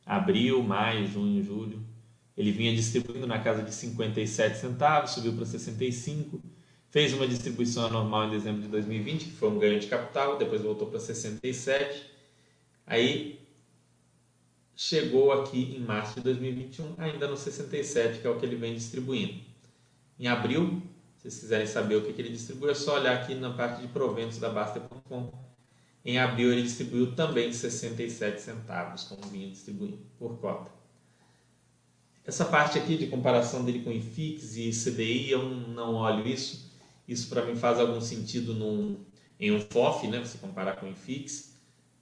abril, 0.06 0.62
maio, 0.64 1.08
junho, 1.08 1.44
julho. 1.44 1.84
Ele 2.38 2.52
vinha 2.52 2.74
distribuindo 2.74 3.28
na 3.28 3.40
casa 3.40 3.64
de 3.64 3.74
57 3.74 4.58
centavos, 4.58 5.12
subiu 5.12 5.34
para 5.34 5.46
65, 5.46 6.42
fez 6.90 7.14
uma 7.14 7.28
distribuição 7.28 7.90
normal 7.90 8.28
em 8.28 8.32
dezembro 8.32 8.62
de 8.62 8.68
2020, 8.70 9.26
que 9.26 9.32
foi 9.32 9.50
um 9.50 9.60
ganho 9.60 9.80
de 9.80 9.88
capital, 9.88 10.38
depois 10.38 10.62
voltou 10.62 10.88
para 10.88 11.00
67. 11.00 12.10
Aí 12.88 13.40
chegou 14.82 15.34
aqui 15.34 15.76
em 15.76 15.82
março 15.82 16.16
de 16.16 16.22
2021, 16.22 16.94
ainda 16.98 17.28
no 17.28 17.36
67, 17.36 18.22
que 18.22 18.26
é 18.26 18.30
o 18.30 18.40
que 18.40 18.46
ele 18.46 18.56
vem 18.56 18.74
distribuindo. 18.74 19.42
Em 20.18 20.28
abril, 20.28 20.82
se 21.18 21.24
vocês 21.24 21.40
quiserem 21.42 21.68
saber 21.68 21.98
o 21.98 22.06
que, 22.06 22.14
que 22.14 22.22
ele 22.22 22.30
distribui, 22.30 22.72
é 22.72 22.74
só 22.74 22.96
olhar 22.96 23.14
aqui 23.14 23.36
na 23.36 23.52
parte 23.52 23.82
de 23.82 23.90
proventos 23.90 24.38
da 24.38 24.48
Basta.com. 24.48 25.34
Em 26.06 26.18
abril, 26.18 26.54
ele 26.54 26.64
distribuiu 26.64 27.14
também 27.14 27.52
67 27.52 28.40
centavos, 28.40 29.04
como 29.04 29.22
vinha 29.24 29.50
distribuindo 29.50 30.00
por 30.18 30.38
cota. 30.38 30.72
Essa 32.26 32.46
parte 32.46 32.78
aqui 32.78 32.96
de 32.96 33.08
comparação 33.08 33.66
dele 33.66 33.84
com 33.84 33.92
IFIX 33.92 34.56
e 34.56 34.72
CDI, 34.72 35.32
eu 35.32 35.44
não 35.44 35.96
olho 35.96 36.26
isso. 36.26 36.72
Isso 37.06 37.28
para 37.28 37.44
mim 37.44 37.58
faz 37.58 37.82
algum 37.82 38.00
sentido 38.00 38.54
num, 38.54 38.96
em 39.38 39.52
um 39.52 39.60
FOF, 39.60 40.08
né? 40.08 40.20
você 40.20 40.38
comparar 40.38 40.78
com 40.78 40.88
IFIX, 40.88 41.49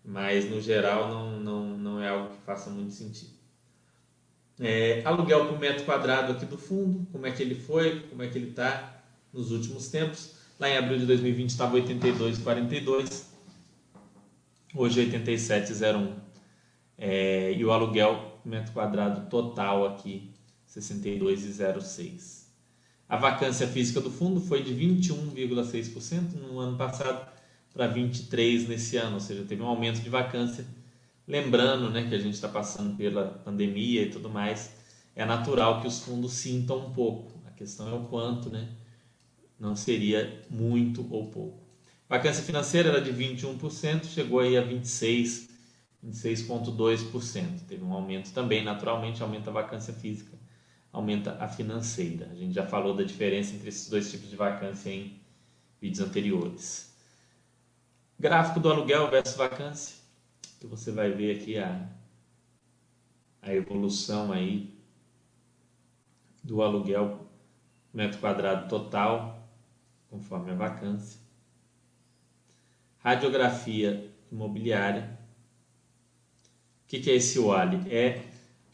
mas 0.07 0.49
no 0.49 0.61
geral 0.61 1.09
não, 1.09 1.39
não, 1.41 1.77
não 1.77 2.01
é 2.01 2.07
algo 2.07 2.29
que 2.29 2.41
faça 2.45 2.69
muito 2.69 2.93
sentido. 2.93 3.31
É, 4.57 5.01
aluguel 5.03 5.47
por 5.47 5.59
metro 5.59 5.83
quadrado 5.83 6.31
aqui 6.31 6.45
do 6.45 6.57
fundo, 6.57 7.05
como 7.11 7.27
é 7.27 7.31
que 7.31 7.43
ele 7.43 7.55
foi, 7.55 7.99
como 8.07 8.23
é 8.23 8.27
que 8.27 8.37
ele 8.37 8.51
está 8.51 9.03
nos 9.33 9.51
últimos 9.51 9.89
tempos. 9.89 10.35
Lá 10.57 10.69
em 10.69 10.77
abril 10.77 10.97
de 10.97 11.05
2020 11.05 11.49
estava 11.49 11.77
82,42, 11.77 13.23
hoje 14.73 15.11
87,01. 15.11 16.13
É, 16.97 17.51
e 17.51 17.63
o 17.65 17.71
aluguel 17.71 18.39
por 18.41 18.49
metro 18.49 18.71
quadrado 18.71 19.29
total 19.29 19.85
aqui 19.85 20.31
62,06. 20.67 22.47
A 23.09 23.17
vacância 23.17 23.67
física 23.67 23.99
do 23.99 24.09
fundo 24.09 24.39
foi 24.39 24.63
de 24.63 24.73
21,6% 24.73 26.33
no 26.33 26.59
ano 26.59 26.77
passado 26.77 27.36
para 27.77 27.87
23% 27.93 28.67
nesse 28.69 28.97
ano, 28.97 29.15
ou 29.15 29.21
seja, 29.21 29.45
teve 29.45 29.61
um 29.61 29.67
aumento 29.67 30.01
de 30.01 30.09
vacância 30.09 30.65
Lembrando 31.27 31.89
né, 31.89 32.07
que 32.07 32.15
a 32.15 32.19
gente 32.19 32.35
está 32.35 32.47
passando 32.47 32.95
pela 32.95 33.25
pandemia 33.43 34.03
e 34.03 34.09
tudo 34.09 34.29
mais, 34.29 34.71
é 35.13 35.25
natural 35.25 35.81
que 35.81 35.87
os 35.87 35.99
fundos 35.99 36.33
sintam 36.33 36.77
um 36.87 36.93
pouco. 36.93 37.33
A 37.45 37.51
questão 37.51 37.89
é 37.89 37.93
o 37.93 38.05
quanto, 38.05 38.49
né? 38.49 38.69
Não 39.59 39.75
seria 39.75 40.41
muito 40.49 41.05
ou 41.13 41.29
pouco. 41.29 41.59
Vacância 42.07 42.43
financeira 42.43 42.89
era 42.89 43.01
de 43.01 43.11
21%, 43.11 44.05
chegou 44.05 44.39
aí 44.39 44.57
a 44.57 44.61
26%, 44.61 45.49
26,2%. 46.01 47.65
Teve 47.67 47.83
um 47.83 47.93
aumento 47.93 48.31
também, 48.31 48.63
naturalmente, 48.63 49.21
aumenta 49.21 49.49
a 49.49 49.53
vacância 49.53 49.93
física, 49.93 50.37
aumenta 50.93 51.37
a 51.41 51.47
financeira. 51.49 52.29
A 52.31 52.35
gente 52.35 52.53
já 52.53 52.65
falou 52.65 52.95
da 52.95 53.03
diferença 53.03 53.55
entre 53.55 53.69
esses 53.69 53.89
dois 53.89 54.09
tipos 54.09 54.29
de 54.29 54.35
vacância 54.37 54.89
em 54.89 55.19
vídeos 55.81 56.07
anteriores. 56.07 56.86
Gráfico 58.19 58.59
do 58.59 58.71
aluguel 58.71 59.09
versus 59.09 59.35
vacância 59.35 59.97
que 60.59 60.65
você 60.65 60.91
vai 60.91 61.11
ver 61.11 61.39
aqui 61.39 61.57
a, 61.57 61.87
a 63.41 63.53
evolução 63.53 64.31
aí 64.31 64.75
do 66.43 66.61
aluguel 66.61 67.27
metro 67.93 68.19
quadrado 68.19 68.67
total, 68.67 69.47
conforme 70.09 70.51
a 70.51 70.55
vacância. 70.55 71.19
Radiografia 72.99 74.11
imobiliária. 74.31 75.17
O 76.83 76.87
que, 76.87 76.99
que 76.99 77.09
é 77.09 77.15
esse 77.15 77.37
OALI? 77.39 77.93
É, 77.93 78.23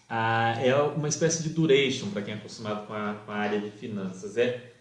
a, 0.07 0.53
é 0.61 0.75
uma 0.75 1.07
espécie 1.07 1.43
de 1.43 1.49
duration, 1.49 2.11
para 2.11 2.21
quem 2.21 2.33
é 2.33 2.37
acostumado 2.37 2.87
com 2.87 2.93
a, 2.93 3.15
com 3.15 3.31
a 3.31 3.35
área 3.35 3.59
de 3.59 3.71
finanças. 3.71 4.37
É 4.37 4.72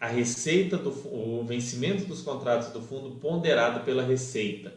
a 0.00 0.06
receita 0.06 0.76
do 0.76 0.90
o 0.90 1.44
vencimento 1.44 2.04
dos 2.04 2.22
contratos 2.22 2.68
do 2.68 2.80
fundo 2.80 3.16
ponderado 3.16 3.84
pela 3.84 4.02
receita. 4.02 4.72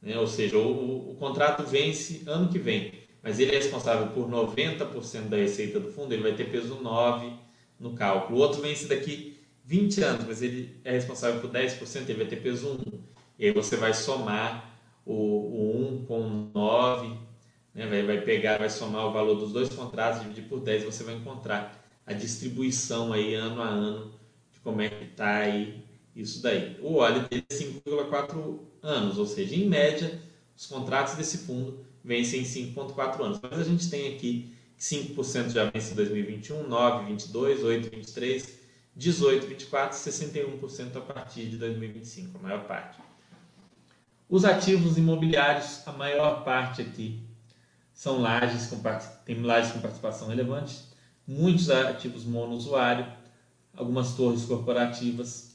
Né? 0.00 0.18
Ou 0.18 0.26
seja, 0.26 0.56
o, 0.56 1.10
o, 1.10 1.14
contrato 1.16 1.62
vence 1.62 2.22
ano 2.26 2.48
que 2.48 2.58
vem, 2.58 2.92
mas 3.22 3.38
ele 3.38 3.52
é 3.52 3.58
responsável 3.58 4.08
por 4.08 4.28
90% 4.28 5.28
da 5.28 5.36
receita 5.36 5.78
do 5.78 5.92
fundo, 5.92 6.12
ele 6.14 6.22
vai 6.22 6.34
ter 6.34 6.50
peso 6.50 6.76
9 6.76 7.32
no 7.78 7.92
cálculo. 7.92 8.38
O 8.38 8.42
outro 8.42 8.62
vence 8.62 8.86
daqui 8.86 9.38
20 9.64 10.02
anos, 10.02 10.26
mas 10.26 10.42
ele 10.42 10.80
é 10.84 10.92
responsável 10.92 11.40
por 11.40 11.50
10%, 11.50 12.08
ele 12.08 12.14
vai 12.14 12.26
ter 12.26 12.36
peso 12.36 12.80
1. 12.94 13.00
E 13.38 13.46
aí 13.46 13.52
você 13.52 13.76
vai 13.76 13.92
somar 13.92 14.74
o, 15.04 15.12
o 15.12 16.00
1 16.02 16.06
com 16.06 16.50
9, 16.54 17.14
né? 17.74 17.86
vai, 17.86 18.02
vai 18.02 18.20
pegar, 18.22 18.58
vai 18.58 18.70
somar 18.70 19.06
o 19.06 19.12
valor 19.12 19.34
dos 19.34 19.52
dois 19.52 19.68
contratos, 19.68 20.22
dividir 20.22 20.44
por 20.44 20.60
10, 20.60 20.84
você 20.84 21.04
vai 21.04 21.14
encontrar 21.14 21.78
a 22.06 22.14
distribuição 22.14 23.12
aí 23.12 23.34
ano 23.34 23.60
a 23.60 23.66
ano 23.66 24.19
como 24.62 24.80
é 24.80 24.88
que 24.88 25.04
está 25.04 25.38
aí 25.38 25.84
isso 26.14 26.42
daí. 26.42 26.78
O 26.80 26.96
óleo 26.96 27.26
tem 27.28 27.42
5,4 27.42 28.60
anos, 28.82 29.18
ou 29.18 29.26
seja, 29.26 29.54
em 29.54 29.68
média, 29.68 30.20
os 30.56 30.66
contratos 30.66 31.14
desse 31.14 31.38
fundo 31.38 31.84
vencem 32.04 32.40
em 32.40 32.44
5,4 32.44 33.22
anos. 33.22 33.40
Mas 33.42 33.60
a 33.60 33.64
gente 33.64 33.88
tem 33.88 34.14
aqui 34.14 34.54
5% 34.78 35.50
já 35.50 35.70
vence 35.70 35.92
em 35.92 35.96
2021, 35.96 36.66
9, 36.66 37.06
22, 37.06 37.62
8, 37.62 37.90
23, 37.90 38.60
18, 38.96 39.46
24, 39.46 39.96
61% 39.96 40.96
a 40.96 41.00
partir 41.00 41.46
de 41.46 41.56
2025, 41.58 42.38
a 42.38 42.42
maior 42.42 42.64
parte. 42.64 42.98
Os 44.28 44.44
ativos 44.44 44.96
imobiliários, 44.96 45.86
a 45.86 45.92
maior 45.92 46.44
parte 46.44 46.82
aqui 46.82 47.20
são 47.92 48.20
lajes 48.20 48.68
com, 48.68 48.80
tem 49.24 49.42
lajes 49.42 49.72
com 49.72 49.80
participação 49.80 50.28
relevante, 50.28 50.82
muitos 51.26 51.68
ativos 51.68 52.24
monousuário, 52.24 53.06
algumas 53.80 54.14
torres 54.14 54.44
corporativas, 54.44 55.54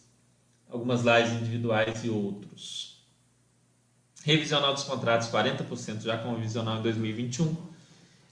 algumas 0.67 1.03
lajes 1.03 1.33
individuais 1.39 2.03
e 2.03 2.09
outros. 2.09 3.05
Revisional 4.23 4.73
dos 4.73 4.83
contratos, 4.83 5.27
40% 5.27 6.01
já 6.01 6.17
com 6.17 6.33
revisional 6.33 6.79
em 6.79 6.81
2021 6.81 7.55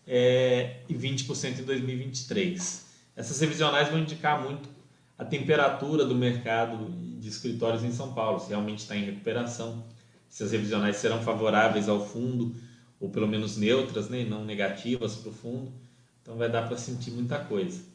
é, 0.08 0.78
e 0.90 0.96
20% 0.96 1.60
em 1.60 1.64
2023. 1.64 2.86
Essas 3.16 3.40
revisionais 3.40 3.90
vão 3.90 4.00
indicar 4.00 4.42
muito 4.42 4.68
a 5.16 5.24
temperatura 5.24 6.04
do 6.04 6.16
mercado 6.16 6.90
de 7.20 7.30
escritórios 7.30 7.84
em 7.84 7.92
São 7.92 8.14
Paulo, 8.14 8.40
se 8.40 8.50
realmente 8.50 8.80
está 8.80 8.96
em 8.96 9.06
recuperação, 9.06 9.84
se 10.28 10.42
as 10.42 10.52
revisionais 10.52 10.96
serão 10.96 11.22
favoráveis 11.22 11.88
ao 11.88 12.04
fundo, 12.04 12.56
ou 13.00 13.10
pelo 13.10 13.28
menos 13.28 13.58
neutras, 13.58 14.10
né, 14.10 14.26
não 14.26 14.44
negativas 14.44 15.16
para 15.18 15.30
o 15.30 15.34
fundo. 15.34 15.72
Então 16.24 16.36
vai 16.36 16.50
dar 16.50 16.68
para 16.68 16.78
sentir 16.78 17.12
muita 17.12 17.38
coisa. 17.38 17.93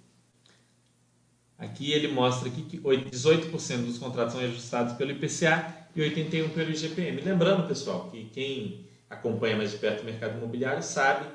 Aqui 1.59 1.92
ele 1.92 2.06
mostra 2.09 2.48
aqui 2.48 2.62
que 2.62 2.78
18% 2.78 3.50
dos 3.84 3.98
contratos 3.98 4.34
são 4.34 4.42
ajustados 4.42 4.94
pelo 4.94 5.11
IPCA 5.11 5.74
e 5.94 6.00
81% 6.00 6.50
pelo 6.50 6.70
IGPM. 6.70 7.20
Lembrando, 7.20 7.66
pessoal, 7.66 8.09
que 8.11 8.26
quem 8.26 8.86
acompanha 9.11 9.56
mais 9.56 9.72
de 9.72 9.78
perto 9.78 10.02
o 10.02 10.04
mercado 10.04 10.38
imobiliário 10.38 10.82
sabe 10.82 11.26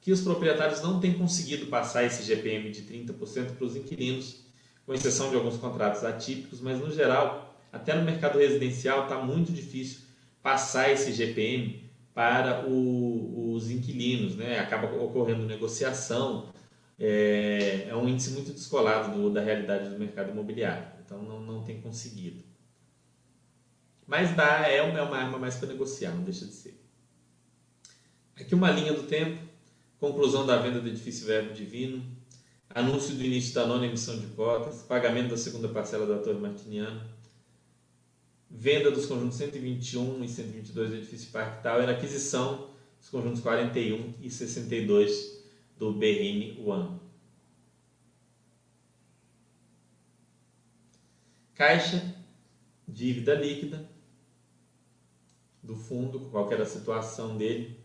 que 0.00 0.12
os 0.12 0.20
proprietários 0.20 0.82
não 0.82 1.00
têm 1.00 1.14
conseguido 1.14 1.66
passar 1.66 2.04
esse 2.04 2.22
GPM 2.22 2.70
de 2.70 2.82
30% 2.82 3.56
para 3.56 3.64
os 3.64 3.74
inquilinos, 3.74 4.44
com 4.86 4.94
exceção 4.94 5.30
de 5.30 5.36
alguns 5.36 5.56
contratos 5.56 6.04
atípicos, 6.04 6.60
mas 6.60 6.78
no 6.78 6.92
geral, 6.92 7.56
até 7.72 7.94
no 7.94 8.04
mercado 8.04 8.38
residencial 8.38 9.04
está 9.04 9.18
muito 9.18 9.52
difícil 9.52 10.00
passar 10.42 10.90
esse 10.90 11.12
GPM 11.12 11.90
para 12.14 12.66
o, 12.68 13.54
os 13.54 13.70
inquilinos, 13.70 14.36
né? 14.36 14.58
acaba 14.58 14.92
ocorrendo 15.02 15.44
negociação, 15.44 16.48
é, 17.04 17.88
é 17.88 17.96
um 17.96 18.08
índice 18.08 18.30
muito 18.30 18.52
descolado 18.52 19.18
do, 19.18 19.28
da 19.28 19.40
realidade 19.40 19.88
do 19.90 19.98
mercado 19.98 20.30
imobiliário, 20.30 20.86
então 21.04 21.20
não, 21.20 21.40
não 21.40 21.64
tem 21.64 21.80
conseguido. 21.80 22.44
Mas 24.06 24.36
dá, 24.36 24.68
é 24.68 24.80
uma, 24.82 25.00
é 25.00 25.02
arma 25.02 25.36
mais 25.36 25.56
para 25.56 25.66
negociar, 25.68 26.12
não 26.12 26.22
deixa 26.22 26.46
de 26.46 26.52
ser. 26.52 26.80
Aqui 28.36 28.54
uma 28.54 28.70
linha 28.70 28.92
do 28.92 29.02
tempo, 29.02 29.36
conclusão 29.98 30.46
da 30.46 30.56
venda 30.58 30.80
do 30.80 30.88
edifício 30.88 31.26
Verbo 31.26 31.52
Divino, 31.52 32.04
anúncio 32.70 33.16
do 33.16 33.24
início 33.24 33.52
da 33.52 33.66
nona 33.66 33.86
emissão 33.86 34.20
de 34.20 34.28
cotas, 34.28 34.82
pagamento 34.82 35.30
da 35.30 35.36
segunda 35.36 35.68
parcela 35.68 36.06
da 36.06 36.22
Torre 36.22 36.38
Martiniana, 36.38 37.04
venda 38.48 38.92
dos 38.92 39.06
conjuntos 39.06 39.38
121 39.38 40.22
e 40.22 40.28
122 40.28 40.90
do 40.90 40.96
edifício 40.96 41.32
Parque 41.32 41.64
Tower, 41.64 41.88
aquisição 41.88 42.70
dos 43.00 43.08
conjuntos 43.08 43.40
41 43.40 44.14
e 44.20 44.30
62 44.30 45.41
do 45.82 45.92
Berrine 45.92 46.56
One. 46.64 47.00
Caixa, 51.54 52.14
dívida 52.86 53.34
líquida 53.34 53.90
do 55.60 55.74
fundo, 55.74 56.20
qual 56.30 56.52
era 56.52 56.62
a 56.62 56.66
situação 56.66 57.36
dele. 57.36 57.80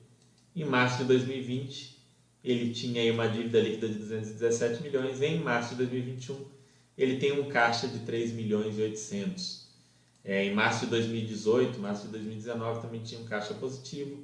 Em 0.56 0.64
março 0.64 1.00
de 1.00 1.06
2020, 1.06 1.98
ele 2.44 2.72
tinha 2.72 3.02
aí 3.02 3.10
uma 3.10 3.28
dívida 3.28 3.60
líquida 3.60 3.90
de 3.90 3.96
217 3.96 4.84
milhões. 4.84 5.20
Em 5.20 5.40
março 5.40 5.72
de 5.72 5.78
2021, 5.78 6.46
ele 6.96 7.18
tem 7.18 7.32
um 7.32 7.50
caixa 7.50 7.88
de 7.88 8.02
3 8.02 8.32
milhões 8.32 8.78
e 8.78 8.82
800. 8.84 9.72
É, 10.24 10.46
em 10.46 10.54
março 10.54 10.86
de 10.86 10.92
2018, 10.92 11.80
março 11.80 12.06
de 12.06 12.12
2019 12.12 12.80
também 12.80 13.02
tinha 13.02 13.20
um 13.20 13.26
caixa 13.26 13.56
positivo. 13.56 14.24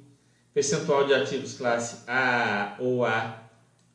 Percentual 0.52 1.08
de 1.08 1.12
ativos 1.12 1.54
classe 1.54 2.08
A 2.08 2.76
ou 2.78 3.04
A 3.04 3.43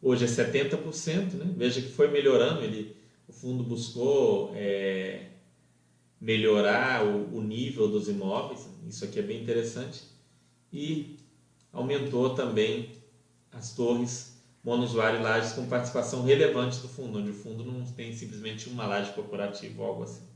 hoje 0.01 0.25
é 0.25 0.27
70%, 0.27 1.33
né? 1.33 1.53
Veja 1.55 1.81
que 1.81 1.89
foi 1.89 2.09
melhorando, 2.09 2.63
ele, 2.63 2.95
o 3.27 3.33
fundo 3.33 3.63
buscou 3.63 4.51
é, 4.55 5.27
melhorar 6.19 7.05
o, 7.05 7.37
o 7.37 7.41
nível 7.41 7.87
dos 7.87 8.07
imóveis, 8.07 8.67
isso 8.87 9.05
aqui 9.05 9.19
é 9.19 9.23
bem 9.23 9.41
interessante, 9.41 10.03
e 10.71 11.17
aumentou 11.71 12.33
também 12.35 12.91
as 13.51 13.73
torres 13.73 14.37
monosuário 14.63 15.19
e 15.19 15.23
lajes 15.23 15.53
com 15.53 15.65
participação 15.67 16.23
relevante 16.23 16.79
do 16.79 16.87
fundo, 16.87 17.19
onde 17.19 17.31
o 17.31 17.33
fundo 17.33 17.63
não 17.63 17.85
tem 17.85 18.13
simplesmente 18.13 18.69
uma 18.69 18.85
laje 18.85 19.13
corporativa 19.13 19.81
ou 19.81 19.87
algo 19.87 20.03
assim. 20.03 20.27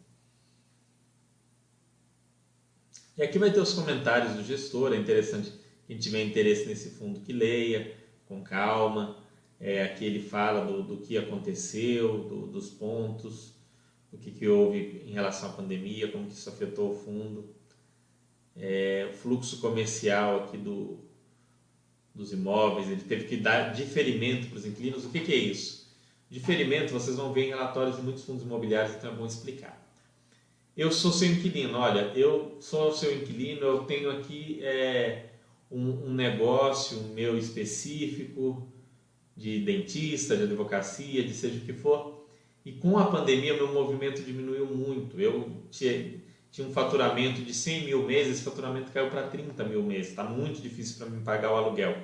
E 3.18 3.22
aqui 3.22 3.38
vai 3.38 3.52
ter 3.52 3.60
os 3.60 3.74
comentários 3.74 4.34
do 4.34 4.44
gestor, 4.44 4.94
é 4.94 4.98
interessante 4.98 5.54
quem 5.86 5.98
tiver 5.98 6.24
interesse 6.24 6.66
nesse 6.66 6.90
fundo 6.92 7.20
que 7.20 7.32
leia 7.32 7.96
com 8.26 8.42
calma. 8.42 9.23
É, 9.66 9.82
aqui 9.82 10.04
ele 10.04 10.20
fala 10.20 10.66
do, 10.66 10.84
do 10.84 10.98
que 10.98 11.18
aconteceu, 11.18 12.18
do, 12.26 12.48
dos 12.48 12.70
pontos, 12.70 13.54
o 14.12 14.18
que, 14.18 14.30
que 14.30 14.46
houve 14.46 15.02
em 15.08 15.14
relação 15.14 15.52
à 15.52 15.54
pandemia, 15.54 16.12
como 16.12 16.28
que 16.28 16.34
isso 16.34 16.50
afetou 16.50 16.92
o 16.92 16.94
fundo. 16.94 17.56
É, 18.58 19.08
o 19.10 19.14
fluxo 19.14 19.62
comercial 19.62 20.44
aqui 20.44 20.58
do, 20.58 21.00
dos 22.14 22.34
imóveis, 22.34 22.90
ele 22.90 23.04
teve 23.04 23.24
que 23.24 23.38
dar 23.38 23.74
diferimento 23.74 24.50
para 24.50 24.58
os 24.58 24.66
inquilinos. 24.66 25.06
O 25.06 25.10
que, 25.10 25.22
que 25.22 25.32
é 25.32 25.38
isso? 25.38 25.90
Diferimento 26.30 26.92
vocês 26.92 27.16
vão 27.16 27.32
ver 27.32 27.46
em 27.46 27.50
relatórios 27.50 27.96
de 27.96 28.02
muitos 28.02 28.26
fundos 28.26 28.44
imobiliários, 28.44 28.98
então 28.98 29.14
é 29.14 29.16
bom 29.16 29.26
explicar. 29.26 29.82
Eu 30.76 30.92
sou 30.92 31.14
seu 31.14 31.32
inquilino, 31.32 31.78
olha, 31.78 32.12
eu 32.16 32.58
sou 32.60 32.92
seu 32.92 33.16
inquilino, 33.16 33.62
eu 33.62 33.86
tenho 33.86 34.12
aqui 34.12 34.60
é, 34.62 35.30
um, 35.72 36.08
um, 36.08 36.14
negócio 36.14 37.02
meu 37.14 37.38
específico 37.38 38.73
de 39.36 39.60
dentista, 39.60 40.36
de 40.38 40.44
advocacia, 40.44 41.24
de 41.24 41.34
seja 41.34 41.58
o 41.58 41.62
que 41.62 41.74
for, 41.74 42.26
e 42.66 42.72
com 42.72 42.98
a 42.98 43.06
pandemia 43.06 43.54
meu 43.54 43.74
movimento 43.74 44.22
diminuiu 44.22 44.66
muito. 44.66 45.20
Eu 45.20 45.64
tinha, 45.70 46.16
tinha 46.52 46.68
um 46.68 46.72
faturamento 46.72 47.42
de 47.42 47.54
100 47.54 47.86
mil 47.86 48.04
meses, 48.04 48.36
esse 48.36 48.44
faturamento 48.44 48.92
caiu 48.92 49.10
para 49.10 49.24
30 49.24 49.64
mil 49.66 49.84
meses, 49.84 50.10
está 50.10 50.24
muito 50.24 50.62
difícil 50.62 50.98
para 50.98 51.08
mim 51.08 51.24
pagar 51.24 51.52
o 51.52 51.56
aluguel. 51.56 51.98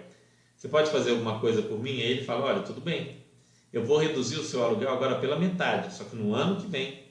Você 0.56 0.68
pode 0.68 0.92
fazer 0.92 1.12
alguma 1.12 1.40
coisa 1.40 1.62
por 1.62 1.82
mim? 1.82 2.02
Aí 2.02 2.12
ele 2.12 2.24
fala, 2.26 2.46
olha, 2.46 2.62
tudo 2.62 2.82
bem, 2.82 3.18
eu 3.72 3.86
vou 3.86 3.98
reduzir 3.98 4.38
o 4.38 4.44
seu 4.44 4.64
aluguel 4.64 4.90
agora 4.90 5.20
pela 5.20 5.40
metade, 5.40 5.94
só 5.94 6.04
que 6.04 6.16
no 6.16 6.34
ano 6.34 6.60
que 6.60 6.68
vem 6.68 7.10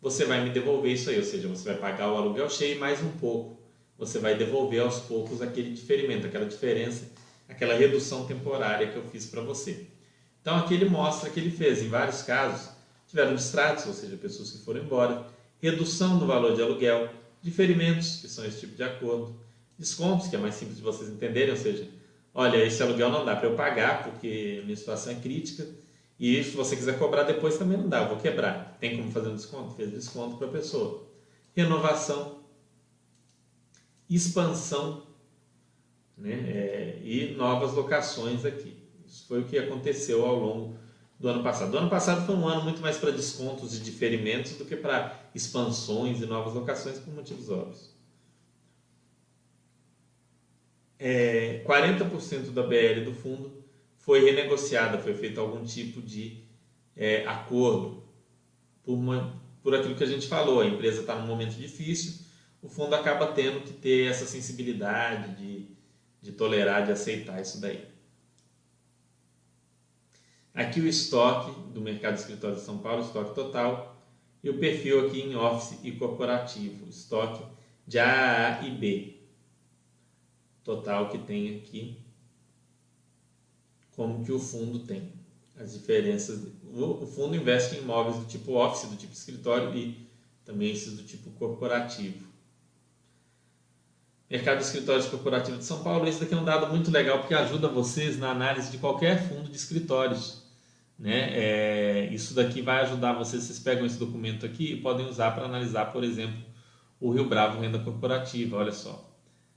você 0.00 0.24
vai 0.24 0.42
me 0.42 0.50
devolver 0.50 0.92
isso 0.92 1.10
aí, 1.10 1.16
ou 1.16 1.22
seja, 1.22 1.46
você 1.46 1.64
vai 1.64 1.78
pagar 1.78 2.12
o 2.12 2.16
aluguel 2.16 2.50
cheio 2.50 2.80
mais 2.80 3.00
um 3.00 3.10
pouco. 3.12 3.56
Você 3.96 4.18
vai 4.18 4.36
devolver 4.36 4.80
aos 4.80 4.98
poucos 4.98 5.40
aquele 5.40 5.70
diferimento, 5.70 6.26
aquela 6.26 6.44
diferença, 6.44 7.11
aquela 7.52 7.74
redução 7.74 8.24
temporária 8.26 8.88
que 8.88 8.96
eu 8.96 9.04
fiz 9.04 9.26
para 9.26 9.42
você. 9.42 9.86
Então 10.40 10.56
aqui 10.56 10.74
ele 10.74 10.88
mostra 10.88 11.30
que 11.30 11.38
ele 11.38 11.50
fez, 11.50 11.82
em 11.82 11.88
vários 11.88 12.22
casos, 12.22 12.70
tiveram 13.06 13.34
distratos, 13.34 13.86
ou 13.86 13.92
seja, 13.92 14.16
pessoas 14.16 14.50
que 14.50 14.58
foram 14.58 14.80
embora, 14.80 15.26
redução 15.60 16.16
no 16.16 16.26
valor 16.26 16.56
de 16.56 16.62
aluguel, 16.62 17.08
diferimentos, 17.40 18.16
que 18.16 18.28
são 18.28 18.44
esse 18.44 18.60
tipo 18.60 18.74
de 18.74 18.82
acordo, 18.82 19.38
descontos, 19.78 20.28
que 20.28 20.36
é 20.36 20.38
mais 20.38 20.54
simples 20.54 20.78
de 20.78 20.82
vocês 20.82 21.10
entenderem, 21.10 21.50
ou 21.50 21.56
seja, 21.56 21.86
olha, 22.34 22.56
esse 22.64 22.82
aluguel 22.82 23.10
não 23.10 23.24
dá 23.24 23.36
para 23.36 23.48
eu 23.48 23.54
pagar 23.54 24.02
porque 24.02 24.62
minha 24.64 24.76
situação 24.76 25.12
é 25.12 25.16
crítica, 25.16 25.66
e 26.18 26.42
se 26.42 26.56
você 26.56 26.74
quiser 26.74 26.98
cobrar 26.98 27.24
depois 27.24 27.58
também 27.58 27.76
não 27.76 27.88
dá, 27.88 28.02
eu 28.02 28.08
vou 28.08 28.16
quebrar. 28.16 28.76
Tem 28.80 28.96
como 28.96 29.10
fazer 29.10 29.28
um 29.28 29.34
desconto? 29.34 29.74
Fez 29.74 29.90
desconto 29.90 30.36
para 30.36 30.46
a 30.46 30.50
pessoa. 30.50 31.04
Renovação, 31.54 32.40
expansão 34.08 35.11
né? 36.22 36.32
É, 36.32 36.98
e 37.02 37.34
novas 37.34 37.74
locações 37.74 38.44
aqui. 38.44 38.76
Isso 39.04 39.26
foi 39.26 39.40
o 39.40 39.44
que 39.44 39.58
aconteceu 39.58 40.24
ao 40.24 40.38
longo 40.38 40.76
do 41.18 41.28
ano 41.28 41.42
passado. 41.42 41.70
Do 41.70 41.78
ano 41.78 41.90
passado 41.90 42.24
foi 42.24 42.34
um 42.34 42.46
ano 42.46 42.62
muito 42.62 42.80
mais 42.80 42.96
para 42.96 43.10
descontos 43.10 43.76
e 43.76 43.80
diferimentos 43.80 44.52
do 44.52 44.64
que 44.64 44.76
para 44.76 45.20
expansões 45.34 46.22
e 46.22 46.26
novas 46.26 46.54
locações 46.54 46.98
por 46.98 47.12
motivos 47.12 47.50
óbvios. 47.50 47.90
É, 50.98 51.64
40% 51.66 52.52
da 52.52 52.62
BL 52.62 53.04
do 53.04 53.12
fundo 53.12 53.52
foi 53.98 54.24
renegociada, 54.24 54.98
foi 54.98 55.14
feito 55.14 55.40
algum 55.40 55.64
tipo 55.64 56.00
de 56.00 56.44
é, 56.96 57.26
acordo 57.26 58.04
por, 58.84 58.94
uma, 58.94 59.40
por 59.62 59.74
aquilo 59.74 59.96
que 59.96 60.04
a 60.04 60.06
gente 60.06 60.28
falou. 60.28 60.60
A 60.60 60.66
empresa 60.66 61.00
está 61.00 61.16
num 61.16 61.26
momento 61.26 61.56
difícil, 61.56 62.24
o 62.62 62.68
fundo 62.68 62.94
acaba 62.94 63.26
tendo 63.32 63.64
que 63.64 63.72
ter 63.72 64.08
essa 64.08 64.24
sensibilidade 64.24 65.34
de, 65.34 65.66
de 66.22 66.32
tolerar, 66.32 66.86
de 66.86 66.92
aceitar 66.92 67.40
isso 67.42 67.60
daí. 67.60 67.84
Aqui 70.54 70.80
o 70.80 70.86
estoque 70.86 71.50
do 71.72 71.80
mercado 71.80 72.14
de 72.14 72.20
escritório 72.20 72.56
de 72.56 72.62
São 72.62 72.78
Paulo, 72.78 73.02
estoque 73.02 73.34
total, 73.34 73.96
e 74.42 74.50
o 74.50 74.58
perfil 74.58 75.06
aqui 75.06 75.20
em 75.20 75.34
Office 75.34 75.78
e 75.82 75.92
corporativo, 75.92 76.88
estoque 76.88 77.44
de 77.86 77.98
A, 77.98 78.60
e 78.62 78.70
B. 78.70 79.16
Total 80.62 81.08
que 81.08 81.18
tem 81.18 81.56
aqui 81.56 81.98
como 83.96 84.24
que 84.24 84.32
o 84.32 84.38
fundo 84.38 84.80
tem. 84.80 85.12
As 85.56 85.72
diferenças. 85.72 86.46
O 86.72 87.06
fundo 87.06 87.36
investe 87.36 87.76
em 87.76 87.80
imóveis 87.80 88.16
do 88.16 88.24
tipo 88.26 88.52
office, 88.52 88.88
do 88.88 88.96
tipo 88.96 89.12
escritório 89.12 89.76
e 89.76 90.06
também 90.44 90.72
esses 90.72 90.94
do 90.94 91.02
tipo 91.02 91.30
corporativo. 91.32 92.31
Mercado 94.32 94.60
de 94.60 94.64
escritórios 94.64 95.04
corporativo 95.08 95.58
de 95.58 95.64
São 95.66 95.82
Paulo, 95.82 96.08
esse 96.08 96.18
daqui 96.18 96.32
é 96.32 96.38
um 96.38 96.42
dado 96.42 96.66
muito 96.68 96.90
legal 96.90 97.18
porque 97.18 97.34
ajuda 97.34 97.68
vocês 97.68 98.18
na 98.18 98.30
análise 98.30 98.70
de 98.70 98.78
qualquer 98.78 99.28
fundo 99.28 99.50
de 99.50 99.56
escritórios. 99.58 100.42
Né? 100.98 101.28
É, 101.34 102.08
isso 102.10 102.32
daqui 102.32 102.62
vai 102.62 102.80
ajudar 102.80 103.12
vocês, 103.12 103.42
vocês 103.42 103.58
pegam 103.58 103.84
esse 103.84 103.98
documento 103.98 104.46
aqui 104.46 104.72
e 104.72 104.80
podem 104.80 105.06
usar 105.06 105.32
para 105.32 105.44
analisar, 105.44 105.92
por 105.92 106.02
exemplo, 106.02 106.42
o 106.98 107.10
Rio 107.12 107.28
Bravo 107.28 107.60
Renda 107.60 107.78
Corporativa, 107.78 108.56
olha 108.56 108.72
só. 108.72 109.06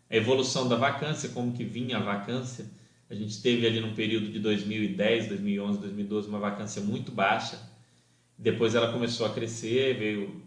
A 0.10 0.16
evolução 0.18 0.68
da 0.68 0.76
vacância, 0.76 1.30
como 1.30 1.54
que 1.54 1.64
vinha 1.64 1.96
a 1.96 2.02
vacância, 2.02 2.66
a 3.10 3.16
gente 3.16 3.42
teve 3.42 3.66
ali 3.66 3.80
no 3.80 3.96
período 3.96 4.30
de 4.30 4.40
2010, 4.40 5.30
2011, 5.30 5.80
2012 5.80 6.28
uma 6.28 6.40
vacância 6.40 6.82
muito 6.82 7.14
baixa 7.14 7.58
Depois 8.38 8.76
ela 8.76 8.92
começou 8.92 9.26
a 9.26 9.30
crescer, 9.30 9.98
veio. 9.98 10.44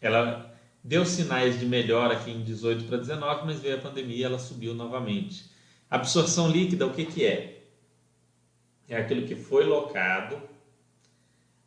Ela 0.00 0.53
deu 0.84 1.06
sinais 1.06 1.58
de 1.58 1.64
melhora 1.64 2.12
aqui 2.14 2.30
em 2.30 2.42
18 2.42 2.84
para 2.84 2.98
19, 2.98 3.46
mas 3.46 3.58
veio 3.58 3.76
a 3.76 3.80
pandemia 3.80 4.16
e 4.16 4.22
ela 4.22 4.38
subiu 4.38 4.74
novamente. 4.74 5.46
Absorção 5.90 6.50
líquida, 6.50 6.86
o 6.86 6.92
que, 6.92 7.06
que 7.06 7.24
é? 7.24 7.62
É 8.86 8.96
aquilo 8.98 9.26
que 9.26 9.34
foi 9.34 9.64
locado, 9.64 10.40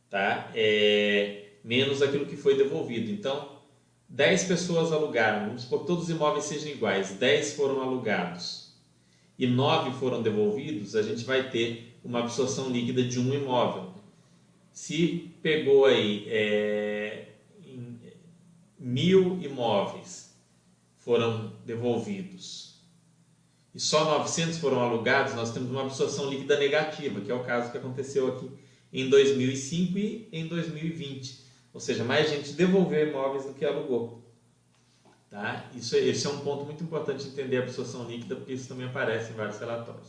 tá? 0.07 0.51
É, 0.53 1.45
menos 1.63 2.03
aquilo 2.03 2.27
que 2.27 2.37
foi 2.37 2.55
devolvido. 2.55 3.09
Então, 3.09 3.57
10 4.07 4.43
pessoas 4.43 4.91
alugaram, 4.91 5.47
vamos 5.47 5.63
supor 5.63 5.81
que 5.81 5.87
todos 5.87 6.03
os 6.03 6.09
imóveis 6.11 6.45
sejam 6.45 6.69
iguais, 6.69 7.11
10 7.11 7.53
foram 7.53 7.81
alugados 7.81 8.67
e 9.37 9.47
9 9.47 9.99
foram 9.99 10.21
devolvidos, 10.21 10.95
a 10.95 11.01
gente 11.01 11.23
vai 11.23 11.49
ter 11.49 11.97
uma 12.03 12.19
absorção 12.19 12.69
líquida 12.69 13.03
de 13.03 13.19
um 13.19 13.33
imóvel. 13.33 13.93
Se 14.71 15.31
pegou 15.41 15.85
aí 15.85 16.25
é, 16.29 17.26
mil 18.79 19.41
imóveis 19.41 20.35
foram 20.97 21.53
devolvidos 21.65 22.67
e 23.77 23.79
só 23.79 24.05
900 24.05 24.57
foram 24.57 24.79
alugados, 24.79 25.35
nós 25.35 25.51
temos 25.51 25.69
uma 25.69 25.83
absorção 25.83 26.27
líquida 26.31 26.57
negativa, 26.57 27.21
que 27.21 27.31
é 27.31 27.35
o 27.35 27.43
caso 27.43 27.71
que 27.71 27.77
aconteceu 27.77 28.27
aqui 28.27 28.49
em 28.91 29.07
2005 29.07 29.99
e 29.99 30.27
em 30.31 30.47
2020. 30.47 31.45
Ou 31.71 31.79
seja, 31.79 32.03
mais 32.03 32.27
gente 32.27 32.53
devolveu 32.53 33.07
imóveis 33.07 33.45
do 33.45 33.53
que 33.53 33.63
alugou. 33.63 34.23
Tá? 35.29 35.69
Isso, 35.75 35.95
esse 35.95 36.25
é 36.25 36.29
um 36.31 36.39
ponto 36.39 36.65
muito 36.65 36.83
importante 36.83 37.27
entender 37.27 37.57
a 37.57 37.59
absorção 37.61 38.09
líquida, 38.09 38.35
porque 38.35 38.51
isso 38.51 38.67
também 38.67 38.87
aparece 38.87 39.31
em 39.31 39.35
vários 39.35 39.59
relatórios. 39.59 40.07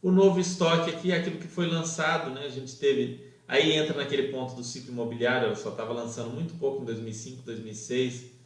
O 0.00 0.10
novo 0.10 0.40
estoque 0.40 0.88
aqui 0.88 1.12
é 1.12 1.18
aquilo 1.18 1.36
que 1.36 1.48
foi 1.48 1.66
lançado, 1.66 2.30
né? 2.30 2.46
a 2.46 2.48
gente 2.48 2.76
teve. 2.76 3.25
Aí 3.48 3.72
entra 3.72 3.96
naquele 3.96 4.24
ponto 4.28 4.54
do 4.54 4.64
ciclo 4.64 4.92
imobiliário, 4.92 5.46
ela 5.46 5.56
só 5.56 5.70
estava 5.70 5.92
lançando 5.92 6.30
muito 6.30 6.54
pouco 6.54 6.82
em 6.82 6.84
2005, 6.84 7.42
2006, 7.42 8.36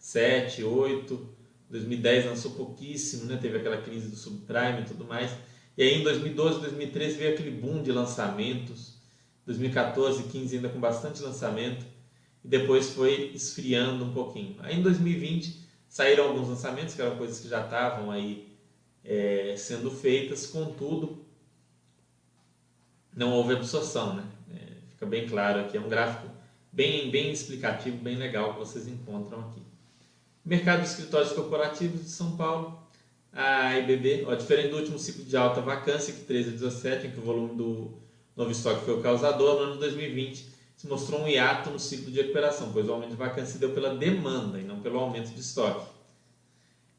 2007, 0.00 0.62
2008, 0.62 1.28
2010 1.70 2.24
lançou 2.26 2.50
pouquíssimo, 2.52 3.24
né? 3.24 3.38
teve 3.40 3.58
aquela 3.58 3.80
crise 3.80 4.08
do 4.08 4.16
subprime 4.16 4.82
e 4.82 4.84
tudo 4.84 5.04
mais. 5.04 5.30
E 5.78 5.82
aí 5.82 6.00
em 6.00 6.02
2012, 6.02 6.60
2013 6.60 7.16
veio 7.16 7.32
aquele 7.32 7.50
boom 7.50 7.82
de 7.82 7.92
lançamentos, 7.92 8.98
2014, 9.46 10.24
15 10.24 10.56
ainda 10.56 10.68
com 10.68 10.80
bastante 10.80 11.22
lançamento 11.22 11.86
e 12.44 12.48
depois 12.48 12.90
foi 12.90 13.30
esfriando 13.34 14.04
um 14.04 14.12
pouquinho. 14.12 14.56
Aí 14.60 14.78
em 14.78 14.82
2020 14.82 15.68
saíram 15.88 16.28
alguns 16.28 16.48
lançamentos, 16.48 16.94
que 16.94 17.00
eram 17.00 17.16
coisas 17.16 17.40
que 17.40 17.48
já 17.48 17.64
estavam 17.64 18.10
aí 18.10 18.48
é, 19.04 19.54
sendo 19.56 19.90
feitas, 19.90 20.46
contudo 20.46 21.24
não 23.14 23.32
houve 23.32 23.54
absorção, 23.54 24.14
né? 24.14 24.24
Fica 25.00 25.08
bem 25.08 25.26
claro 25.26 25.60
aqui, 25.60 25.78
é 25.78 25.80
um 25.80 25.88
gráfico 25.88 26.28
bem, 26.70 27.10
bem 27.10 27.32
explicativo, 27.32 27.96
bem 27.96 28.16
legal 28.16 28.52
que 28.52 28.58
vocês 28.58 28.86
encontram 28.86 29.40
aqui. 29.40 29.62
Mercado 30.44 30.82
de 30.82 30.88
escritórios 30.88 31.32
corporativos 31.32 32.02
de 32.02 32.10
São 32.10 32.36
Paulo, 32.36 32.78
a 33.32 33.78
IBB, 33.78 34.26
ó, 34.28 34.34
diferente 34.34 34.68
do 34.68 34.76
último 34.76 34.98
ciclo 34.98 35.24
de 35.24 35.34
alta 35.38 35.62
vacância, 35.62 36.12
que 36.12 36.20
13 36.20 36.50
a 36.50 36.52
17, 36.52 37.06
em 37.06 37.10
que 37.12 37.18
o 37.18 37.22
volume 37.22 37.54
do 37.54 37.98
novo 38.36 38.50
estoque 38.50 38.84
foi 38.84 38.92
o 38.92 39.00
causador, 39.00 39.60
no 39.60 39.72
ano 39.72 39.80
2020 39.80 40.50
se 40.76 40.86
mostrou 40.86 41.22
um 41.22 41.28
hiato 41.28 41.70
no 41.70 41.78
ciclo 41.78 42.10
de 42.10 42.20
recuperação, 42.20 42.70
pois 42.70 42.86
o 42.86 42.92
aumento 42.92 43.12
de 43.12 43.16
vacância 43.16 43.58
deu 43.58 43.72
pela 43.72 43.94
demanda 43.94 44.58
e 44.58 44.64
não 44.64 44.80
pelo 44.80 44.98
aumento 44.98 45.30
de 45.30 45.40
estoque. 45.40 45.86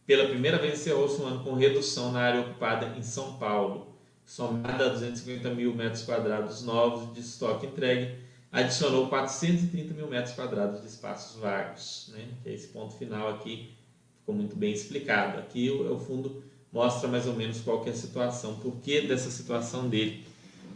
Pela 0.08 0.28
primeira 0.28 0.58
vez 0.58 0.80
encerrou-se 0.80 1.22
um 1.22 1.28
ano 1.28 1.44
com 1.44 1.54
redução 1.54 2.12
na 2.12 2.22
área 2.22 2.42
ocupada 2.42 2.98
em 2.98 3.04
São 3.04 3.38
Paulo, 3.38 3.91
somada 4.32 4.86
a 4.86 4.90
250 4.90 5.54
mil 5.54 5.76
metros 5.76 6.04
quadrados 6.04 6.64
novos 6.64 7.14
de 7.14 7.20
estoque 7.20 7.66
entregue, 7.66 8.16
adicionou 8.50 9.08
430 9.08 9.94
mil 9.94 10.08
metros 10.08 10.34
quadrados 10.34 10.80
de 10.80 10.88
espaços 10.88 11.38
vagos. 11.38 12.14
Né? 12.14 12.30
Que 12.42 12.50
é 12.50 12.54
esse 12.54 12.68
ponto 12.68 12.96
final 12.96 13.28
aqui 13.28 13.74
ficou 14.22 14.34
muito 14.34 14.56
bem 14.56 14.72
explicado. 14.72 15.38
Aqui 15.38 15.70
o, 15.70 15.96
o 15.96 16.00
fundo 16.00 16.42
mostra 16.72 17.10
mais 17.10 17.28
ou 17.28 17.34
menos 17.34 17.60
qual 17.60 17.86
é 17.86 17.90
a 17.90 17.94
situação, 17.94 18.56
por 18.56 18.78
que 18.78 19.02
dessa 19.02 19.30
situação 19.30 19.90
dele 19.90 20.26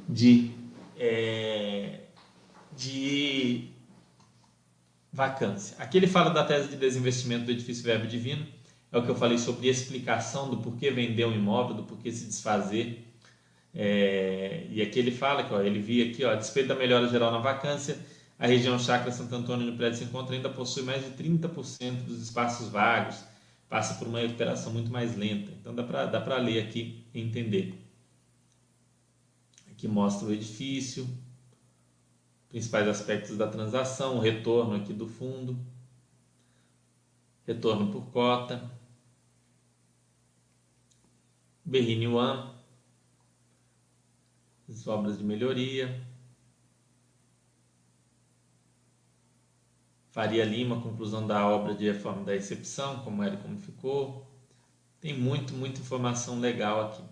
de 0.09 0.51
é, 0.99 2.01
de 2.75 3.69
vacância. 5.13 5.77
Aqui 5.79 5.95
ele 5.95 6.07
fala 6.07 6.29
da 6.29 6.43
tese 6.43 6.67
de 6.67 6.75
desinvestimento 6.75 7.45
do 7.45 7.51
edifício 7.51 7.85
Verbo 7.85 8.05
Divino, 8.05 8.45
é 8.91 8.97
o 8.97 9.03
que 9.03 9.09
eu 9.09 9.15
falei 9.15 9.37
sobre 9.37 9.69
explicação 9.69 10.49
do 10.49 10.57
porquê 10.57 10.91
vender 10.91 11.25
um 11.25 11.33
imóvel, 11.33 11.77
do 11.77 11.83
porquê 11.83 12.11
se 12.11 12.25
desfazer. 12.25 13.04
É, 13.75 14.67
e 14.69 14.81
aqui 14.81 14.97
ele 14.99 15.11
fala 15.11 15.43
que 15.43 15.53
ó, 15.53 15.61
ele 15.61 15.79
via 15.79 16.09
aqui, 16.09 16.23
ó, 16.23 16.31
a 16.31 16.35
despeito 16.35 16.69
da 16.69 16.75
melhora 16.75 17.09
geral 17.09 17.29
na 17.29 17.39
vacância, 17.39 17.99
a 18.39 18.47
região 18.47 18.79
Chácara 18.79 19.11
Santo 19.11 19.35
Antônio 19.35 19.69
no 19.69 19.75
prédio 19.75 19.99
se 19.99 20.05
encontra 20.05 20.33
ainda 20.33 20.49
possui 20.49 20.83
mais 20.83 21.03
de 21.03 21.11
30% 21.11 22.05
dos 22.05 22.21
espaços 22.21 22.69
vagos, 22.69 23.23
passa 23.67 23.95
por 23.95 24.07
uma 24.07 24.19
recuperação 24.19 24.71
muito 24.71 24.89
mais 24.89 25.17
lenta. 25.17 25.51
Então 25.59 25.75
dá 25.75 25.83
para 25.83 26.05
dá 26.05 26.37
ler 26.37 26.63
aqui 26.63 27.05
e 27.13 27.19
entender. 27.19 27.81
Aqui 29.69 29.89
mostra 29.89 30.29
o 30.29 30.33
edifício, 30.33 31.05
principais 32.47 32.87
aspectos 32.87 33.35
da 33.37 33.47
transação, 33.47 34.17
o 34.17 34.21
retorno 34.21 34.75
aqui 34.75 34.93
do 34.93 35.05
fundo, 35.05 35.59
retorno 37.45 37.91
por 37.91 38.05
cota, 38.11 38.71
Berrini 41.65 42.07
One, 42.07 42.54
as 44.67 44.87
obras 44.87 45.17
de 45.17 45.23
melhoria, 45.23 46.01
Faria 50.15 50.45
Lima, 50.45 50.79
conclusão 50.79 51.27
da 51.27 51.45
obra 51.45 51.75
de 51.75 51.83
reforma 51.83 52.23
da 52.23 52.31
recepção, 52.31 52.99
como 52.99 53.21
era 53.21 53.35
e 53.35 53.37
como 53.37 53.59
ficou. 53.59 54.25
Tem 55.01 55.13
muito, 55.13 55.53
muita 55.53 55.81
informação 55.81 56.39
legal 56.39 56.87
aqui. 56.87 57.03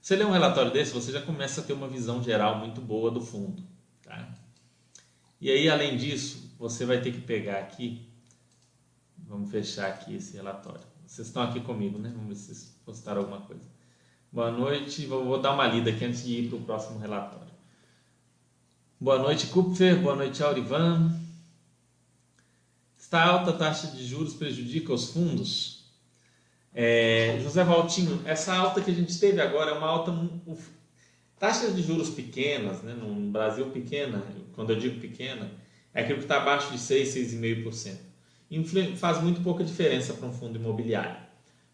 Você 0.00 0.14
lê 0.14 0.24
um 0.24 0.30
relatório 0.30 0.70
desse, 0.70 0.92
você 0.92 1.10
já 1.10 1.20
começa 1.20 1.60
a 1.60 1.64
ter 1.64 1.72
uma 1.72 1.88
visão 1.88 2.22
geral 2.22 2.56
muito 2.60 2.80
boa 2.80 3.10
do 3.10 3.20
fundo. 3.20 3.60
Tá? 4.02 4.32
E 5.40 5.50
aí, 5.50 5.68
além 5.68 5.96
disso, 5.96 6.54
você 6.56 6.86
vai 6.86 7.00
ter 7.00 7.10
que 7.10 7.20
pegar 7.20 7.58
aqui, 7.58 8.08
vamos 9.16 9.50
fechar 9.50 9.88
aqui 9.88 10.14
esse 10.14 10.36
relatório. 10.36 10.86
Vocês 11.04 11.26
estão 11.26 11.42
aqui 11.42 11.58
comigo, 11.58 11.98
né? 11.98 12.12
Vamos 12.14 12.28
ver 12.28 12.34
se 12.36 12.54
vocês 12.54 12.80
postaram 12.84 13.22
alguma 13.22 13.40
coisa. 13.40 13.68
Boa 14.30 14.50
noite, 14.50 15.06
vou, 15.06 15.40
dar 15.40 15.54
uma 15.54 15.66
lida 15.66 15.88
aqui 15.88 16.04
antes 16.04 16.22
de 16.22 16.34
ir 16.34 16.48
para 16.48 16.58
o 16.58 16.62
próximo 16.62 16.98
relatório. 16.98 17.48
Boa 19.00 19.18
noite, 19.18 19.46
Kupfer. 19.46 19.98
Boa 20.02 20.14
noite, 20.14 20.42
Aurivan. 20.42 21.18
Está 22.98 23.24
alta 23.24 23.54
taxa 23.54 23.86
de 23.86 24.06
juros 24.06 24.34
prejudica 24.34 24.92
os 24.92 25.10
fundos? 25.10 25.84
É, 26.74 27.38
José 27.42 27.64
Valtinho, 27.64 28.20
essa 28.26 28.54
alta 28.54 28.82
que 28.82 28.90
a 28.90 28.94
gente 28.94 29.18
teve 29.18 29.40
agora 29.40 29.70
é 29.70 29.74
uma 29.74 29.88
alta 29.88 30.12
Taxas 31.38 31.74
de 31.74 31.82
juros 31.82 32.10
pequenas, 32.10 32.82
né, 32.82 32.94
no 32.94 33.30
Brasil 33.30 33.70
pequena, 33.70 34.22
quando 34.54 34.70
eu 34.70 34.78
digo 34.78 35.00
pequena, 35.00 35.50
é 35.94 36.02
aquilo 36.02 36.18
que 36.18 36.24
está 36.24 36.38
abaixo 36.38 36.72
de 36.72 36.78
6, 36.78 37.14
6,5%. 37.14 38.96
Faz 38.96 39.22
muito 39.22 39.40
pouca 39.40 39.62
diferença 39.62 40.12
para 40.14 40.26
um 40.26 40.32
fundo 40.32 40.58
imobiliário. 40.58 41.27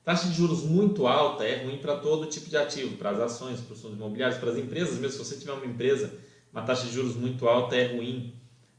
Taxa 0.05 0.29
de 0.29 0.35
juros 0.35 0.63
muito 0.63 1.07
alta 1.07 1.45
é 1.45 1.65
ruim 1.65 1.79
para 1.79 1.97
todo 1.97 2.27
tipo 2.27 2.51
de 2.51 2.57
ativo, 2.57 2.97
para 2.97 3.11
as 3.11 3.21
ações, 3.21 3.61
para 3.61 3.73
os 3.73 3.81
fundos 3.81 3.97
imobiliários, 3.97 4.39
para 4.39 4.51
as 4.51 4.59
empresas, 4.59 4.99
mesmo 4.99 5.13
se 5.13 5.19
você 5.19 5.37
tiver 5.37 5.53
uma 5.53 5.65
empresa, 5.65 6.13
uma 6.53 6.63
taxa 6.63 6.87
de 6.87 6.93
juros 6.93 7.17
muito 7.17 7.49
alta 7.49 7.75
é 7.75 7.97
ruim, 7.97 8.35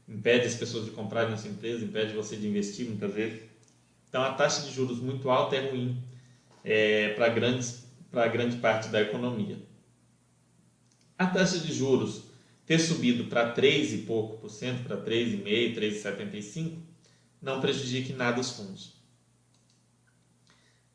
impede 0.08 0.46
as 0.46 0.54
pessoas 0.54 0.84
de 0.84 0.92
comprarem 0.92 1.30
na 1.30 1.36
sua 1.36 1.50
empresa, 1.50 1.84
impede 1.84 2.14
você 2.14 2.36
de 2.36 2.46
investir 2.46 2.86
muitas 2.86 3.12
vezes. 3.12 3.42
Então 4.08 4.22
a 4.22 4.32
taxa 4.32 4.62
de 4.62 4.72
juros 4.72 5.00
muito 5.00 5.28
alta 5.28 5.56
é 5.56 5.68
ruim 5.68 6.00
é, 6.62 7.08
para 7.10 7.28
grande 7.28 8.56
parte 8.58 8.88
da 8.88 9.00
economia 9.02 9.58
a 11.18 11.26
taxa 11.26 11.58
de 11.58 11.72
juros 11.72 12.24
ter 12.66 12.78
subido 12.78 13.24
para 13.24 13.52
3 13.52 13.94
e 13.94 13.98
pouco 13.98 14.38
por 14.38 14.50
cento, 14.50 14.82
para 14.84 14.96
3,5%, 14.96 15.74
3,75%, 15.74 16.78
não 17.40 17.60
prejudique 17.60 18.12
nada 18.12 18.40
os 18.40 18.50
fundos. 18.50 18.95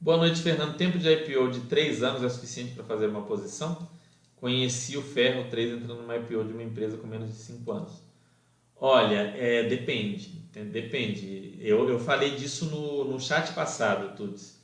Boa 0.04 0.18
noite, 0.18 0.42
Fernando. 0.42 0.76
Tempo 0.78 0.98
de 0.98 1.08
IPO 1.08 1.52
de 1.52 1.60
3 1.68 2.02
anos 2.02 2.24
é 2.24 2.30
suficiente 2.30 2.74
para 2.74 2.84
fazer 2.84 3.06
uma 3.06 3.22
posição? 3.22 3.88
Conheci 4.36 4.98
o 4.98 5.02
Ferro 5.04 5.48
3 5.48 5.74
entrando 5.74 6.02
numa 6.02 6.18
IPO 6.18 6.44
de 6.44 6.54
uma 6.54 6.64
empresa 6.64 6.98
com 6.98 7.06
menos 7.06 7.30
de 7.30 7.36
5 7.36 7.72
anos. 7.72 8.02
Olha, 8.76 9.32
é, 9.38 9.62
depende. 9.70 10.30
Depende. 10.72 11.56
Eu, 11.60 11.88
eu 11.88 12.00
falei 12.00 12.32
disso 12.32 12.66
no, 12.66 13.12
no 13.12 13.20
chat 13.20 13.54
passado, 13.54 14.16
Tudes. 14.16 14.60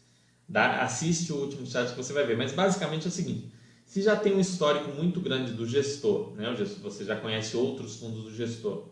Assiste 0.51 1.31
o 1.31 1.35
último 1.35 1.67
chat 1.67 1.91
que 1.91 1.97
você 1.97 2.13
vai 2.13 2.25
ver. 2.25 2.35
Mas 2.35 2.53
basicamente 2.53 3.05
é 3.05 3.09
o 3.09 3.11
seguinte: 3.11 3.51
se 3.85 4.01
já 4.01 4.15
tem 4.15 4.33
um 4.33 4.39
histórico 4.39 4.89
muito 4.89 5.21
grande 5.21 5.51
do 5.51 5.67
gestor, 5.67 6.33
né? 6.33 6.51
você 6.81 7.05
já 7.05 7.15
conhece 7.15 7.55
outros 7.55 7.97
fundos 7.97 8.23
do 8.23 8.35
gestor, 8.35 8.87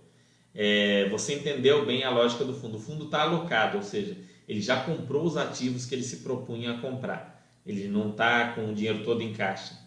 é, 0.54 1.10
você 1.10 1.34
entendeu 1.34 1.88
bem 1.88 2.04
a 2.04 2.12
lógica 2.12 2.46
do 2.46 2.54
fundo. 2.54 2.78
O 2.78 2.80
fundo 2.80 3.06
está 3.06 3.24
alocado, 3.24 3.78
ou 3.78 3.84
seja, 3.84 4.16
ele 4.48 4.62
já 4.62 4.84
comprou 4.84 5.24
os 5.24 5.38
ativos 5.38 5.86
que 5.86 5.96
ele 5.96 6.04
se 6.04 6.18
propunha 6.18 6.74
a 6.74 6.78
comprar. 6.80 7.46
Ele 7.66 7.88
não 7.88 8.12
está 8.12 8.54
com 8.54 8.70
o 8.70 8.74
dinheiro 8.74 9.04
todo 9.04 9.22
em 9.22 9.34
caixa. 9.34 9.78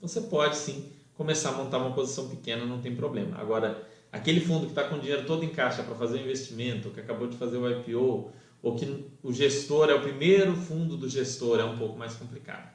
Você 0.00 0.20
pode 0.22 0.56
sim 0.56 0.90
começar 1.14 1.50
a 1.50 1.52
montar 1.52 1.78
uma 1.78 1.92
posição 1.92 2.28
pequena, 2.28 2.64
não 2.64 2.80
tem 2.80 2.94
problema. 2.94 3.38
Agora, 3.38 3.84
Aquele 4.14 4.38
fundo 4.38 4.66
que 4.66 4.70
está 4.70 4.84
com 4.84 4.94
o 4.94 5.00
dinheiro 5.00 5.26
todo 5.26 5.44
em 5.44 5.48
caixa 5.48 5.82
para 5.82 5.96
fazer 5.96 6.20
investimento, 6.20 6.90
que 6.90 7.00
acabou 7.00 7.26
de 7.26 7.36
fazer 7.36 7.56
o 7.56 7.68
IPO, 7.68 8.30
ou 8.62 8.76
que 8.76 9.10
o 9.24 9.32
gestor 9.32 9.90
é 9.90 9.94
o 9.94 10.00
primeiro 10.00 10.54
fundo 10.54 10.96
do 10.96 11.08
gestor, 11.08 11.58
é 11.58 11.64
um 11.64 11.76
pouco 11.76 11.98
mais 11.98 12.14
complicado. 12.14 12.72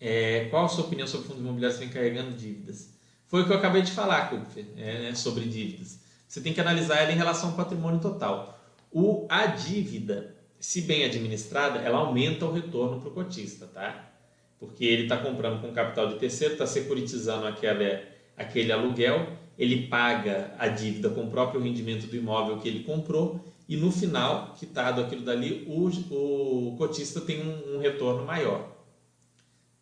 É, 0.00 0.46
qual 0.50 0.64
a 0.64 0.68
sua 0.68 0.84
opinião 0.84 1.06
sobre 1.06 1.28
fundos 1.28 1.42
imobiliários 1.44 1.78
vem 1.78 1.88
carregando 1.88 2.36
dívidas? 2.36 2.90
Foi 3.28 3.42
o 3.42 3.46
que 3.46 3.52
eu 3.52 3.56
acabei 3.56 3.82
de 3.82 3.92
falar, 3.92 4.30
Kupfer, 4.30 4.66
é, 4.76 5.02
né, 5.02 5.14
sobre 5.14 5.44
dívidas. 5.44 6.00
Você 6.26 6.40
tem 6.40 6.52
que 6.52 6.60
analisar 6.60 6.96
ela 6.96 7.12
em 7.12 7.16
relação 7.16 7.50
ao 7.50 7.56
patrimônio 7.56 8.00
total. 8.00 8.55
O, 8.98 9.26
a 9.28 9.44
dívida, 9.44 10.34
se 10.58 10.80
bem 10.80 11.04
administrada, 11.04 11.80
ela 11.80 11.98
aumenta 11.98 12.46
o 12.46 12.50
retorno 12.50 12.98
para 12.98 13.10
o 13.10 13.12
cotista, 13.12 13.66
tá? 13.66 14.10
Porque 14.58 14.86
ele 14.86 15.02
está 15.02 15.18
comprando 15.18 15.60
com 15.60 15.70
capital 15.70 16.08
de 16.08 16.14
terceiro, 16.14 16.54
está 16.54 16.66
securitizando 16.66 17.46
aquele, 17.46 18.04
aquele 18.34 18.72
aluguel, 18.72 19.36
ele 19.58 19.86
paga 19.88 20.54
a 20.58 20.66
dívida 20.68 21.10
com 21.10 21.24
o 21.24 21.30
próprio 21.30 21.60
rendimento 21.60 22.06
do 22.06 22.16
imóvel 22.16 22.56
que 22.56 22.68
ele 22.68 22.84
comprou 22.84 23.44
e 23.68 23.76
no 23.76 23.92
final, 23.92 24.54
quitado 24.58 25.02
aquilo 25.02 25.20
dali, 25.20 25.66
o, 25.68 26.70
o 26.70 26.74
cotista 26.78 27.20
tem 27.20 27.42
um, 27.42 27.76
um 27.76 27.78
retorno 27.78 28.24
maior. 28.24 28.78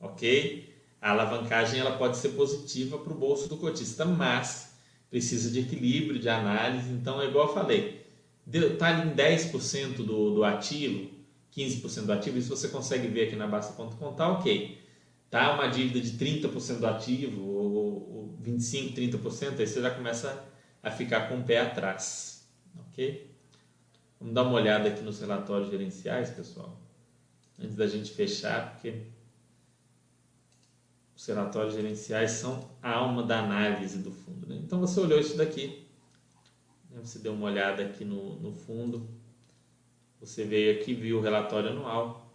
Ok? 0.00 0.74
A 1.00 1.12
alavancagem 1.12 1.78
ela 1.78 1.96
pode 1.96 2.16
ser 2.16 2.30
positiva 2.30 2.98
para 2.98 3.12
o 3.12 3.16
bolso 3.16 3.48
do 3.48 3.58
cotista, 3.58 4.04
mas 4.04 4.76
precisa 5.08 5.52
de 5.52 5.60
equilíbrio, 5.60 6.18
de 6.18 6.28
análise. 6.28 6.90
Então, 6.90 7.22
é 7.22 7.26
igual 7.26 7.46
eu 7.46 7.54
falei, 7.54 8.03
está 8.46 8.88
ali 8.88 9.10
em 9.10 9.14
10% 9.14 9.96
do, 9.96 10.34
do 10.34 10.44
ativo, 10.44 11.10
15% 11.56 12.06
do 12.06 12.12
ativo, 12.12 12.38
isso 12.38 12.54
você 12.54 12.68
consegue 12.68 13.08
ver 13.08 13.28
aqui 13.28 13.36
na 13.36 13.46
Basta.com, 13.46 14.12
tá 14.12 14.28
ok. 14.28 14.78
Tá 15.30 15.54
uma 15.54 15.68
dívida 15.68 16.00
de 16.00 16.12
30% 16.12 16.78
do 16.78 16.86
ativo, 16.86 17.42
ou, 17.42 18.12
ou 18.12 18.38
25%, 18.42 18.94
30%, 18.94 19.58
aí 19.58 19.66
você 19.66 19.80
já 19.80 19.90
começa 19.90 20.44
a 20.82 20.90
ficar 20.90 21.28
com 21.28 21.38
o 21.38 21.44
pé 21.44 21.60
atrás, 21.60 22.46
ok? 22.88 23.34
Vamos 24.20 24.34
dar 24.34 24.42
uma 24.42 24.54
olhada 24.54 24.88
aqui 24.88 25.02
nos 25.02 25.20
relatórios 25.20 25.70
gerenciais, 25.70 26.30
pessoal, 26.30 26.80
antes 27.58 27.74
da 27.74 27.86
gente 27.86 28.12
fechar, 28.12 28.72
porque 28.72 28.94
os 31.16 31.26
relatórios 31.26 31.74
gerenciais 31.74 32.32
são 32.32 32.70
a 32.82 32.92
alma 32.92 33.22
da 33.22 33.40
análise 33.40 33.98
do 33.98 34.10
fundo. 34.10 34.46
Né? 34.46 34.60
Então 34.62 34.80
você 34.80 35.00
olhou 35.00 35.18
isso 35.18 35.36
daqui? 35.36 35.83
Você 37.04 37.18
deu 37.18 37.32
uma 37.34 37.46
olhada 37.46 37.84
aqui 37.84 38.04
no, 38.04 38.40
no 38.40 38.52
fundo, 38.52 39.08
você 40.18 40.44
veio 40.44 40.80
aqui, 40.80 40.94
viu 40.94 41.18
o 41.18 41.20
relatório 41.20 41.70
anual, 41.70 42.32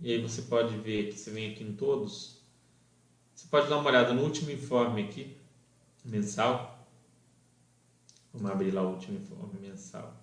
e 0.00 0.12
aí 0.12 0.22
você 0.22 0.42
pode 0.42 0.76
ver 0.78 1.10
que 1.10 1.18
você 1.18 1.30
vem 1.30 1.52
aqui 1.52 1.64
em 1.64 1.74
todos, 1.74 2.40
você 3.34 3.48
pode 3.48 3.68
dar 3.68 3.78
uma 3.78 3.88
olhada 3.88 4.12
no 4.12 4.22
último 4.22 4.50
informe 4.50 5.02
aqui, 5.02 5.36
mensal. 6.04 6.88
Vamos 8.32 8.50
abrir 8.50 8.70
lá 8.70 8.82
o 8.82 8.92
último 8.92 9.18
informe 9.18 9.58
mensal. 9.60 10.20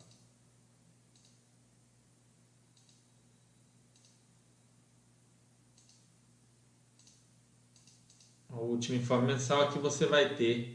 o 8.58 8.68
último 8.68 8.98
informe 8.98 9.28
mensal 9.34 9.62
aqui 9.62 9.78
você 9.78 10.06
vai 10.06 10.34
ter 10.36 10.75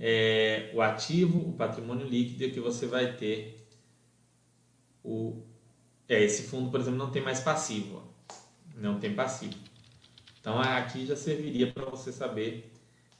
é, 0.00 0.70
o 0.72 0.80
ativo, 0.80 1.50
o 1.50 1.52
patrimônio 1.52 2.08
líquido 2.08 2.44
e 2.44 2.50
que 2.50 2.58
você 2.58 2.86
vai 2.86 3.16
ter 3.16 3.68
o 5.04 5.42
é, 6.08 6.24
esse 6.24 6.44
fundo, 6.44 6.70
por 6.70 6.80
exemplo, 6.80 6.98
não 6.98 7.10
tem 7.12 7.22
mais 7.22 7.38
passivo, 7.38 8.02
ó. 8.02 8.34
não 8.74 8.98
tem 8.98 9.14
passivo. 9.14 9.54
Então 10.40 10.58
aqui 10.58 11.06
já 11.06 11.14
serviria 11.14 11.70
para 11.70 11.84
você 11.84 12.10
saber 12.10 12.72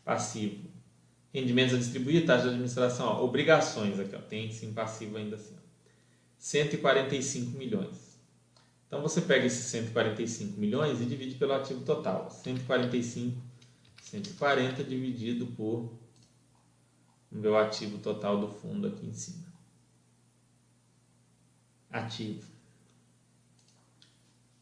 passivo. 0.04 0.68
Rendimentos 1.32 1.74
a 1.74 1.78
distribuir, 1.78 2.26
taxa 2.26 2.44
de 2.44 2.48
administração, 2.48 3.06
ó, 3.06 3.24
obrigações 3.24 4.00
aqui, 4.00 4.16
ó, 4.16 4.18
tem 4.18 4.50
sim 4.50 4.72
passivo 4.72 5.18
ainda 5.18 5.36
assim. 5.36 5.54
Ó. 5.54 5.60
145 6.36 7.56
milhões. 7.56 8.18
Então 8.88 9.00
você 9.00 9.20
pega 9.20 9.46
esses 9.46 9.66
145 9.66 10.58
milhões 10.58 11.00
e 11.00 11.04
divide 11.04 11.36
pelo 11.36 11.52
ativo 11.52 11.84
total. 11.84 12.28
145 12.28 13.40
140 14.02 14.82
dividido 14.82 15.46
por 15.46 15.99
o 17.30 17.36
meu 17.36 17.56
ativo 17.56 17.98
total 17.98 18.40
do 18.40 18.48
fundo 18.48 18.88
aqui 18.88 19.06
em 19.06 19.12
cima. 19.12 19.46
Ativo. 21.90 22.48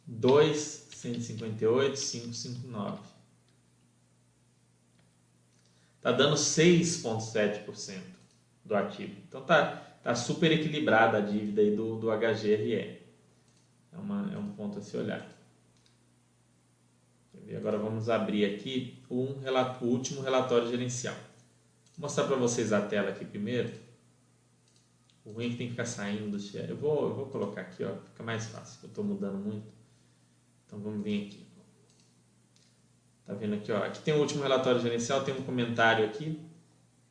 2, 0.07 0.59
158, 0.93 2.01
559. 2.01 2.99
Está 5.97 6.13
dando 6.13 6.37
6,7% 6.37 8.01
do 8.65 8.75
ativo. 8.75 9.17
Então 9.29 9.43
tá, 9.43 9.77
tá 10.03 10.15
super 10.15 10.51
equilibrada 10.53 11.19
a 11.19 11.21
dívida 11.21 11.61
aí 11.61 11.75
do, 11.75 11.99
do 11.99 12.09
HGRE. 12.11 12.75
É, 12.75 13.01
uma, 13.93 14.33
é 14.33 14.39
um 14.39 14.53
ponto 14.53 14.79
a 14.79 14.83
se 14.83 14.97
olhar. 14.97 15.27
E 17.47 17.57
agora 17.57 17.79
vamos 17.79 18.09
abrir 18.09 18.45
aqui 18.45 19.03
um 19.11 19.39
relato, 19.41 19.85
o 19.85 19.89
último 19.89 20.21
relatório 20.21 20.69
gerencial. 20.69 21.17
Vou 21.99 22.03
mostrar 22.03 22.25
para 22.25 22.37
vocês 22.37 22.73
a 22.73 22.81
tela 22.81 23.11
aqui 23.11 23.25
primeiro. 23.25 23.71
O 25.25 25.33
ruim 25.33 25.47
é 25.47 25.51
que 25.51 25.57
tem 25.57 25.67
que 25.67 25.73
ficar 25.73 25.85
saindo 25.85 26.31
do 26.31 26.41
share. 26.41 26.71
Eu 26.71 26.77
vou, 26.77 27.09
eu 27.09 27.15
vou 27.15 27.27
colocar 27.27 27.63
aqui, 27.63 27.85
ó, 27.85 27.97
fica 28.11 28.23
mais 28.23 28.47
fácil, 28.47 28.79
eu 28.85 28.89
estou 28.89 29.05
mudando 29.05 29.37
muito. 29.37 29.67
Então 30.67 30.79
vamos 30.79 31.03
vir 31.03 31.27
aqui. 31.27 31.47
Tá 33.27 33.35
vendo 33.35 33.57
aqui, 33.57 33.71
ó? 33.73 33.83
Aqui 33.85 34.01
tem 34.01 34.15
o 34.15 34.21
último 34.21 34.43
relatório 34.43 34.81
gerencial, 34.81 35.23
tem 35.23 35.35
um 35.35 35.43
comentário 35.43 36.05
aqui. 36.05 36.41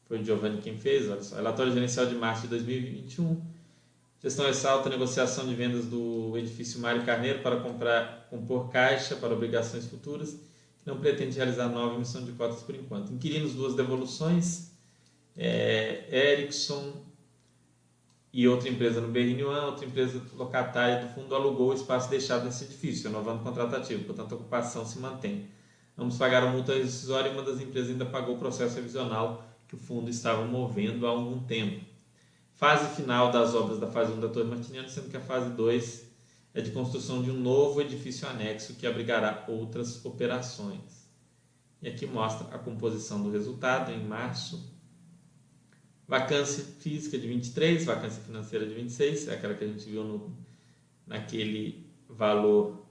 Foi 0.06 0.20
o 0.20 0.26
Giovanni 0.26 0.62
quem 0.62 0.80
fez, 0.80 1.10
olha 1.10 1.22
só. 1.22 1.36
Relatório 1.36 1.72
gerencial 1.72 2.06
de 2.06 2.16
março 2.16 2.44
de 2.44 2.48
2021 2.48 3.58
Gestão 4.20 4.48
ressalta 4.48 4.90
negociação 4.90 5.48
de 5.48 5.54
vendas 5.54 5.86
do 5.86 6.36
edifício 6.36 6.80
Mário 6.80 7.06
Carneiro 7.06 7.40
para 7.44 7.60
comprar, 7.60 8.28
compor 8.32 8.70
caixa 8.70 9.16
para 9.16 9.32
obrigações 9.32 9.86
futuras, 9.86 10.36
não 10.84 11.00
pretende 11.00 11.38
realizar 11.38 11.70
nova 11.70 11.94
emissão 11.94 12.26
de 12.26 12.32
cotas 12.32 12.64
por 12.64 12.74
enquanto. 12.74 13.14
Inquilinos 13.14 13.54
duas 13.54 13.76
devoluções, 13.76 14.72
é, 15.38 16.06
Ericsson 16.12 16.94
e 18.34 18.48
outra 18.48 18.70
empresa 18.70 19.00
no 19.00 19.14
BRN1, 19.14 19.66
outra 19.66 19.86
empresa 19.86 20.22
locatária 20.36 21.06
do 21.06 21.14
fundo 21.14 21.34
alugou 21.36 21.70
o 21.70 21.74
espaço 21.74 22.10
deixado 22.10 22.46
nesse 22.46 22.66
edifício, 22.66 23.10
renovando 23.10 23.42
o 23.42 23.44
contrato 23.44 23.76
ativo, 23.76 24.04
portanto 24.06 24.34
a 24.34 24.36
ocupação 24.36 24.86
se 24.86 25.00
mantém. 25.00 25.48
Ambos 25.98 26.18
pagaram 26.18 26.52
multa 26.52 26.74
rescisória 26.74 27.30
e 27.30 27.34
uma 27.34 27.44
das 27.44 27.60
empresas 27.60 27.92
ainda 27.92 28.06
pagou 28.06 28.36
o 28.36 28.40
processo 28.40 28.76
revisional 28.76 29.46
que 29.68 29.76
o 29.76 29.78
fundo 29.78 30.10
estava 30.10 30.46
movendo 30.46 31.08
há 31.08 31.10
algum 31.10 31.40
tempo 31.40 31.86
fase 32.58 32.96
final 32.96 33.32
das 33.32 33.54
obras 33.54 33.80
da 33.80 33.88
fase 33.88 34.12
1 34.12 34.20
da 34.20 34.30
Torre 34.30 34.50
Martiniano, 34.50 34.90
sendo 34.90 35.10
que 35.10 35.18
a 35.18 35.22
fase 35.22 35.52
2 35.52 36.08
é 36.56 36.62
de 36.62 36.72
construção 36.72 37.22
de 37.22 37.30
um 37.30 37.40
novo 37.40 37.80
edifício 37.80 38.28
anexo 38.28 38.74
que 38.74 38.88
abrigará 38.88 39.46
outras 39.48 40.04
operações. 40.04 41.08
E 41.82 41.88
aqui 41.88 42.08
mostra 42.08 42.48
a 42.54 42.58
composição 42.58 43.22
do 43.22 43.30
resultado 43.30 43.92
em 43.92 44.04
março. 44.04 44.76
Vacância 46.08 46.64
física 46.80 47.18
de 47.18 47.28
23, 47.28 47.84
vacância 47.84 48.22
financeira 48.24 48.66
de 48.66 48.74
26, 48.74 49.28
é 49.28 49.34
aquela 49.34 49.53
que 49.53 49.64
a 49.64 49.68
gente 49.68 49.89
viu 49.89 50.03
no, 50.03 50.38
naquele 51.05 51.86
valor 52.08 52.86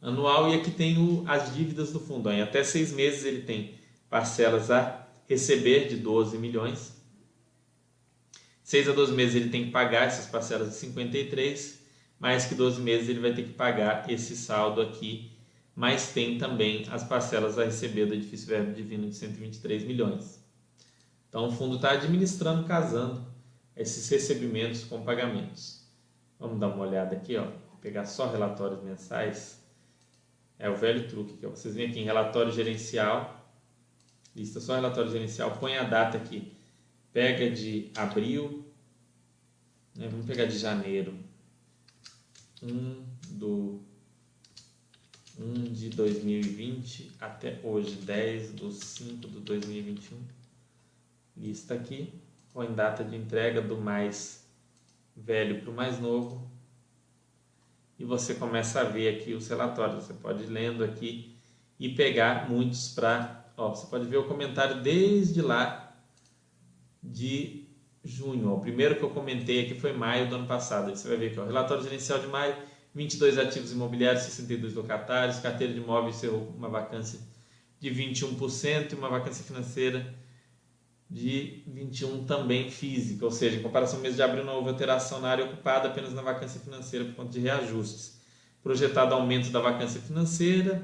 anual. 0.00 0.52
E 0.52 0.60
aqui 0.60 0.70
tem 0.70 0.98
o, 0.98 1.24
as 1.26 1.54
dívidas 1.54 1.92
do 1.92 2.00
fundo. 2.00 2.30
Em 2.30 2.42
até 2.42 2.62
seis 2.62 2.92
meses 2.92 3.24
ele 3.24 3.42
tem 3.42 3.74
parcelas 4.10 4.70
a 4.70 5.08
receber 5.26 5.88
de 5.88 5.96
12 5.96 6.36
milhões 6.36 7.02
6 8.72 8.88
a 8.88 8.92
12 8.92 9.12
meses 9.12 9.34
ele 9.34 9.50
tem 9.50 9.66
que 9.66 9.70
pagar 9.70 10.06
essas 10.06 10.24
parcelas 10.24 10.70
de 10.70 10.76
53, 10.76 11.78
mais 12.18 12.46
que 12.46 12.54
12 12.54 12.80
meses 12.80 13.06
ele 13.06 13.20
vai 13.20 13.34
ter 13.34 13.42
que 13.42 13.52
pagar 13.52 14.10
esse 14.10 14.34
saldo 14.34 14.80
aqui, 14.80 15.30
mas 15.76 16.12
tem 16.12 16.38
também 16.38 16.86
as 16.90 17.04
parcelas 17.04 17.58
a 17.58 17.64
receber 17.64 18.06
do 18.06 18.14
edifício 18.14 18.46
Verbo 18.46 18.72
Divino 18.72 19.10
de 19.10 19.14
123 19.14 19.84
milhões. 19.84 20.41
Então 21.32 21.48
o 21.48 21.50
fundo 21.50 21.76
está 21.76 21.92
administrando, 21.92 22.64
casando 22.64 23.26
esses 23.74 24.06
recebimentos 24.10 24.84
com 24.84 25.02
pagamentos. 25.02 25.82
Vamos 26.38 26.60
dar 26.60 26.68
uma 26.68 26.84
olhada 26.84 27.16
aqui, 27.16 27.36
ó. 27.36 27.44
Vou 27.44 27.78
pegar 27.80 28.04
só 28.04 28.30
relatórios 28.30 28.82
mensais. 28.82 29.58
É 30.58 30.68
o 30.68 30.76
velho 30.76 31.08
truque 31.08 31.38
que 31.38 31.46
vocês 31.46 31.74
veem 31.74 31.88
aqui 31.88 32.00
em 32.00 32.04
relatório 32.04 32.52
gerencial, 32.52 33.50
lista 34.36 34.60
só 34.60 34.74
relatório 34.74 35.10
gerencial, 35.10 35.56
põe 35.58 35.76
a 35.76 35.82
data 35.82 36.18
aqui 36.18 36.52
pega 37.12 37.50
de 37.50 37.90
abril, 37.94 38.64
né, 39.94 40.08
vamos 40.08 40.26
pegar 40.26 40.46
de 40.46 40.58
janeiro, 40.58 41.14
1 42.62 43.04
do 43.32 43.80
1 45.38 45.64
de 45.72 45.90
2020 45.90 47.12
até 47.20 47.60
hoje, 47.62 47.96
10 47.96 48.52
do 48.52 48.70
5 48.70 49.28
de 49.28 49.40
2021. 49.40 50.18
Lista 51.36 51.74
aqui, 51.74 52.12
ou 52.54 52.62
em 52.64 52.74
data 52.74 53.02
de 53.02 53.16
entrega 53.16 53.60
do 53.60 53.76
mais 53.76 54.46
velho 55.16 55.60
para 55.60 55.70
o 55.70 55.74
mais 55.74 55.98
novo. 55.98 56.50
E 57.98 58.04
você 58.04 58.34
começa 58.34 58.80
a 58.80 58.84
ver 58.84 59.16
aqui 59.16 59.34
os 59.34 59.48
relatórios. 59.48 60.04
Você 60.04 60.14
pode 60.14 60.44
ir 60.44 60.46
lendo 60.46 60.84
aqui 60.84 61.34
e 61.78 61.88
pegar 61.88 62.48
muitos 62.50 62.88
para 62.88 63.42
você 63.56 63.86
pode 63.86 64.06
ver 64.06 64.16
o 64.16 64.24
comentário 64.24 64.82
desde 64.82 65.40
lá 65.42 65.94
de 67.02 67.66
junho. 68.04 68.50
Ó. 68.50 68.56
O 68.56 68.60
primeiro 68.60 68.96
que 68.96 69.02
eu 69.02 69.10
comentei 69.10 69.64
aqui 69.64 69.78
foi 69.78 69.92
maio 69.92 70.28
do 70.28 70.36
ano 70.36 70.46
passado. 70.46 70.90
Você 70.90 71.06
vai 71.08 71.16
ver 71.16 71.32
que 71.32 71.40
o 71.40 71.44
relatório 71.44 71.82
gerencial 71.82 72.18
de 72.18 72.26
maio, 72.26 72.56
22 72.94 73.38
ativos 73.38 73.72
imobiliários, 73.72 74.24
62 74.24 74.74
locatários, 74.74 75.38
carteira 75.38 75.72
de 75.72 75.80
imóveis 75.80 76.22
uma 76.56 76.68
vacância 76.68 77.18
de 77.78 77.90
21% 77.90 78.92
e 78.92 78.94
uma 78.94 79.08
vacância 79.08 79.44
financeira 79.44 80.14
de 81.12 81.62
21 81.66 82.24
também 82.24 82.70
física, 82.70 83.26
ou 83.26 83.30
seja, 83.30 83.58
em 83.58 83.62
comparação 83.62 83.96
ao 83.96 84.02
mês 84.02 84.16
de 84.16 84.22
abril 84.22 84.44
não 84.44 84.54
houve 84.54 84.70
alteração 84.70 85.20
na 85.20 85.28
área 85.28 85.44
ocupada, 85.44 85.88
apenas 85.88 86.14
na 86.14 86.22
vacância 86.22 86.58
financeira 86.58 87.04
por 87.04 87.14
conta 87.16 87.32
de 87.32 87.40
reajustes. 87.40 88.18
Projetado 88.62 89.14
aumento 89.14 89.50
da 89.50 89.60
vacância 89.60 90.00
financeira, 90.00 90.82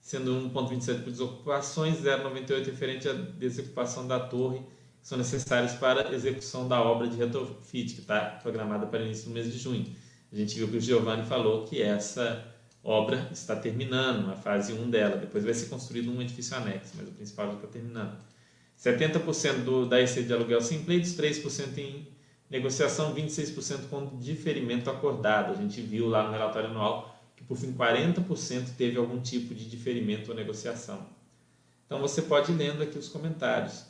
sendo 0.00 0.32
1,27 0.50 1.04
por 1.04 1.12
desocupações, 1.12 2.00
0,98 2.00 2.66
referente 2.66 3.08
à 3.08 3.12
desocupação 3.12 4.08
da 4.08 4.18
torre, 4.18 4.58
que 5.00 5.06
são 5.06 5.16
necessários 5.16 5.74
para 5.74 6.12
execução 6.12 6.66
da 6.66 6.82
obra 6.82 7.06
de 7.06 7.16
retrofit, 7.16 7.94
que 7.94 8.00
está 8.00 8.40
programada 8.42 8.86
para 8.86 9.02
início 9.04 9.28
do 9.28 9.30
mês 9.30 9.52
de 9.52 9.58
junho. 9.58 9.86
A 10.32 10.34
gente 10.34 10.56
viu 10.56 10.66
que 10.66 10.78
o 10.78 10.80
Giovanni 10.80 11.24
falou 11.24 11.64
que 11.64 11.80
essa 11.80 12.44
obra 12.82 13.28
está 13.30 13.54
terminando, 13.54 14.28
a 14.32 14.34
fase 14.34 14.72
1 14.72 14.90
dela, 14.90 15.16
depois 15.16 15.44
vai 15.44 15.54
ser 15.54 15.66
construído 15.66 16.10
um 16.10 16.20
edifício 16.20 16.56
anexo, 16.56 16.94
mas 16.96 17.06
o 17.06 17.12
principal 17.12 17.46
já 17.46 17.54
está 17.54 17.68
terminando. 17.68 18.31
70% 18.82 19.62
do, 19.62 19.86
da 19.86 19.98
receita 19.98 20.28
de 20.28 20.34
aluguel 20.34 20.60
sem 20.60 20.82
pleitos, 20.82 21.14
3% 21.16 21.78
em 21.78 22.08
negociação, 22.50 23.14
26% 23.14 23.88
com 23.88 24.18
diferimento 24.18 24.90
acordado. 24.90 25.52
A 25.52 25.56
gente 25.56 25.80
viu 25.80 26.08
lá 26.08 26.24
no 26.24 26.32
relatório 26.32 26.68
anual 26.68 27.16
que 27.36 27.44
por 27.44 27.56
fim 27.56 27.72
40% 27.72 28.74
teve 28.76 28.98
algum 28.98 29.20
tipo 29.20 29.54
de 29.54 29.68
diferimento 29.68 30.30
ou 30.30 30.36
negociação. 30.36 31.06
Então 31.86 32.00
você 32.00 32.22
pode 32.22 32.50
ir 32.50 32.56
lendo 32.56 32.82
aqui 32.82 32.98
os 32.98 33.08
comentários. 33.08 33.84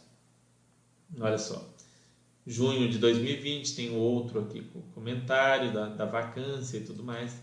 Olha 1.18 1.38
só. 1.38 1.66
Junho 2.46 2.90
de 2.90 2.98
2020 2.98 3.74
tem 3.74 3.96
outro 3.96 4.40
aqui 4.40 4.60
com 4.60 4.82
comentário 4.94 5.72
da, 5.72 5.86
da 5.86 6.04
vacância 6.04 6.76
e 6.76 6.80
tudo 6.80 7.02
mais. 7.02 7.40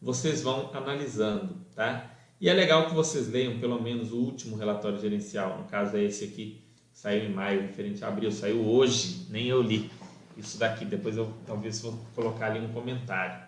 Vocês 0.00 0.42
vão 0.42 0.70
analisando, 0.72 1.56
tá? 1.74 2.14
E 2.40 2.48
é 2.48 2.52
legal 2.52 2.86
que 2.86 2.94
vocês 2.94 3.28
leiam 3.28 3.58
pelo 3.58 3.80
menos 3.80 4.12
o 4.12 4.18
último 4.18 4.56
relatório 4.56 5.00
gerencial, 5.00 5.58
no 5.58 5.64
caso 5.64 5.96
é 5.96 6.02
esse 6.02 6.24
aqui, 6.24 6.61
saiu 6.92 7.24
em 7.24 7.32
maio, 7.32 7.62
referente 7.62 8.04
a 8.04 8.08
abril, 8.08 8.30
saiu 8.30 8.66
hoje, 8.66 9.26
nem 9.30 9.46
eu 9.46 9.62
li 9.62 9.90
isso 10.36 10.58
daqui. 10.58 10.84
Depois 10.84 11.16
eu 11.16 11.32
talvez 11.46 11.80
vou 11.80 11.98
colocar 12.14 12.46
ali 12.46 12.60
um 12.60 12.72
comentário. 12.72 13.42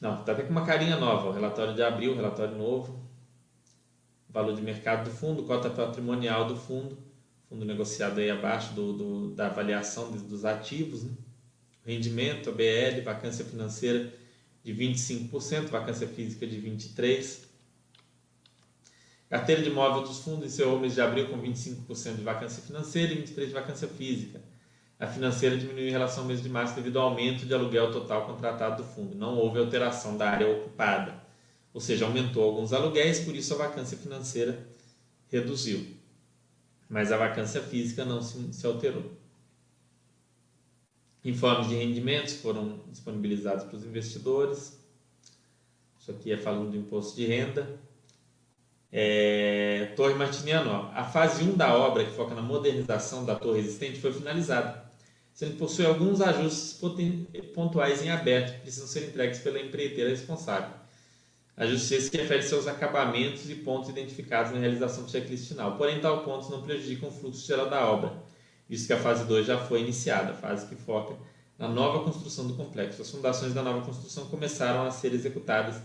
Não, 0.00 0.20
está 0.20 0.32
até 0.32 0.42
com 0.42 0.50
uma 0.50 0.64
carinha 0.64 0.96
nova. 0.96 1.28
O 1.28 1.32
relatório 1.32 1.74
de 1.74 1.82
abril, 1.82 2.14
relatório 2.14 2.56
novo. 2.56 2.98
Valor 4.28 4.54
de 4.54 4.62
mercado 4.62 5.04
do 5.04 5.10
fundo, 5.10 5.42
cota 5.44 5.70
patrimonial 5.70 6.46
do 6.46 6.56
fundo. 6.56 6.96
Fundo 7.48 7.64
negociado 7.64 8.18
aí 8.18 8.30
abaixo 8.30 8.74
do, 8.74 8.92
do 8.92 9.34
da 9.34 9.46
avaliação 9.46 10.10
dos 10.12 10.44
ativos. 10.44 11.02
Né? 11.04 11.12
Rendimento, 11.84 12.50
ABL, 12.50 13.02
vacância 13.02 13.44
financeira 13.44 14.12
de 14.62 14.74
25%, 14.74 15.68
vacância 15.68 16.06
física 16.06 16.46
de 16.46 16.60
23%. 16.60 17.47
Carteira 19.28 19.60
de 19.62 19.68
imóvel 19.68 20.02
dos 20.02 20.20
fundos 20.20 20.46
encerrou 20.46 20.78
o 20.78 20.80
mês 20.80 20.94
de 20.94 21.02
abril 21.02 21.28
com 21.28 21.38
25% 21.38 22.16
de 22.16 22.22
vacância 22.22 22.62
financeira 22.62 23.12
e 23.12 23.22
23% 23.22 23.46
de 23.46 23.52
vacância 23.52 23.86
física. 23.86 24.40
A 24.98 25.06
financeira 25.06 25.56
diminuiu 25.56 25.88
em 25.88 25.92
relação 25.92 26.22
ao 26.22 26.28
mês 26.28 26.42
de 26.42 26.48
março 26.48 26.74
devido 26.74 26.98
ao 26.98 27.10
aumento 27.10 27.44
de 27.44 27.52
aluguel 27.52 27.92
total 27.92 28.26
contratado 28.26 28.82
do 28.82 28.88
fundo. 28.88 29.14
Não 29.14 29.36
houve 29.36 29.58
alteração 29.58 30.16
da 30.16 30.30
área 30.30 30.48
ocupada, 30.48 31.22
ou 31.74 31.80
seja, 31.80 32.06
aumentou 32.06 32.42
alguns 32.42 32.72
aluguéis, 32.72 33.20
por 33.20 33.36
isso 33.36 33.54
a 33.54 33.58
vacância 33.58 33.98
financeira 33.98 34.66
reduziu. 35.28 35.86
Mas 36.88 37.12
a 37.12 37.18
vacância 37.18 37.62
física 37.62 38.04
não 38.04 38.22
se, 38.22 38.52
se 38.52 38.66
alterou. 38.66 39.12
Informes 41.22 41.68
de 41.68 41.74
rendimentos 41.74 42.34
foram 42.34 42.80
disponibilizados 42.90 43.64
para 43.64 43.76
os 43.76 43.84
investidores. 43.84 44.80
Isso 46.00 46.10
aqui 46.10 46.32
é 46.32 46.38
falando 46.38 46.70
do 46.70 46.76
imposto 46.78 47.14
de 47.14 47.26
renda. 47.26 47.78
É, 48.90 49.92
torre 49.96 50.14
Martiniano, 50.14 50.90
a 50.94 51.04
fase 51.04 51.44
1 51.44 51.56
da 51.56 51.76
obra, 51.76 52.04
que 52.04 52.12
foca 52.12 52.34
na 52.34 52.40
modernização 52.40 53.24
da 53.24 53.34
torre 53.34 53.60
existente, 53.60 54.00
foi 54.00 54.12
finalizada, 54.12 54.82
sendo 55.34 55.58
possui 55.58 55.84
alguns 55.84 56.20
ajustes 56.22 56.80
pontuais 57.54 58.02
em 58.02 58.10
aberto 58.10 58.54
que 58.54 58.60
precisam 58.60 58.88
ser 58.88 59.06
entregues 59.08 59.40
pela 59.40 59.60
empreiteira 59.60 60.08
responsável. 60.08 60.70
Ajustes 61.56 62.08
que 62.08 62.16
referem 62.16 62.42
seus 62.42 62.66
acabamentos 62.66 63.50
e 63.50 63.54
pontos 63.56 63.90
identificados 63.90 64.52
na 64.52 64.58
realização 64.58 65.04
do 65.04 65.10
checklist 65.10 65.48
final. 65.48 65.76
Porém, 65.76 66.00
tal 66.00 66.22
pontos 66.22 66.48
não 66.48 66.62
prejudicam 66.62 67.08
o 67.08 67.12
fluxo 67.12 67.46
geral 67.46 67.68
da 67.68 67.84
obra, 67.84 68.12
visto 68.68 68.86
que 68.86 68.92
a 68.92 68.98
fase 68.98 69.24
2 69.24 69.44
já 69.44 69.58
foi 69.58 69.80
iniciada, 69.80 70.32
fase 70.32 70.66
que 70.66 70.76
foca 70.76 71.14
na 71.58 71.68
nova 71.68 72.04
construção 72.04 72.46
do 72.46 72.54
complexo. 72.54 73.02
As 73.02 73.10
fundações 73.10 73.52
da 73.52 73.62
nova 73.62 73.84
construção 73.84 74.26
começaram 74.26 74.86
a 74.86 74.90
ser 74.90 75.12
executadas 75.12 75.76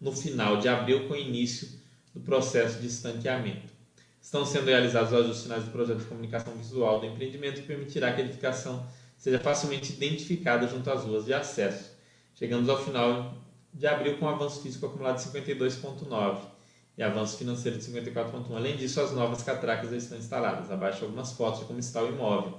no 0.00 0.12
final 0.12 0.58
de 0.58 0.68
abril, 0.68 1.08
com 1.08 1.16
início 1.16 1.85
do 2.16 2.20
processo 2.20 2.80
de 2.80 2.86
estanqueamento. 2.86 3.74
Estão 4.20 4.44
sendo 4.44 4.66
realizados 4.66 5.12
os 5.12 5.18
ajustes 5.18 5.42
finais 5.42 5.64
do 5.64 5.70
projeto 5.70 5.98
de 5.98 6.06
comunicação 6.06 6.54
visual 6.54 6.98
do 6.98 7.06
empreendimento 7.06 7.60
que 7.60 7.66
permitirá 7.66 8.12
que 8.12 8.22
a 8.22 8.24
edificação 8.24 8.86
seja 9.18 9.38
facilmente 9.38 9.92
identificada 9.92 10.66
junto 10.66 10.90
às 10.90 11.04
ruas 11.04 11.26
de 11.26 11.34
acesso. 11.34 11.92
Chegamos 12.34 12.68
ao 12.70 12.82
final 12.82 13.34
de 13.72 13.86
abril 13.86 14.16
com 14.18 14.26
avanço 14.28 14.62
físico 14.62 14.86
acumulado 14.86 15.16
de 15.16 15.28
52,9 15.28 16.38
e 16.96 17.02
avanço 17.02 17.36
financeiro 17.36 17.76
de 17.76 17.84
54,1. 17.84 18.56
Além 18.56 18.76
disso, 18.76 19.00
as 19.00 19.12
novas 19.12 19.42
catracas 19.42 19.90
já 19.90 19.96
estão 19.96 20.16
instaladas. 20.16 20.70
Abaixo 20.70 21.04
algumas 21.04 21.32
fotos 21.32 21.60
de 21.60 21.66
como 21.66 21.78
está 21.78 22.02
o 22.02 22.08
imóvel. 22.08 22.58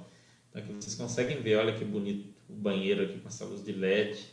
Então 0.50 0.62
aqui 0.62 0.72
vocês 0.72 0.94
conseguem 0.94 1.42
ver, 1.42 1.56
olha 1.56 1.74
que 1.74 1.84
bonito 1.84 2.32
o 2.48 2.54
banheiro 2.54 3.04
aqui 3.04 3.20
com 3.20 3.28
essa 3.28 3.44
luz 3.44 3.64
de 3.66 3.72
LED. 3.72 4.24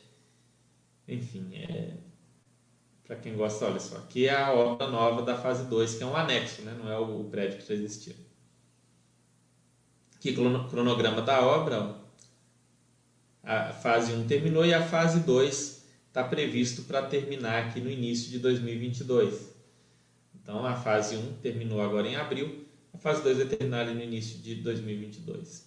Enfim, 1.09 1.49
é 1.55 1.95
para 3.07 3.17
quem 3.17 3.37
gosta, 3.37 3.67
olha 3.67 3.81
só, 3.81 3.99
aqui 3.99 4.27
é 4.27 4.35
a 4.35 4.53
obra 4.53 4.87
nova 4.89 5.23
da 5.23 5.37
fase 5.37 5.65
2, 5.65 5.97
que 5.97 6.03
é 6.03 6.07
um 6.07 6.17
anexo, 6.17 6.63
né? 6.63 6.75
não 6.79 6.91
é 6.91 6.99
o 6.99 7.25
prédio 7.25 7.59
que 7.59 7.69
já 7.69 7.75
existia. 7.75 8.15
Aqui 10.17 10.33
cronograma 10.33 11.21
da 11.21 11.45
obra, 11.45 11.83
ó. 11.83 11.95
a 13.43 13.73
fase 13.75 14.13
1 14.13 14.27
terminou 14.27 14.65
e 14.65 14.73
a 14.73 14.83
fase 14.83 15.21
2 15.21 15.85
está 16.09 16.25
previsto 16.25 16.83
para 16.85 17.03
terminar 17.03 17.67
aqui 17.67 17.81
no 17.81 17.91
início 17.91 18.31
de 18.31 18.39
2022. 18.39 19.53
Então 20.35 20.65
a 20.65 20.75
fase 20.75 21.17
1 21.17 21.35
terminou 21.43 21.83
agora 21.83 22.09
em 22.09 22.17
abril, 22.17 22.65
a 22.95 22.97
fase 22.97 23.23
2 23.23 23.37
vai 23.37 23.47
terminar 23.47 23.81
ali 23.81 23.95
no 23.95 24.03
início 24.03 24.39
de 24.39 24.55
2022. 24.55 25.67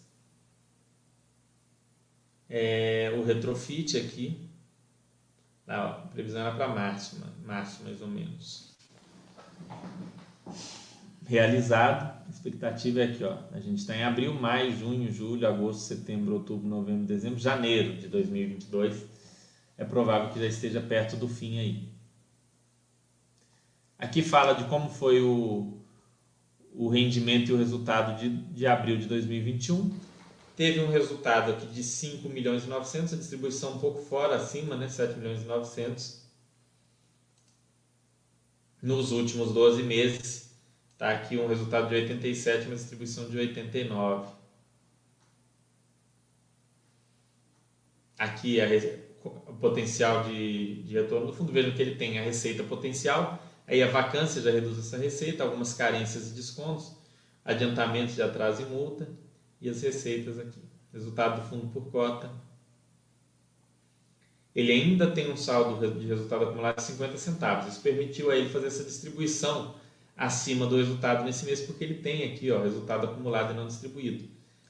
É, 2.49 3.13
o 3.15 3.23
retrofit 3.23 3.97
aqui, 3.97 4.46
a 5.67 5.89
previsão 6.13 6.41
era 6.41 6.55
para 6.55 6.69
março, 6.69 7.21
março 7.45 7.83
mais 7.83 8.01
ou 8.01 8.07
menos. 8.07 8.75
Realizado, 11.25 12.25
a 12.25 12.29
expectativa 12.29 13.01
é 13.01 13.03
aqui, 13.03 13.23
ó. 13.23 13.37
A 13.51 13.59
gente 13.59 13.79
está 13.79 13.95
em 13.95 14.03
abril, 14.03 14.33
maio, 14.33 14.73
junho, 14.73 15.11
julho, 15.11 15.45
agosto, 15.45 15.81
setembro, 15.81 16.35
outubro, 16.35 16.67
novembro, 16.67 17.05
dezembro, 17.05 17.37
janeiro 17.37 17.97
de 17.97 18.07
2022. 18.07 19.05
É 19.77 19.83
provável 19.83 20.29
que 20.29 20.39
já 20.39 20.45
esteja 20.47 20.79
perto 20.79 21.17
do 21.17 21.27
fim 21.27 21.59
aí. 21.59 21.89
Aqui 23.99 24.21
fala 24.21 24.53
de 24.53 24.63
como 24.65 24.89
foi 24.89 25.21
o, 25.21 25.81
o 26.73 26.87
rendimento 26.87 27.49
e 27.49 27.53
o 27.53 27.57
resultado 27.57 28.17
de, 28.17 28.29
de 28.29 28.65
abril 28.65 28.97
de 28.97 29.07
2021 29.07 30.06
teve 30.57 30.79
um 30.79 30.89
resultado 30.89 31.51
aqui 31.51 31.67
de 31.67 31.83
5 31.83 32.27
milhões 32.29 32.63
e 32.63 32.67
900, 32.67 33.13
a 33.13 33.17
distribuição 33.17 33.73
um 33.73 33.79
pouco 33.79 34.01
fora, 34.01 34.37
acima, 34.37 34.75
né, 34.75 34.89
7 34.89 35.15
milhões 35.19 35.43
e 35.43 35.45
900. 35.45 36.25
Nos 38.81 39.11
últimos 39.11 39.53
12 39.53 39.83
meses, 39.83 40.49
está 40.93 41.11
aqui 41.11 41.37
um 41.37 41.47
resultado 41.47 41.87
de 41.87 41.95
87, 41.95 42.65
uma 42.65 42.75
distribuição 42.75 43.29
de 43.29 43.37
89. 43.37 44.31
Aqui 48.17 48.59
é 48.59 48.99
o 49.23 49.53
potencial 49.53 50.23
de, 50.23 50.81
de 50.81 50.93
retorno 50.95 51.27
do 51.27 51.33
fundo, 51.33 51.53
vejam 51.53 51.71
que 51.71 51.81
ele 51.83 51.95
tem 51.95 52.17
a 52.17 52.23
receita 52.23 52.63
potencial, 52.63 53.43
aí 53.67 53.83
a 53.83 53.91
vacância 53.91 54.41
já 54.41 54.49
reduz 54.49 54.79
essa 54.79 54.97
receita, 54.97 55.43
algumas 55.43 55.75
carências 55.75 56.31
e 56.31 56.33
descontos, 56.33 56.95
adiantamentos 57.45 58.15
de 58.15 58.23
atraso 58.23 58.63
e 58.63 58.65
multa, 58.65 59.07
e 59.61 59.69
as 59.69 59.81
receitas 59.81 60.39
aqui. 60.39 60.61
Resultado 60.93 61.41
do 61.41 61.47
fundo 61.47 61.67
por 61.67 61.91
cota. 61.91 62.29
Ele 64.55 64.71
ainda 64.71 65.11
tem 65.11 65.31
um 65.31 65.37
saldo 65.37 65.99
de 65.99 66.07
resultado 66.07 66.45
acumulado 66.45 66.77
de 66.77 66.83
50 66.83 67.17
centavos. 67.17 67.71
Isso 67.71 67.81
permitiu 67.81 68.31
a 68.31 68.35
ele 68.35 68.49
fazer 68.49 68.67
essa 68.67 68.83
distribuição 68.83 69.75
acima 70.15 70.65
do 70.65 70.77
resultado 70.77 71.23
nesse 71.23 71.45
mês, 71.45 71.61
porque 71.61 71.83
ele 71.83 71.95
tem 71.95 72.23
aqui 72.23 72.49
ó, 72.51 72.63
resultado 72.63 73.05
acumulado 73.05 73.53
e 73.53 73.55
não 73.55 73.67
distribuído. 73.67 74.27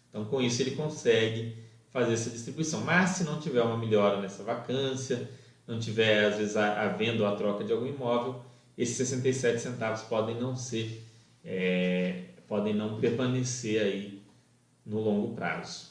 Então, 0.09 0.25
com 0.25 0.41
isso, 0.41 0.61
ele 0.61 0.71
consegue 0.71 1.55
fazer 1.89 2.13
essa 2.13 2.29
distribuição. 2.29 2.81
Mas, 2.81 3.11
se 3.11 3.23
não 3.23 3.39
tiver 3.39 3.61
uma 3.61 3.77
melhora 3.77 4.19
nessa 4.19 4.43
vacância, 4.43 5.29
não 5.65 5.79
tiver, 5.79 6.25
às 6.25 6.37
vezes, 6.37 6.57
a, 6.57 6.81
a 6.81 6.87
venda 6.89 7.23
ou 7.23 7.29
a 7.29 7.35
troca 7.35 7.63
de 7.63 7.71
algum 7.71 7.87
imóvel, 7.87 8.41
esses 8.77 8.97
67 8.97 9.59
centavos 9.61 10.01
podem 10.01 10.39
não 10.39 10.55
ser 10.55 11.03
é, 11.43 12.25
podem 12.47 12.73
não 12.73 12.99
permanecer 12.99 13.81
aí 13.81 14.16
no 14.87 15.01
longo 15.01 15.35
prazo. 15.35 15.87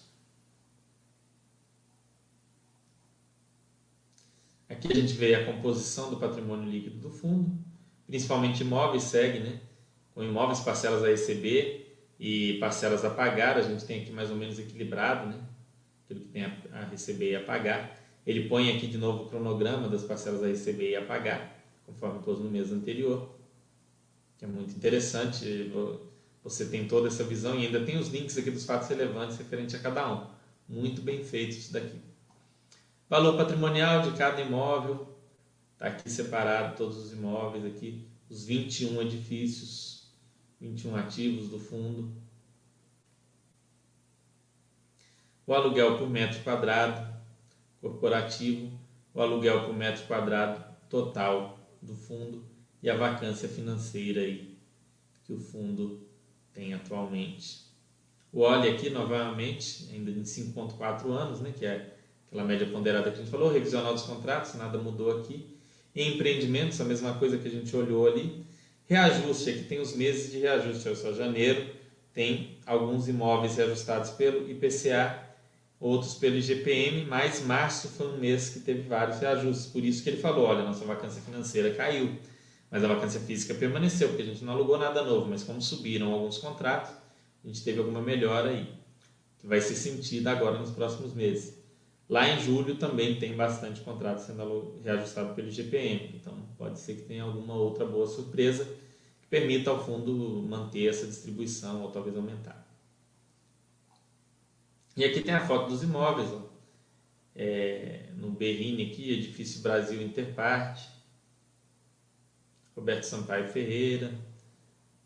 Aqui 4.68 4.88
a 4.90 4.94
gente 4.94 5.12
vê 5.14 5.34
a 5.34 5.44
composição 5.44 6.10
do 6.10 6.16
patrimônio 6.16 6.68
líquido 6.68 6.98
do 6.98 7.10
fundo, 7.10 7.56
principalmente 8.06 8.62
imóveis 8.62 9.04
segue, 9.04 9.38
né? 9.38 9.60
Com 10.14 10.24
imóveis, 10.24 10.60
parcelas 10.60 11.04
a 11.04 11.08
receber 11.08 11.98
e 12.18 12.58
parcelas 12.58 13.04
a 13.04 13.10
pagar, 13.10 13.58
a 13.58 13.62
gente 13.62 13.84
tem 13.84 14.02
aqui 14.02 14.10
mais 14.10 14.30
ou 14.30 14.36
menos 14.36 14.58
equilibrado, 14.58 15.28
né? 15.28 15.40
Aquilo 16.04 16.20
que 16.20 16.28
tem 16.28 16.44
a 16.44 16.84
receber 16.90 17.32
e 17.32 17.36
a 17.36 17.44
pagar. 17.44 18.00
Ele 18.26 18.48
põe 18.48 18.74
aqui 18.74 18.86
de 18.86 18.98
novo 18.98 19.24
o 19.24 19.28
cronograma 19.28 19.88
das 19.88 20.02
parcelas 20.02 20.42
a 20.42 20.46
receber 20.46 20.90
e 20.90 20.96
a 20.96 21.04
pagar, 21.04 21.54
conforme 21.84 22.20
pôs 22.22 22.40
no 22.40 22.50
mês 22.50 22.72
anterior, 22.72 23.28
que 24.38 24.44
é 24.44 24.48
muito 24.48 24.74
interessante. 24.74 25.70
Você 26.46 26.66
tem 26.66 26.86
toda 26.86 27.08
essa 27.08 27.24
visão 27.24 27.56
e 27.56 27.66
ainda 27.66 27.84
tem 27.84 27.98
os 27.98 28.06
links 28.06 28.38
aqui 28.38 28.52
dos 28.52 28.64
fatos 28.64 28.86
relevantes 28.86 29.36
referente 29.36 29.74
a 29.74 29.80
cada 29.80 30.14
um. 30.14 30.28
Muito 30.68 31.02
bem 31.02 31.24
feito 31.24 31.56
isso 31.56 31.72
daqui. 31.72 32.00
Valor 33.10 33.36
patrimonial 33.36 34.02
de 34.02 34.16
cada 34.16 34.40
imóvel, 34.40 35.08
está 35.72 35.88
aqui 35.88 36.08
separado 36.08 36.76
todos 36.76 36.98
os 36.98 37.12
imóveis 37.12 37.64
aqui, 37.64 38.06
os 38.30 38.44
21 38.44 39.02
edifícios, 39.02 40.08
21 40.60 40.94
ativos 40.94 41.48
do 41.48 41.58
fundo. 41.58 42.12
O 45.48 45.52
aluguel 45.52 45.98
por 45.98 46.08
metro 46.08 46.40
quadrado 46.44 47.12
corporativo, 47.80 48.70
o 49.12 49.20
aluguel 49.20 49.64
por 49.64 49.74
metro 49.74 50.06
quadrado 50.06 50.64
total 50.88 51.58
do 51.82 51.96
fundo 51.96 52.44
e 52.80 52.88
a 52.88 52.96
vacância 52.96 53.48
financeira 53.48 54.20
aí 54.20 54.56
que 55.24 55.32
o 55.32 55.40
fundo 55.40 56.05
tem 56.56 56.72
atualmente. 56.72 57.66
O 58.32 58.40
OLE 58.40 58.68
aqui 58.68 58.90
novamente, 58.90 59.88
ainda 59.92 60.10
em 60.10 60.22
5.4 60.22 61.10
anos, 61.10 61.40
né, 61.40 61.52
que 61.56 61.64
é 61.64 61.94
aquela 62.26 62.44
média 62.44 62.66
ponderada 62.66 63.10
que 63.10 63.20
a 63.20 63.22
gente 63.22 63.30
falou, 63.30 63.52
revisional 63.52 63.94
dos 63.94 64.02
contratos, 64.02 64.54
nada 64.54 64.78
mudou 64.78 65.18
aqui. 65.18 65.54
Em 65.94 66.14
empreendimentos, 66.14 66.80
a 66.80 66.84
mesma 66.84 67.14
coisa 67.14 67.38
que 67.38 67.46
a 67.46 67.50
gente 67.50 67.74
olhou 67.76 68.06
ali. 68.06 68.44
Reajuste, 68.86 69.50
aqui 69.50 69.64
tem 69.64 69.80
os 69.80 69.94
meses 69.94 70.32
de 70.32 70.38
reajuste, 70.38 70.88
olha 70.88 70.96
só, 70.96 71.12
janeiro 71.12 71.76
tem 72.12 72.56
alguns 72.64 73.08
imóveis 73.08 73.56
reajustados 73.56 74.10
pelo 74.10 74.50
IPCA, 74.50 75.22
outros 75.78 76.14
pelo 76.14 76.36
IGPM, 76.36 77.04
mas 77.04 77.44
março 77.44 77.88
foi 77.88 78.08
um 78.08 78.16
mês 78.16 78.48
que 78.48 78.60
teve 78.60 78.88
vários 78.88 79.18
reajustes, 79.18 79.66
por 79.66 79.84
isso 79.84 80.02
que 80.02 80.08
ele 80.08 80.16
falou, 80.16 80.46
olha, 80.46 80.64
nossa 80.64 80.84
vacância 80.86 81.20
financeira 81.20 81.74
caiu, 81.74 82.16
mas 82.70 82.82
a 82.82 82.88
vacância 82.88 83.20
física 83.20 83.54
permaneceu, 83.54 84.08
porque 84.08 84.22
a 84.22 84.26
gente 84.26 84.44
não 84.44 84.52
alugou 84.52 84.78
nada 84.78 85.02
novo, 85.02 85.28
mas 85.28 85.44
como 85.44 85.62
subiram 85.62 86.12
alguns 86.12 86.38
contratos, 86.38 86.90
a 87.44 87.46
gente 87.46 87.62
teve 87.62 87.78
alguma 87.78 88.02
melhora 88.02 88.50
aí, 88.50 88.68
que 89.38 89.46
vai 89.46 89.60
ser 89.60 89.76
sentida 89.76 90.30
agora 90.32 90.58
nos 90.58 90.70
próximos 90.70 91.14
meses. 91.14 91.56
Lá 92.08 92.28
em 92.28 92.40
julho 92.40 92.76
também 92.76 93.18
tem 93.18 93.34
bastante 93.34 93.80
contrato 93.80 94.18
sendo 94.18 94.80
reajustado 94.82 95.34
pelo 95.34 95.50
GPM, 95.50 96.12
então 96.14 96.34
pode 96.56 96.78
ser 96.78 96.94
que 96.94 97.02
tenha 97.02 97.24
alguma 97.24 97.54
outra 97.54 97.84
boa 97.84 98.06
surpresa 98.06 98.64
que 99.20 99.26
permita 99.28 99.70
ao 99.70 99.84
fundo 99.84 100.12
manter 100.48 100.88
essa 100.88 101.06
distribuição 101.06 101.82
ou 101.82 101.90
talvez 101.90 102.16
aumentar. 102.16 102.64
E 104.96 105.04
aqui 105.04 105.20
tem 105.20 105.34
a 105.34 105.46
foto 105.46 105.68
dos 105.68 105.82
imóveis, 105.82 106.30
ó. 106.32 106.46
É, 107.34 108.08
no 108.16 108.30
Berrine 108.30 108.90
aqui, 108.90 109.12
Edifício 109.12 109.60
Brasil 109.60 110.00
Interparte, 110.00 110.88
Roberto 112.76 113.04
Sampaio 113.04 113.48
Ferreira, 113.48 114.12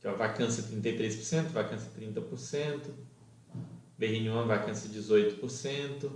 que 0.01 0.09
é 0.09 0.12
vacância 0.12 0.62
33%, 0.64 1.49
vacância 1.51 1.91
30%, 1.99 2.91
Berrine 3.97 4.31
1, 4.31 4.47
vacância 4.47 4.91
18%, 4.91 6.11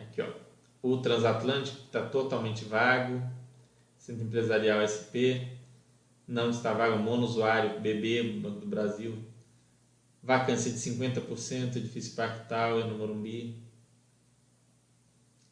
Aqui, 0.00 0.22
ó. 0.22 0.32
O 0.82 0.96
transatlântico 0.96 1.78
está 1.84 2.06
totalmente 2.06 2.64
vago. 2.64 3.22
Centro 3.98 4.24
Empresarial 4.24 4.80
SP 4.82 5.60
não 6.26 6.50
está 6.50 6.72
vago. 6.72 6.98
Monousuário 6.98 7.80
BB, 7.80 8.40
Banco 8.40 8.60
do 8.60 8.66
Brasil. 8.66 9.16
Vacância 10.22 10.70
de 10.70 10.78
50%, 10.78 11.76
edifício 11.76 12.16
Parque 12.16 12.48
Tower 12.48 12.86
no 12.86 12.98
Morumbi. 12.98 13.62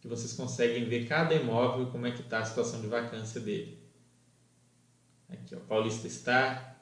Vocês 0.08 0.32
conseguem 0.32 0.88
ver 0.88 1.06
cada 1.06 1.34
imóvel 1.34 1.86
como 1.86 2.06
é 2.06 2.10
que 2.10 2.22
está 2.22 2.38
a 2.38 2.44
situação 2.44 2.80
de 2.80 2.86
vacância 2.86 3.40
dele. 3.40 3.78
Aqui, 5.28 5.54
ó, 5.54 5.60
Paulista 5.60 6.08
Star. 6.08 6.76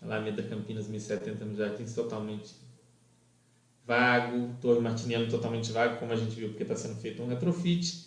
Alameda 0.00 0.42
Campinas 0.44 0.86
1070 0.86 1.44
no 1.44 1.56
Jardins, 1.56 1.92
totalmente 1.92 2.54
vago, 3.84 4.54
torre 4.60 4.80
martiniano 4.80 5.28
totalmente 5.28 5.72
vago, 5.72 5.98
como 5.98 6.12
a 6.12 6.16
gente 6.16 6.36
viu, 6.36 6.50
porque 6.50 6.62
está 6.62 6.76
sendo 6.76 7.00
feito 7.00 7.22
um 7.22 7.26
retrofit. 7.26 8.06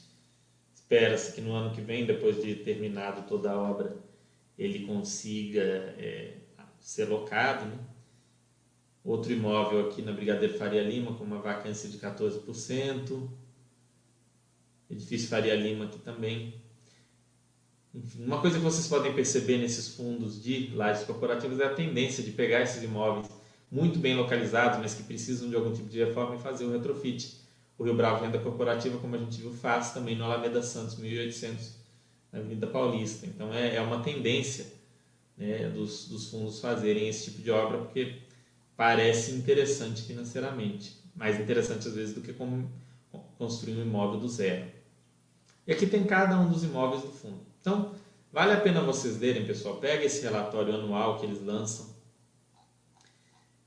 Espera-se 0.74 1.34
que 1.34 1.42
no 1.42 1.54
ano 1.54 1.74
que 1.74 1.82
vem, 1.82 2.06
depois 2.06 2.42
de 2.42 2.56
terminado 2.56 3.28
toda 3.28 3.52
a 3.52 3.58
obra, 3.58 3.98
ele 4.58 4.86
consiga 4.86 5.62
é, 5.98 6.38
ser 6.80 7.06
locado. 7.06 7.66
Né? 7.66 7.78
Outro 9.04 9.34
imóvel 9.34 9.88
aqui 9.88 10.02
na 10.02 10.12
Brigadeiro 10.12 10.58
Faria 10.58 10.84
Lima, 10.84 11.16
com 11.16 11.24
uma 11.24 11.40
vacância 11.40 11.90
de 11.90 11.98
14%. 11.98 13.28
Edifício 14.92 15.30
Faria 15.30 15.56
Lima 15.56 15.86
aqui 15.86 16.00
também. 16.00 16.54
Enfim, 17.94 18.24
uma 18.24 18.40
coisa 18.40 18.58
que 18.58 18.64
vocês 18.64 18.88
podem 18.88 19.14
perceber 19.14 19.58
nesses 19.58 19.90
fundos 19.90 20.42
de 20.42 20.72
lajes 20.74 21.04
corporativas 21.04 21.60
é 21.60 21.66
a 21.66 21.74
tendência 21.74 22.24
de 22.24 22.32
pegar 22.32 22.62
esses 22.62 22.82
imóveis 22.84 23.28
muito 23.72 24.00
bem 24.00 24.16
localizados, 24.16 24.80
mas 24.80 24.94
que 24.94 25.04
precisam 25.04 25.50
de 25.50 25.56
algum 25.56 25.72
tipo 25.72 25.88
de 25.88 26.04
reforma 26.04 26.36
e 26.36 26.40
fazer 26.40 26.66
o 26.66 26.72
retrofit. 26.72 27.40
O 27.78 27.84
Rio 27.84 27.96
Bravo 27.96 28.24
Renda 28.24 28.38
Corporativa, 28.38 28.98
como 29.00 29.16
a 29.16 29.18
gente 29.18 29.40
viu, 29.40 29.52
faz 29.52 29.92
também 29.92 30.16
no 30.16 30.26
Alameda 30.26 30.62
Santos, 30.62 30.98
1800, 30.98 31.74
na 32.32 32.40
Avenida 32.40 32.68
Paulista. 32.68 33.26
Então 33.26 33.54
é, 33.54 33.76
é 33.76 33.82
uma 33.82 34.04
tendência 34.04 34.68
né, 35.38 35.70
dos, 35.70 36.08
dos 36.08 36.30
fundos 36.30 36.60
fazerem 36.60 37.08
esse 37.08 37.32
tipo 37.32 37.42
de 37.42 37.50
obra, 37.50 37.80
porque 37.80 38.18
parece 38.76 39.32
interessante 39.32 40.04
financeiramente, 40.04 40.96
mais 41.16 41.40
interessante 41.40 41.88
às 41.88 41.96
vezes 41.96 42.14
do 42.14 42.22
que 42.22 42.34
como 42.34 42.70
construir 43.38 43.76
um 43.76 43.82
imóvel 43.82 44.20
do 44.20 44.28
zero. 44.28 44.66
E 45.68 45.74
aqui 45.74 45.86
tem 45.86 46.04
cada 46.04 46.40
um 46.40 46.50
dos 46.50 46.64
imóveis 46.64 47.02
do 47.02 47.10
fundo. 47.10 47.40
Então, 47.60 47.94
vale 48.32 48.54
a 48.54 48.60
pena 48.60 48.82
vocês 48.82 49.20
lerem, 49.20 49.46
pessoal. 49.46 49.76
Pega 49.78 50.04
esse 50.04 50.22
relatório 50.22 50.74
anual 50.74 51.20
que 51.20 51.26
eles 51.26 51.44
lançam 51.44 51.92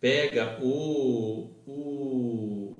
pega 0.04 0.58
o, 0.60 1.48
o, 1.66 2.76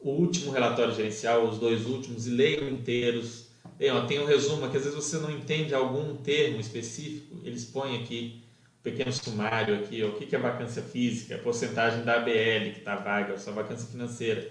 o 0.00 0.10
último 0.10 0.52
relatório 0.52 0.94
gerencial, 0.94 1.48
os 1.48 1.58
dois 1.58 1.86
últimos, 1.86 2.28
e 2.28 2.30
leiam 2.30 2.68
inteiros. 2.68 3.48
Leiam, 3.80 4.06
tem 4.06 4.20
um 4.20 4.24
resumo 4.24 4.70
que 4.70 4.76
às 4.76 4.84
vezes 4.84 4.94
você 4.94 5.18
não 5.18 5.28
entende 5.28 5.74
algum 5.74 6.14
termo 6.18 6.60
específico, 6.60 7.40
eles 7.42 7.64
põem 7.64 8.00
aqui 8.00 8.44
um 8.78 8.82
pequeno 8.84 9.12
sumário 9.12 9.74
aqui, 9.74 10.04
ó, 10.04 10.10
o 10.10 10.12
que 10.12 10.36
é 10.36 10.38
vacância 10.38 10.82
física, 10.82 11.34
a 11.34 11.38
porcentagem 11.38 12.04
da 12.04 12.14
ABL 12.14 12.70
que 12.74 12.78
está 12.78 12.94
vaga, 12.94 13.36
sua 13.36 13.54
vacância 13.54 13.88
financeira, 13.90 14.48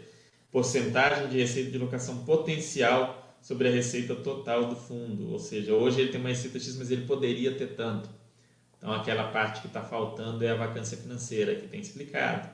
porcentagem 0.52 1.30
de 1.30 1.38
receita 1.38 1.72
de 1.72 1.78
locação 1.78 2.26
potencial 2.26 3.27
sobre 3.48 3.70
a 3.70 3.72
receita 3.72 4.14
total 4.14 4.66
do 4.66 4.76
fundo, 4.76 5.32
ou 5.32 5.40
seja, 5.40 5.74
hoje 5.74 6.02
ele 6.02 6.12
tem 6.12 6.20
uma 6.20 6.28
receita 6.28 6.60
X, 6.60 6.76
mas 6.76 6.92
ele 6.92 7.06
poderia 7.06 7.56
ter 7.56 7.78
tanto. 7.78 8.10
Então, 8.78 8.92
aquela 8.92 9.32
parte 9.32 9.62
que 9.62 9.68
está 9.68 9.82
faltando 9.82 10.44
é 10.44 10.50
a 10.50 10.56
vacância 10.56 10.98
financeira, 10.98 11.56
que 11.56 11.66
tem 11.66 11.80
explicado. 11.80 12.50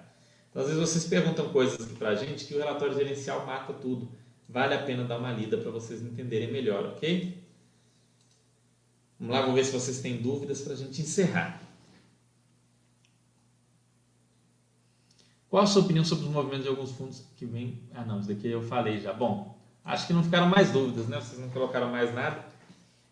Então, 0.52 0.62
às 0.62 0.68
vezes 0.68 0.80
vocês 0.80 1.06
perguntam 1.06 1.50
coisas 1.50 1.84
para 1.98 2.10
a 2.10 2.16
gente 2.16 2.46
que 2.46 2.54
o 2.54 2.60
relatório 2.60 2.94
gerencial 2.94 3.44
mata 3.44 3.74
tudo. 3.74 4.08
Vale 4.48 4.76
a 4.76 4.84
pena 4.84 5.04
dar 5.04 5.18
uma 5.18 5.32
lida 5.32 5.58
para 5.58 5.72
vocês 5.72 6.00
entenderem 6.04 6.52
melhor, 6.52 6.86
ok? 6.90 7.44
Vamos 9.20 9.36
lá, 9.36 9.42
vou 9.48 9.56
ver 9.56 9.66
se 9.66 9.72
vocês 9.72 10.00
têm 10.00 10.22
dúvidas 10.22 10.62
para 10.62 10.74
a 10.74 10.78
gente 10.78 11.02
encerrar. 11.02 11.60
Qual 15.50 15.64
a 15.64 15.66
sua 15.66 15.82
opinião 15.82 16.06
sobre 16.06 16.26
os 16.26 16.32
movimentos 16.32 16.66
de 16.66 16.70
alguns 16.70 16.92
fundos 16.92 17.24
que 17.36 17.48
vêm? 17.48 17.82
Ah, 17.96 18.06
não, 18.06 18.20
isso 18.20 18.30
daqui 18.30 18.48
eu 18.48 18.62
falei 18.62 19.00
já. 19.00 19.12
Bom, 19.12 19.63
acho 19.84 20.08
que 20.08 20.14
não 20.14 20.24
ficaram 20.24 20.48
mais 20.48 20.72
dúvidas, 20.72 21.08
né? 21.08 21.20
Vocês 21.20 21.40
não 21.40 21.50
colocaram 21.50 21.90
mais 21.90 22.14
nada. 22.14 22.46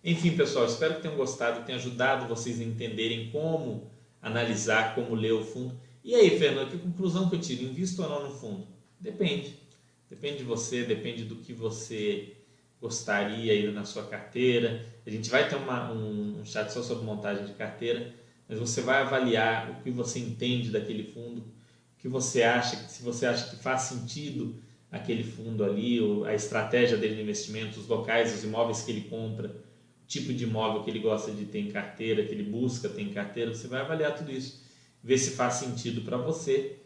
Enfim, 0.04 0.36
pessoal, 0.36 0.66
espero 0.66 0.96
que 0.96 1.02
tenham 1.02 1.16
gostado, 1.16 1.66
tenha 1.66 1.78
ajudado 1.78 2.28
vocês 2.28 2.60
a 2.60 2.64
entenderem 2.64 3.30
como 3.30 3.92
analisar, 4.22 4.96
como 4.96 5.14
ler 5.14 5.34
o 5.34 5.44
fundo. 5.44 5.80
E 6.04 6.16
aí, 6.16 6.40
Fernando, 6.40 6.72
que 6.72 6.78
conclusão 6.78 7.30
que 7.30 7.36
eu 7.36 7.42
tiro? 7.42 7.64
Invisto 7.64 8.02
ou 8.02 8.10
não 8.10 8.30
no 8.30 8.36
fundo? 8.36 8.68
Depende. 9.00 9.56
Depende 10.10 10.40
de 10.40 10.44
você, 10.44 10.84
depende 10.84 11.24
do 11.24 11.36
que 11.36 11.54
você 11.54 12.36
gostaria 12.82 13.54
aí 13.54 13.72
na 13.72 13.86
sua 13.86 14.04
carteira. 14.04 14.86
A 15.06 15.10
gente 15.10 15.30
vai 15.30 15.48
ter 15.48 15.56
uma, 15.56 15.92
um, 15.92 16.42
um 16.42 16.46
chat 16.46 16.70
só 16.70 16.82
sobre 16.82 17.06
montagem 17.06 17.46
de 17.46 17.54
carteira, 17.54 18.14
mas 18.50 18.58
você 18.58 18.82
vai 18.82 19.02
avaliar 19.02 19.70
o 19.70 19.84
que 19.84 19.92
você 19.92 20.20
entende 20.20 20.72
daquele 20.72 21.04
fundo, 21.04 21.42
o 21.42 22.00
que 22.00 22.08
você 22.08 22.42
acha, 22.42 22.76
se 22.88 23.04
você 23.04 23.28
acha 23.28 23.52
que 23.52 23.62
faz 23.62 23.84
sentido 23.84 24.56
aquele 24.92 25.24
fundo 25.24 25.64
ali, 25.64 26.00
a 26.26 26.34
estratégia 26.34 26.98
dele 26.98 27.16
de 27.16 27.22
investimento, 27.22 27.80
os 27.80 27.88
locais, 27.88 28.36
os 28.36 28.44
imóveis 28.44 28.82
que 28.82 28.92
ele 28.92 29.02
compra, 29.02 29.56
tipo 30.06 30.34
de 30.34 30.44
imóvel 30.44 30.84
que 30.84 30.90
ele 30.90 31.00
gosta 31.00 31.32
de 31.32 31.46
ter 31.46 31.60
em 31.60 31.72
carteira, 31.72 32.26
que 32.26 32.34
ele 32.34 32.44
busca 32.44 32.90
ter 32.90 33.02
em 33.02 33.14
carteira, 33.14 33.54
você 33.54 33.68
vai 33.68 33.80
avaliar 33.80 34.14
tudo 34.14 34.32
isso, 34.32 34.62
ver 35.02 35.18
se 35.18 35.32
faz 35.32 35.54
sentido 35.56 36.02
para 36.02 36.18
você 36.18 36.78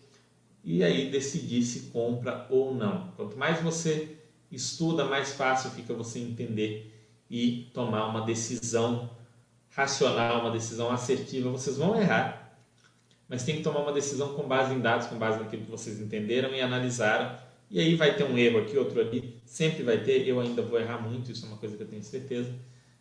e 0.64 0.84
aí 0.84 1.10
decidir 1.10 1.64
se 1.64 1.92
compra 1.92 2.46
ou 2.50 2.74
não. 2.74 3.12
Quanto 3.16 3.38
mais 3.38 3.62
você 3.62 4.16
estuda, 4.52 5.06
mais 5.06 5.34
fácil 5.34 5.72
fica 5.72 5.94
você 5.94 6.20
entender 6.20 6.92
e 7.30 7.70
tomar 7.74 8.08
uma 8.08 8.22
decisão 8.22 9.10
racional, 9.76 10.42
uma 10.42 10.52
decisão 10.52 10.92
assertiva. 10.92 11.50
Vocês 11.50 11.78
vão 11.78 12.00
errar, 12.00 12.58
mas 13.28 13.44
tem 13.44 13.58
que 13.58 13.64
tomar 13.64 13.80
uma 13.80 13.92
decisão 13.92 14.36
com 14.36 14.48
base 14.48 14.74
em 14.74 14.80
dados, 14.80 15.08
com 15.08 15.18
base 15.18 15.40
naquilo 15.40 15.66
que 15.66 15.72
vocês 15.72 16.00
entenderam 16.00 16.54
e 16.54 16.62
analisaram. 16.62 17.38
E 17.70 17.80
aí 17.80 17.96
vai 17.96 18.16
ter 18.16 18.24
um 18.24 18.38
erro 18.38 18.60
aqui, 18.60 18.78
outro 18.78 19.00
ali, 19.00 19.42
sempre 19.46 19.84
vai 19.84 20.04
ter. 20.04 20.28
Eu 20.28 20.40
ainda 20.40 20.62
vou 20.62 20.80
errar 20.80 21.00
muito, 21.00 21.32
isso 21.32 21.46
é 21.46 21.50
uma 21.50 21.58
coisa 21.58 21.76
que 21.76 21.84
eu 21.84 21.88
tenho 21.88 22.04
certeza. 22.04 22.54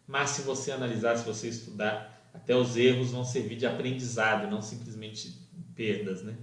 Mas 0.07 0.31
se 0.31 0.43
você 0.43 0.73
analisar, 0.73 1.17
se 1.17 1.25
você 1.25 1.49
estudar, 1.49 2.31
até 2.33 2.55
os 2.55 2.77
erros 2.77 3.11
vão 3.11 3.25
servir 3.25 3.57
de 3.57 3.67
aprendizado, 3.67 4.51
não 4.51 4.61
simplesmente 4.61 5.39
perdas, 5.75 6.23
né? 6.23 6.37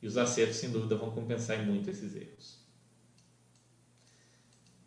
E 0.00 0.06
os 0.06 0.16
acertos, 0.16 0.56
sem 0.56 0.70
dúvida, 0.70 0.96
vão 0.96 1.10
compensar 1.10 1.58
muito 1.64 1.88
esses 1.88 2.14
erros. 2.14 2.60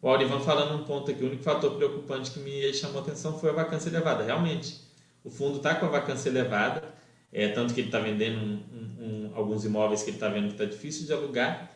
O 0.01 0.07
Aurivan 0.07 0.39
falando 0.39 0.79
um 0.79 0.85
ponto 0.85 1.09
aqui, 1.09 1.23
o 1.23 1.27
único 1.27 1.41
fator 1.41 1.75
preocupante 1.75 2.29
que 2.31 2.39
me 2.39 2.71
chamou 2.73 2.99
a 2.99 3.01
atenção 3.01 3.39
foi 3.39 3.49
a 3.49 3.53
vacância 3.53 3.89
elevada. 3.89 4.23
Realmente, 4.23 4.81
o 5.23 5.31
fundo 5.31 5.57
está 5.57 5.73
com 5.73 5.87
a 5.87 5.89
vacância 5.89 6.29
elevada, 6.29 6.83
é, 7.33 7.47
tanto 7.47 7.73
que 7.73 7.79
ele 7.79 7.87
está 7.87 7.99
vendendo 7.99 8.37
um, 8.37 8.63
um, 8.71 9.05
um, 9.05 9.31
alguns 9.35 9.65
imóveis 9.65 10.03
que 10.03 10.11
ele 10.11 10.17
está 10.17 10.29
vendo 10.29 10.47
que 10.49 10.53
está 10.53 10.65
difícil 10.65 11.07
de 11.07 11.13
alugar, 11.13 11.71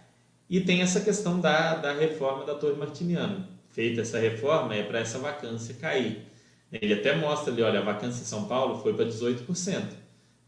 e 0.50 0.62
tem 0.62 0.82
essa 0.82 1.02
questão 1.02 1.40
da, 1.40 1.76
da 1.76 1.94
reforma 1.94 2.46
da 2.46 2.56
Torre 2.56 2.76
Martiniano. 2.76 3.46
Feita 3.70 4.02
essa 4.02 4.18
reforma, 4.18 4.76
é 4.76 4.84
para 4.84 5.00
essa 5.00 5.20
vacância 5.20 5.76
cair. 5.76 6.26
Ele 6.72 6.94
até 6.94 7.16
mostra 7.16 7.54
ali, 7.54 7.62
olha, 7.62 7.80
a 7.80 7.84
vacância 7.84 8.22
em 8.22 8.26
São 8.26 8.46
Paulo 8.46 8.82
foi 8.82 8.94
para 8.94 9.06
18% 9.06 10.00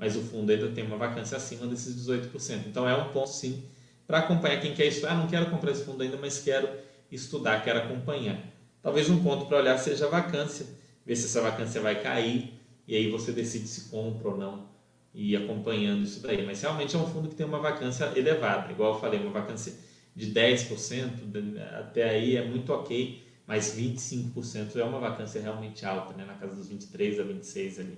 mas 0.01 0.15
o 0.15 0.21
fundo 0.21 0.51
ainda 0.51 0.67
tem 0.69 0.83
uma 0.83 0.97
vacância 0.97 1.37
acima 1.37 1.67
desses 1.67 1.95
18%. 1.95 2.65
Então 2.65 2.89
é 2.89 2.97
um 2.97 3.09
ponto 3.09 3.29
sim 3.29 3.63
para 4.07 4.17
acompanhar 4.17 4.59
quem 4.59 4.73
quer 4.73 4.87
estudar. 4.87 5.11
Ah, 5.11 5.15
não 5.15 5.27
quero 5.27 5.45
comprar 5.51 5.69
esse 5.69 5.85
fundo 5.85 6.01
ainda, 6.01 6.17
mas 6.17 6.39
quero 6.39 6.67
estudar, 7.11 7.63
quero 7.63 7.77
acompanhar. 7.77 8.43
Talvez 8.81 9.11
um 9.11 9.21
ponto 9.23 9.45
para 9.45 9.57
olhar 9.57 9.77
seja 9.77 10.07
a 10.07 10.09
vacância, 10.09 10.65
ver 11.05 11.15
se 11.15 11.25
essa 11.25 11.39
vacância 11.39 11.79
vai 11.79 12.01
cair 12.01 12.51
e 12.87 12.95
aí 12.95 13.11
você 13.11 13.31
decide 13.31 13.67
se 13.67 13.91
compra 13.91 14.29
ou 14.29 14.37
não 14.39 14.65
e 15.13 15.33
ir 15.33 15.35
acompanhando 15.35 16.01
isso 16.01 16.19
daí. 16.23 16.43
Mas 16.43 16.59
realmente 16.59 16.95
é 16.95 16.99
um 16.99 17.05
fundo 17.05 17.29
que 17.29 17.35
tem 17.35 17.45
uma 17.45 17.59
vacância 17.59 18.11
elevada, 18.15 18.71
igual 18.71 18.95
eu 18.95 18.99
falei, 18.99 19.19
uma 19.19 19.29
vacância 19.29 19.71
de 20.15 20.33
10%, 20.33 21.57
até 21.79 22.09
aí 22.09 22.35
é 22.35 22.45
muito 22.45 22.73
ok, 22.73 23.23
mas 23.47 23.75
25% 23.75 24.75
é 24.75 24.83
uma 24.83 24.99
vacância 24.99 25.41
realmente 25.41 25.85
alta, 25.85 26.13
né? 26.13 26.25
na 26.25 26.33
casa 26.33 26.55
dos 26.55 26.67
23 26.67 27.19
a 27.19 27.23
26 27.23 27.79
ali. 27.79 27.97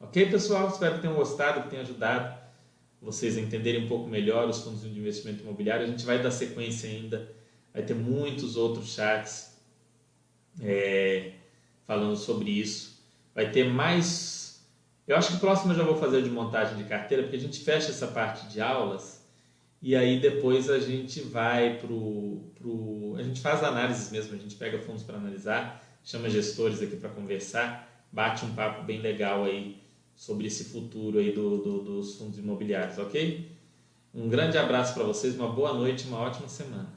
Ok, 0.00 0.30
pessoal? 0.30 0.68
Espero 0.68 0.96
que 0.96 1.00
tenham 1.02 1.16
gostado, 1.16 1.62
que 1.62 1.70
tenha 1.70 1.82
ajudado 1.82 2.46
vocês 3.00 3.36
a 3.36 3.40
entenderem 3.40 3.84
um 3.84 3.88
pouco 3.88 4.08
melhor 4.08 4.48
os 4.48 4.60
fundos 4.60 4.82
de 4.82 4.98
investimento 4.98 5.42
imobiliário. 5.42 5.84
A 5.86 5.88
gente 5.88 6.04
vai 6.04 6.22
dar 6.22 6.30
sequência 6.30 6.88
ainda, 6.88 7.30
vai 7.72 7.82
ter 7.82 7.94
muitos 7.94 8.56
outros 8.56 8.94
chats 8.94 9.56
é, 10.60 11.32
falando 11.86 12.16
sobre 12.16 12.50
isso. 12.50 13.00
Vai 13.34 13.50
ter 13.52 13.64
mais. 13.70 14.66
Eu 15.06 15.16
acho 15.16 15.30
que 15.30 15.36
o 15.36 15.40
próximo 15.40 15.72
eu 15.72 15.76
já 15.76 15.84
vou 15.84 15.96
fazer 15.96 16.22
de 16.22 16.30
montagem 16.30 16.76
de 16.76 16.84
carteira, 16.84 17.22
porque 17.22 17.36
a 17.36 17.40
gente 17.40 17.60
fecha 17.60 17.90
essa 17.90 18.08
parte 18.08 18.48
de 18.48 18.60
aulas 18.60 19.15
e 19.82 19.94
aí 19.94 20.20
depois 20.20 20.70
a 20.70 20.78
gente 20.78 21.20
vai 21.20 21.78
pro, 21.78 22.42
pro 22.54 23.16
a 23.18 23.22
gente 23.22 23.40
faz 23.40 23.62
análises 23.62 24.10
mesmo, 24.10 24.34
a 24.34 24.38
gente 24.38 24.54
pega 24.56 24.78
fundos 24.78 25.02
para 25.02 25.16
analisar, 25.16 25.82
chama 26.04 26.28
gestores 26.28 26.82
aqui 26.82 26.96
para 26.96 27.10
conversar, 27.10 28.06
bate 28.12 28.44
um 28.44 28.54
papo 28.54 28.84
bem 28.84 29.00
legal 29.00 29.44
aí 29.44 29.76
sobre 30.14 30.46
esse 30.46 30.64
futuro 30.64 31.18
aí 31.18 31.32
do, 31.32 31.58
do, 31.58 31.82
dos 31.82 32.16
fundos 32.16 32.38
imobiliários, 32.38 32.98
ok? 32.98 33.50
Um 34.14 34.28
grande 34.28 34.56
abraço 34.56 34.94
para 34.94 35.04
vocês, 35.04 35.34
uma 35.34 35.48
boa 35.48 35.74
noite, 35.74 36.06
uma 36.06 36.18
ótima 36.18 36.48
semana. 36.48 36.95